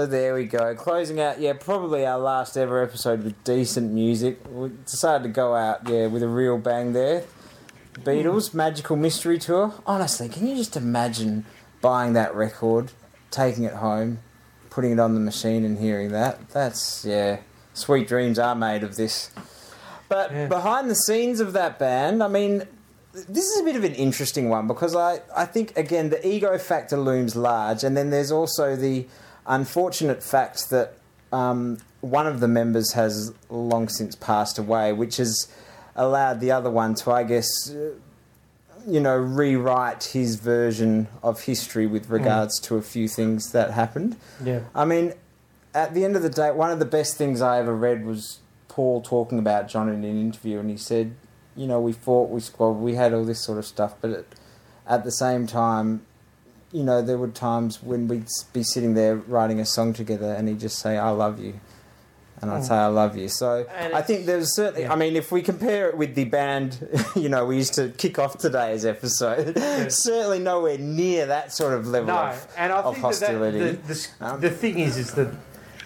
So 0.00 0.06
there 0.06 0.34
we 0.34 0.46
go. 0.46 0.74
Closing 0.76 1.20
out, 1.20 1.42
yeah, 1.42 1.52
probably 1.52 2.06
our 2.06 2.18
last 2.18 2.56
ever 2.56 2.82
episode 2.82 3.22
with 3.22 3.44
decent 3.44 3.92
music. 3.92 4.38
We 4.50 4.70
decided 4.86 5.24
to 5.24 5.28
go 5.28 5.54
out, 5.54 5.86
yeah, 5.86 6.06
with 6.06 6.22
a 6.22 6.26
real 6.26 6.56
bang 6.56 6.94
there. 6.94 7.24
Beatles, 7.98 8.52
hmm. 8.52 8.56
Magical 8.56 8.96
Mystery 8.96 9.38
Tour. 9.38 9.74
Honestly, 9.84 10.30
can 10.30 10.46
you 10.46 10.56
just 10.56 10.74
imagine 10.74 11.44
buying 11.82 12.14
that 12.14 12.34
record 12.34 12.92
taking 13.30 13.64
it 13.64 13.74
home, 13.74 14.20
putting 14.70 14.92
it 14.92 14.98
on 14.98 15.12
the 15.12 15.20
machine, 15.20 15.66
and 15.66 15.76
hearing 15.76 16.12
that. 16.12 16.48
That's 16.48 17.04
yeah, 17.04 17.40
sweet 17.74 18.08
dreams 18.08 18.38
are 18.38 18.54
made 18.54 18.82
of 18.82 18.96
this. 18.96 19.30
But 20.08 20.32
Yeah. 20.32 20.46
behind 20.46 20.88
the 20.90 20.94
scenes 20.96 21.40
of 21.40 21.52
that 21.52 21.78
band, 21.78 22.22
I 22.22 22.28
mean, 22.28 22.62
this 23.12 23.44
is 23.44 23.60
a 23.60 23.64
bit 23.64 23.76
of 23.76 23.84
an 23.84 23.94
interesting 23.96 24.48
one 24.48 24.66
because 24.66 24.96
I, 24.96 25.20
I 25.36 25.44
think 25.44 25.76
again 25.76 26.08
the 26.08 26.26
ego 26.26 26.56
factor 26.56 26.96
looms 26.96 27.36
large, 27.36 27.84
and 27.84 27.94
then 27.94 28.08
there's 28.08 28.32
also 28.32 28.76
the 28.76 29.06
unfortunate 29.46 30.22
fact 30.22 30.70
that 30.70 30.94
um, 31.32 31.78
one 32.00 32.26
of 32.26 32.40
the 32.40 32.48
members 32.48 32.92
has 32.92 33.32
long 33.48 33.88
since 33.88 34.14
passed 34.14 34.58
away, 34.58 34.92
which 34.92 35.16
has 35.16 35.48
allowed 35.96 36.40
the 36.40 36.50
other 36.50 36.70
one 36.70 36.94
to, 36.94 37.10
I 37.10 37.24
guess, 37.24 37.70
uh, 37.70 37.90
you 38.86 39.00
know, 39.00 39.16
rewrite 39.16 40.04
his 40.04 40.36
version 40.36 41.08
of 41.22 41.42
history 41.42 41.86
with 41.86 42.08
regards 42.08 42.58
to 42.60 42.76
a 42.76 42.82
few 42.82 43.08
things 43.08 43.52
that 43.52 43.72
happened. 43.72 44.16
Yeah. 44.42 44.60
I 44.74 44.84
mean, 44.84 45.12
at 45.74 45.94
the 45.94 46.04
end 46.04 46.16
of 46.16 46.22
the 46.22 46.30
day, 46.30 46.50
one 46.50 46.70
of 46.70 46.78
the 46.78 46.84
best 46.84 47.16
things 47.16 47.42
I 47.42 47.58
ever 47.58 47.74
read 47.74 48.04
was 48.04 48.38
Paul 48.68 49.02
talking 49.02 49.38
about 49.38 49.68
John 49.68 49.88
in 49.88 50.04
an 50.04 50.20
interview, 50.20 50.58
and 50.58 50.70
he 50.70 50.76
said, 50.76 51.14
you 51.54 51.66
know, 51.66 51.80
we 51.80 51.92
fought, 51.92 52.30
we 52.30 52.40
squabbled, 52.40 52.82
we 52.82 52.94
had 52.94 53.12
all 53.12 53.24
this 53.24 53.40
sort 53.40 53.58
of 53.58 53.66
stuff, 53.66 53.94
but 54.00 54.10
at, 54.10 54.24
at 54.86 55.04
the 55.04 55.12
same 55.12 55.46
time, 55.46 56.06
you 56.72 56.82
know, 56.84 57.02
there 57.02 57.18
were 57.18 57.28
times 57.28 57.82
when 57.82 58.06
we'd 58.08 58.26
be 58.52 58.62
sitting 58.62 58.94
there 58.94 59.16
writing 59.16 59.60
a 59.60 59.64
song 59.66 59.92
together, 59.92 60.32
and 60.32 60.48
he'd 60.48 60.60
just 60.60 60.78
say, 60.78 60.96
"I 60.98 61.10
love 61.10 61.40
you," 61.40 61.54
and 62.40 62.50
I'd 62.50 62.64
say, 62.64 62.74
"I 62.74 62.86
love 62.86 63.16
you." 63.16 63.28
So 63.28 63.66
And 63.76 63.92
I 63.94 64.02
think 64.02 64.26
there's 64.26 64.54
certainly. 64.54 64.82
yeah. 64.82 64.92
I 64.92 64.96
mean, 64.96 65.16
if 65.16 65.32
we 65.32 65.42
compare 65.42 65.88
it 65.88 65.96
with 65.96 66.14
the 66.14 66.24
band, 66.24 66.86
you 67.16 67.28
know, 67.28 67.44
we 67.44 67.56
used 67.56 67.74
to 67.74 67.88
kick 67.90 68.18
off 68.18 68.38
today's 68.38 68.84
episode, 68.84 69.58
certainly 69.92 70.38
nowhere 70.38 70.78
near 70.78 71.26
that 71.26 71.52
sort 71.52 71.74
of 71.74 71.86
level 71.88 72.08
No, 72.14 72.20
of, 72.20 72.54
and 72.56 72.72
I 72.72 72.76
of 72.76 72.84
think 72.94 72.96
that, 72.96 73.02
hostility. 73.02 73.58
that 73.58 73.86
the, 73.86 73.94
the, 73.94 74.08
Um, 74.20 74.40
the 74.40 74.50
thing 74.50 74.78
is, 74.78 74.96
is 74.96 75.12
that 75.14 75.28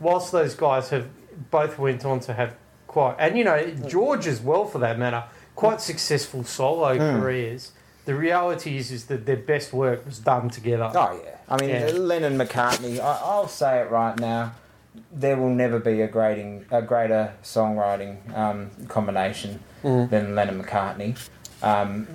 whilst 0.01 0.33
those 0.33 0.55
guys 0.55 0.91
have 0.91 1.07
both 1.51 1.79
went 1.79 2.05
on 2.05 2.21
to 2.21 2.35
have 2.35 2.55
quite, 2.87 3.17
and 3.19 3.37
you 3.39 3.45
know 3.45 3.59
George 3.89 4.27
as 4.27 4.41
well 4.41 4.67
for 4.67 4.79
that 4.81 4.99
matter, 4.99 5.25
quite 5.57 5.81
successful 5.81 6.45
solo 6.45 6.95
Hmm. 6.95 7.21
careers. 7.21 7.73
The 8.05 8.15
reality 8.15 8.77
is, 8.77 8.91
is 8.91 9.07
that 9.07 9.25
their 9.27 9.37
best 9.37 9.73
work 9.73 10.05
was 10.05 10.19
done 10.19 10.51
together. 10.51 10.91
Oh 10.95 11.21
yeah, 11.25 11.37
I 11.49 11.61
mean 11.61 11.71
Yeah. 11.71 11.91
Lennon 11.95 12.37
McCartney. 12.39 13.01
I, 13.01 13.19
I'll 13.23 13.49
say 13.49 13.81
it 13.81 13.91
right 13.91 14.19
now. 14.19 14.53
There 15.11 15.37
will 15.37 15.51
never 15.55 15.79
be 15.79 16.03
a 16.03 16.09
grading 16.09 16.67
a 16.71 16.83
greater 16.83 17.33
songwriting 17.43 18.37
um, 18.37 18.71
combination 18.89 19.61
Mm. 19.83 20.09
than 20.09 20.35
Lennon 20.35 20.63
McCartney. 20.63 21.15
Um, 21.63 22.07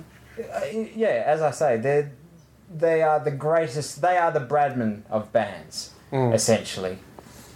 yeah, 0.94 1.22
as 1.26 1.40
I 1.42 1.50
say, 1.50 1.76
they 1.76 2.08
they 2.74 3.02
are 3.02 3.18
the 3.20 3.30
greatest. 3.32 4.00
They 4.00 4.16
are 4.16 4.30
the 4.32 4.40
Bradman 4.40 5.02
of 5.10 5.32
bands, 5.32 5.90
Mm. 6.12 6.34
essentially. 6.34 6.98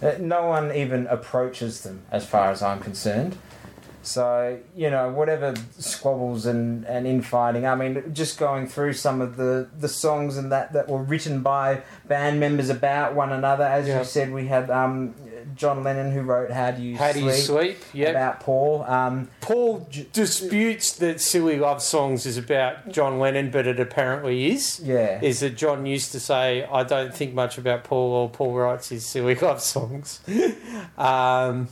Uh, 0.01 0.13
No 0.19 0.45
one 0.47 0.73
even 0.75 1.07
approaches 1.07 1.81
them, 1.81 2.03
as 2.11 2.25
far 2.25 2.51
as 2.51 2.61
I'm 2.61 2.79
concerned. 2.81 3.37
So 4.05 4.59
you 4.75 4.89
know, 4.89 5.09
whatever 5.09 5.53
squabbles 5.77 6.45
and, 6.45 6.85
and 6.85 7.05
infighting. 7.07 7.65
I 7.65 7.75
mean, 7.75 8.13
just 8.13 8.37
going 8.37 8.67
through 8.67 8.93
some 8.93 9.21
of 9.21 9.37
the, 9.37 9.67
the 9.79 9.89
songs 9.89 10.37
and 10.37 10.51
that 10.51 10.73
that 10.73 10.87
were 10.87 11.01
written 11.03 11.41
by 11.41 11.81
band 12.07 12.39
members 12.39 12.69
about 12.69 13.15
one 13.15 13.31
another. 13.31 13.63
As 13.63 13.87
Yeah. 13.87 13.99
you 13.99 14.05
said, 14.05 14.31
we 14.31 14.47
had 14.47 14.69
um, 14.69 15.15
John 15.55 15.83
Lennon 15.83 16.11
who 16.11 16.21
wrote 16.21 16.51
"How 16.51 16.71
Do 16.71 16.81
You 16.81 16.97
How 16.97 17.11
do 17.11 17.19
you 17.19 17.31
Sleep" 17.31 17.77
sleep? 17.77 17.77
Yep. 17.93 18.09
about 18.11 18.39
Paul. 18.41 18.83
Um, 18.83 19.29
Paul 19.41 19.87
disputes 20.13 20.91
that 20.93 21.21
"Silly 21.21 21.57
Love 21.57 21.81
Songs" 21.81 22.25
is 22.25 22.37
about 22.37 22.91
John 22.91 23.19
Lennon, 23.19 23.51
but 23.51 23.67
it 23.67 23.79
apparently 23.79 24.51
is. 24.51 24.79
yeah, 24.83 25.19
Is 25.21 25.39
that 25.41 25.55
John 25.55 25.85
used 25.85 26.11
to 26.13 26.19
say, 26.19 26.65
"I 26.71 26.83
don't 26.83 27.13
think 27.13 27.33
much 27.33 27.57
about 27.57 27.83
Paul," 27.83 28.11
or 28.13 28.29
Paul 28.29 28.53
writes 28.53 28.89
his 28.89 29.05
"Silly 29.05 29.35
Love 29.35 29.61
Songs." 29.61 30.19
um, 30.97 31.67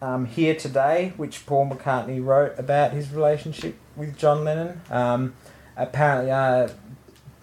um, 0.00 0.26
"Here 0.26 0.54
Today," 0.54 1.12
which 1.16 1.46
Paul 1.46 1.70
McCartney 1.70 2.24
wrote 2.24 2.58
about 2.58 2.92
his 2.92 3.12
relationship 3.12 3.76
with 3.94 4.16
John 4.16 4.44
Lennon. 4.44 4.80
Um, 4.90 5.34
apparently, 5.76 6.30
uh, 6.30 6.68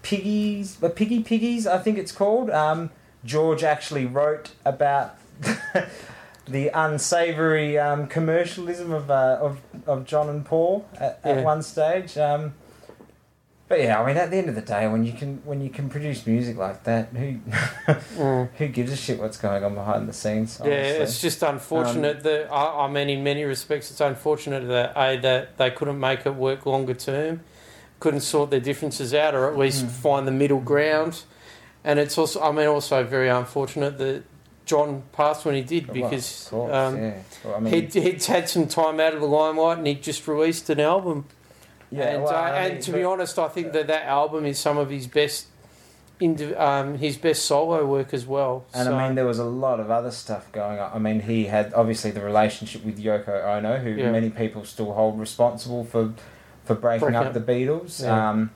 Piggies, 0.02 0.82
uh, 0.84 0.90
Piggy 0.90 1.24
Piggies, 1.24 1.66
I 1.66 1.78
think 1.78 1.98
it's 1.98 2.12
called. 2.12 2.50
Um, 2.50 2.90
George 3.24 3.64
actually 3.64 4.06
wrote 4.06 4.52
about 4.66 5.16
the 6.46 6.70
unsavoury 6.74 7.78
um, 7.80 8.08
commercialism 8.08 8.92
of, 8.92 9.10
uh, 9.10 9.38
of 9.40 9.62
of 9.88 10.06
John 10.06 10.30
and 10.30 10.46
Paul 10.46 10.86
at, 11.00 11.20
at 11.24 11.44
one 11.44 11.64
stage. 11.64 12.18
Um, 12.18 12.54
but 13.74 13.82
yeah, 13.82 14.00
I 14.00 14.06
mean, 14.06 14.18
at 14.18 14.30
the 14.30 14.38
end 14.38 14.50
of 14.50 14.56
the 14.56 14.62
day, 14.62 14.88
when 14.88 15.04
you 15.04 15.14
can 15.14 15.42
when 15.46 15.60
you 15.60 15.72
can 15.72 15.90
produce 15.90 16.28
music 16.28 16.58
like 16.58 16.84
that, 16.84 17.08
who 17.08 17.40
mm. 17.88 18.50
who 18.56 18.68
gives 18.68 18.92
a 18.92 18.96
shit 18.96 19.18
what's 19.18 19.38
going 19.38 19.64
on 19.64 19.74
behind 19.74 20.08
the 20.08 20.14
scenes? 20.14 20.62
Yeah, 20.64 20.70
it's 20.70 21.20
just 21.20 21.42
unfortunate 21.42 22.22
that 22.22 22.52
I, 22.52 22.86
I 22.86 22.88
mean, 22.88 23.10
in 23.10 23.24
many 23.24 23.44
respects, 23.46 23.90
it's 23.90 24.00
unfortunate 24.00 24.68
that 24.68 24.94
a 24.96 25.18
that 25.22 25.58
they 25.58 25.72
couldn't 25.72 26.00
make 26.00 26.24
it 26.28 26.36
work 26.36 26.68
longer 26.68 26.94
term, 26.94 27.40
couldn't 28.00 28.20
sort 28.20 28.52
their 28.52 28.60
differences 28.60 29.12
out, 29.12 29.34
or 29.34 29.50
at 29.50 29.58
least 29.58 29.88
Mm. 29.88 29.90
find 29.90 30.28
the 30.28 30.32
middle 30.32 30.60
ground. 30.60 31.24
And 31.84 31.98
it's 31.98 32.16
also, 32.16 32.44
I 32.44 32.52
mean, 32.52 32.68
also 32.68 33.04
very 33.04 33.28
unfortunate 33.28 33.98
that 33.98 34.24
John 34.66 35.02
passed 35.14 35.46
when 35.46 35.56
he 35.56 35.62
did 35.62 35.92
because 35.92 36.46
of 36.46 36.52
course, 36.52 36.74
um, 36.76 36.98
yeah. 36.98 37.16
Well, 37.44 37.56
I 37.56 37.60
mean, 37.60 37.74
he'd, 37.74 37.94
he'd 37.96 38.24
had 38.24 38.48
some 38.48 38.68
time 38.68 39.00
out 39.00 39.16
of 39.16 39.20
the 39.20 39.28
limelight 39.28 39.80
and 39.80 39.88
he 39.88 39.96
just 39.96 40.28
released 40.28 40.70
an 40.70 40.80
album. 40.80 41.26
Yeah, 41.98 42.04
and 42.16 42.24
well, 42.24 42.34
uh, 42.34 42.38
I 42.38 42.68
and 42.68 42.82
to 42.82 42.92
but- 42.92 42.98
be 42.98 43.04
honest, 43.04 43.38
I 43.40 43.48
think 43.48 43.74
that 43.74 43.88
that 43.88 44.04
album 44.06 44.46
is 44.46 44.60
some 44.60 44.78
of 44.78 44.90
his 44.90 45.08
best, 45.08 45.48
um, 46.58 46.98
his 46.98 47.18
best 47.18 47.46
solo 47.46 47.86
work 47.86 48.14
as 48.14 48.26
well. 48.26 48.66
And 48.74 48.86
So- 48.86 48.96
I 48.96 49.06
mean, 49.08 49.16
there 49.16 49.26
was 49.26 49.40
a 49.40 49.44
lot 49.46 49.80
of 49.80 49.92
other 49.92 50.12
stuff 50.12 50.52
going 50.52 50.80
on. 50.80 50.92
I 50.94 51.00
mean, 51.00 51.22
he 51.22 51.46
had 51.46 51.74
obviously 51.74 52.12
the 52.12 52.22
relationship 52.22 52.84
with 52.86 52.98
Yoko 53.04 53.44
Ono, 53.46 53.78
who 53.78 53.90
Yeah. 53.92 54.12
many 54.12 54.30
people 54.30 54.64
still 54.66 54.94
hold 54.94 55.20
responsible 55.20 55.84
for 55.84 56.14
for 56.66 56.76
breaking 56.76 57.08
Breaking 57.10 57.16
up 57.18 57.26
up. 57.28 57.34
the 57.34 57.42
Beatles. 57.42 58.02
Yeah. 58.02 58.30
Um, 58.30 58.52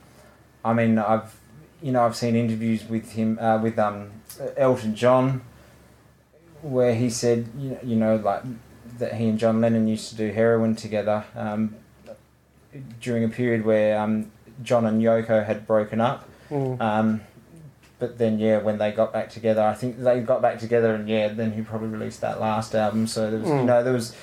I 0.64 0.72
mean, 0.72 0.98
I've 0.98 1.36
you 1.82 1.92
know 1.92 2.02
I've 2.06 2.16
seen 2.16 2.34
interviews 2.36 2.88
with 2.88 3.12
him 3.12 3.38
uh, 3.38 3.58
with 3.62 3.78
um, 3.78 4.10
Elton 4.56 4.94
John, 4.94 5.42
where 6.62 6.94
he 6.94 7.10
said 7.10 7.48
you 7.58 7.70
know, 7.70 7.78
you 7.82 7.96
know 7.96 8.16
like 8.16 8.42
that 8.98 9.14
he 9.14 9.28
and 9.28 9.38
John 9.38 9.60
Lennon 9.60 9.86
used 9.86 10.08
to 10.10 10.16
do 10.16 10.32
heroin 10.32 10.74
together 10.74 11.24
um, 11.36 11.74
during 13.00 13.24
a 13.24 13.28
period 13.28 13.64
where 13.64 13.98
um, 13.98 14.30
John 14.62 14.84
and 14.86 15.00
Yoko 15.02 15.44
had 15.44 15.66
broken 15.66 16.00
up. 16.00 16.28
Mm. 16.50 16.80
Um, 16.80 17.20
but 17.98 18.18
then, 18.18 18.38
yeah, 18.38 18.58
when 18.58 18.78
they 18.78 18.92
got 18.92 19.12
back 19.12 19.30
together, 19.30 19.62
I 19.62 19.74
think 19.74 19.98
they 19.98 20.20
got 20.20 20.40
back 20.40 20.58
together, 20.60 20.94
and 20.94 21.08
yeah, 21.08 21.28
then 21.28 21.52
he 21.52 21.62
probably 21.62 21.88
released 21.88 22.20
that 22.20 22.40
last 22.40 22.74
album. 22.74 23.06
So 23.08 23.30
there 23.30 23.40
was, 23.40 23.48
you 23.48 23.54
Mm. 23.54 23.64
know, 23.64 23.82
there 23.82 23.92
was 23.92 24.14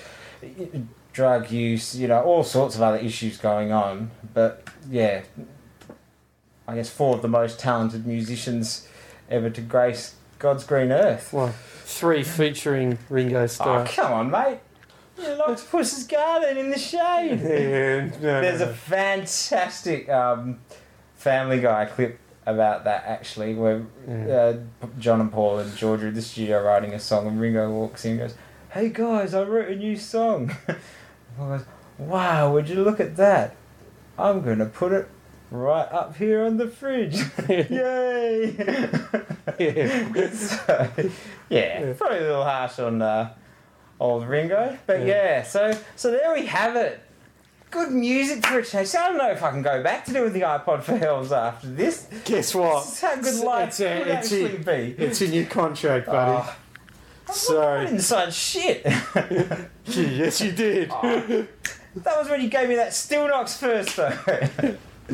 uh, 0.43 0.79
drug 1.11 1.51
use, 1.51 1.95
you 1.95 2.07
know, 2.07 2.21
all 2.21 2.43
sorts 2.43 2.75
of 2.75 2.81
other 2.81 2.97
issues 2.97 3.37
going 3.37 3.71
on. 3.73 4.11
But 4.33 4.63
yeah, 4.89 5.23
I 6.67 6.75
guess 6.75 6.89
four 6.89 7.15
of 7.15 7.21
the 7.21 7.27
most 7.27 7.59
talented 7.59 8.05
musicians 8.07 8.87
ever 9.29 9.49
to 9.49 9.61
grace 9.61 10.15
God's 10.39 10.63
green 10.63 10.91
earth. 10.91 11.33
Well, 11.33 11.53
three 11.83 12.23
featuring 12.23 12.97
Ringo 13.09 13.45
Starr. 13.47 13.81
Oh, 13.81 13.85
come 13.85 14.13
on, 14.13 14.31
mate! 14.31 14.59
You 15.17 15.27
Octopus's 15.47 16.05
Garden 16.05 16.57
in 16.57 16.69
the 16.69 16.77
shade. 16.79 17.39
Yeah, 17.43 18.05
no, 18.21 18.41
There's 18.41 18.59
no, 18.61 18.69
a 18.69 18.73
fantastic 18.73 20.09
um, 20.09 20.59
Family 21.15 21.59
Guy 21.61 21.85
clip 21.85 22.19
about 22.45 22.83
that 22.83 23.05
actually, 23.05 23.55
where 23.55 23.85
Yeah. 24.07 24.53
uh, 24.83 24.87
John 24.99 25.21
and 25.21 25.31
Paul 25.31 25.59
and 25.59 25.75
Georgia 25.75 26.05
are 26.05 26.09
in 26.09 26.13
the 26.15 26.21
studio 26.21 26.61
writing 26.63 26.93
a 26.93 26.99
song, 26.99 27.27
and 27.27 27.39
Ringo 27.39 27.69
walks 27.71 28.05
in 28.05 28.11
and 28.11 28.19
goes, 28.19 28.35
"Hey 28.69 28.89
guys, 28.89 29.33
I 29.33 29.43
wrote 29.43 29.69
a 29.69 29.75
new 29.75 29.95
song." 29.97 30.51
Paul 31.37 31.57
goes, 31.57 31.65
"Wow, 31.97 32.53
would 32.53 32.69
you 32.69 32.83
look 32.83 32.99
at 32.99 33.15
that? 33.15 33.55
I'm 34.19 34.41
gonna 34.43 34.65
put 34.67 34.91
it 34.91 35.07
right 35.49 35.87
up 35.91 36.17
here 36.17 36.43
on 36.45 36.57
the 36.57 36.67
fridge. 36.67 37.15
Yay!" 37.49 38.55
yeah. 39.59 40.29
so, 40.33 40.91
yeah, 41.49 41.93
probably 41.93 42.17
a 42.19 42.21
little 42.21 42.43
harsh 42.43 42.79
on 42.79 43.01
uh, 43.01 43.33
old 43.99 44.27
Ringo, 44.27 44.77
but 44.85 44.99
Yeah. 45.01 45.05
yeah. 45.05 45.43
So 45.43 45.77
so 45.95 46.11
there 46.11 46.33
we 46.33 46.45
have 46.47 46.75
it. 46.75 46.99
Good 47.71 47.91
music 47.91 48.45
for 48.45 48.59
a 48.59 48.63
change. 48.65 48.87
So 48.89 48.99
I 48.99 49.09
don't 49.09 49.17
know 49.17 49.31
if 49.31 49.43
I 49.43 49.49
can 49.51 49.61
go 49.61 49.83
back 49.83 50.05
to 50.05 50.13
doing 50.13 50.31
the 50.33 50.41
iPod 50.41 50.83
for 50.83 50.95
hells 50.97 51.31
after 51.31 51.67
this. 51.67 52.07
Guess 52.23 52.55
what? 52.55 52.83
This 52.85 52.93
is 52.93 53.01
how 53.01 53.15
good 53.15 53.19
It's- 53.25 53.43
life 53.43 53.67
it's, 53.69 53.77
could 53.77 53.87
it's 53.87 54.09
actually 54.31 54.55
in- 54.55 54.63
be. 54.63 55.03
It's 55.03 55.21
in 55.21 55.33
your 55.33 55.45
contract, 55.45 56.05
buddy. 56.05 56.47
Oh, 56.47 56.57
I 57.27 57.33
so, 57.33 57.81
didn't 57.85 57.99
sign 58.01 58.31
shit. 58.31 58.85
yes, 59.85 60.41
you 60.41 60.51
did. 60.51 60.89
Oh. 60.91 61.47
That 61.95 62.17
was 62.19 62.29
when 62.29 62.41
you 62.41 62.49
gave 62.49 62.69
me 62.69 62.75
that 62.75 62.93
Still 62.93 63.27
Knocks 63.27 63.57
first, 63.57 63.95
though. 63.95 64.13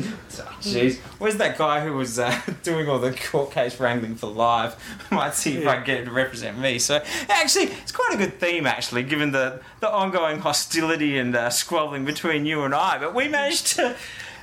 Jeez, 0.62 0.98
where's 1.18 1.36
that 1.36 1.58
guy 1.58 1.84
who 1.84 1.92
was 1.92 2.18
uh, 2.18 2.40
doing 2.62 2.88
all 2.88 2.98
the 2.98 3.12
court 3.12 3.50
case 3.50 3.78
wrangling 3.78 4.14
for 4.14 4.28
live? 4.28 4.74
I 5.10 5.14
might 5.14 5.34
see 5.34 5.58
if 5.58 5.66
I 5.66 5.76
can 5.76 5.84
get 5.84 5.98
him 6.00 6.06
to 6.06 6.12
represent 6.12 6.58
me. 6.58 6.78
So, 6.78 7.02
actually, 7.28 7.64
it's 7.64 7.92
quite 7.92 8.12
a 8.14 8.16
good 8.16 8.40
theme, 8.40 8.66
actually, 8.66 9.02
given 9.02 9.32
the, 9.32 9.60
the 9.80 9.90
ongoing 9.90 10.38
hostility 10.38 11.18
and 11.18 11.36
uh, 11.36 11.50
squabbling 11.50 12.04
between 12.06 12.46
you 12.46 12.62
and 12.62 12.74
I. 12.74 12.98
But 12.98 13.14
we 13.14 13.28
managed 13.28 13.66
to 13.76 13.94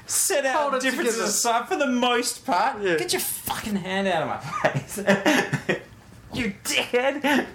set 0.05 0.45
Hold 0.45 0.73
our 0.73 0.77
it 0.77 0.81
differences 0.83 1.15
together. 1.15 1.29
aside 1.29 1.67
for 1.67 1.77
the 1.77 1.87
most 1.87 2.45
part. 2.45 2.81
Yeah. 2.81 2.97
Get 2.97 3.13
your 3.13 3.19
fucking 3.21 3.77
hand 3.77 4.07
out 4.07 4.23
of 4.23 4.29
my 4.63 4.69
face. 4.69 4.97
you 6.33 6.53
dickhead. 6.63 7.45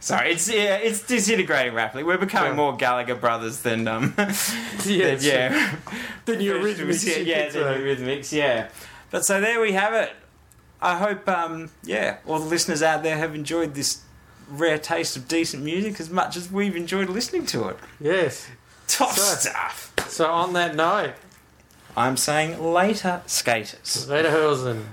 Sorry, 0.00 0.32
it's 0.32 0.48
yeah, 0.48 0.76
it's 0.76 1.00
disintegrating 1.06 1.74
rapidly. 1.74 2.04
We're 2.04 2.18
becoming 2.18 2.52
Yeah. 2.52 2.56
more 2.56 2.76
Gallagher 2.76 3.14
brothers 3.14 3.60
than 3.60 3.88
um, 3.88 4.14
Yeah, 4.18 5.14
than, 5.14 5.18
yeah, 5.22 5.76
Then 6.24 6.40
your 6.40 6.58
yeah, 6.58 6.74
rhythmics. 6.74 7.26
yeah, 7.26 7.48
than 7.48 8.22
yeah. 8.38 8.68
But 9.10 9.24
so 9.24 9.40
there 9.40 9.60
we 9.60 9.72
have 9.72 9.94
it. 9.94 10.12
I 10.82 10.98
hope, 10.98 11.26
um, 11.28 11.70
yeah, 11.84 12.18
all 12.26 12.38
the 12.38 12.44
listeners 12.46 12.82
out 12.82 13.02
there 13.02 13.16
have 13.16 13.34
enjoyed 13.34 13.74
this 13.74 14.02
rare 14.48 14.78
taste 14.78 15.16
of 15.16 15.26
decent 15.26 15.62
music 15.64 15.98
as 15.98 16.10
much 16.10 16.36
as 16.36 16.52
we've 16.52 16.76
enjoyed 16.76 17.08
listening 17.08 17.46
to 17.46 17.68
it. 17.68 17.78
Yes. 17.98 18.46
Top 18.86 19.10
So- 19.12 19.22
stuff. 19.36 19.92
So 20.08 20.26
on 20.30 20.52
that 20.52 20.74
note, 20.76 21.14
I'm 21.96 22.16
saying 22.16 22.62
later, 22.62 23.22
skaters. 23.26 24.06
later, 24.08 24.30
Hurlsen. 24.30 24.86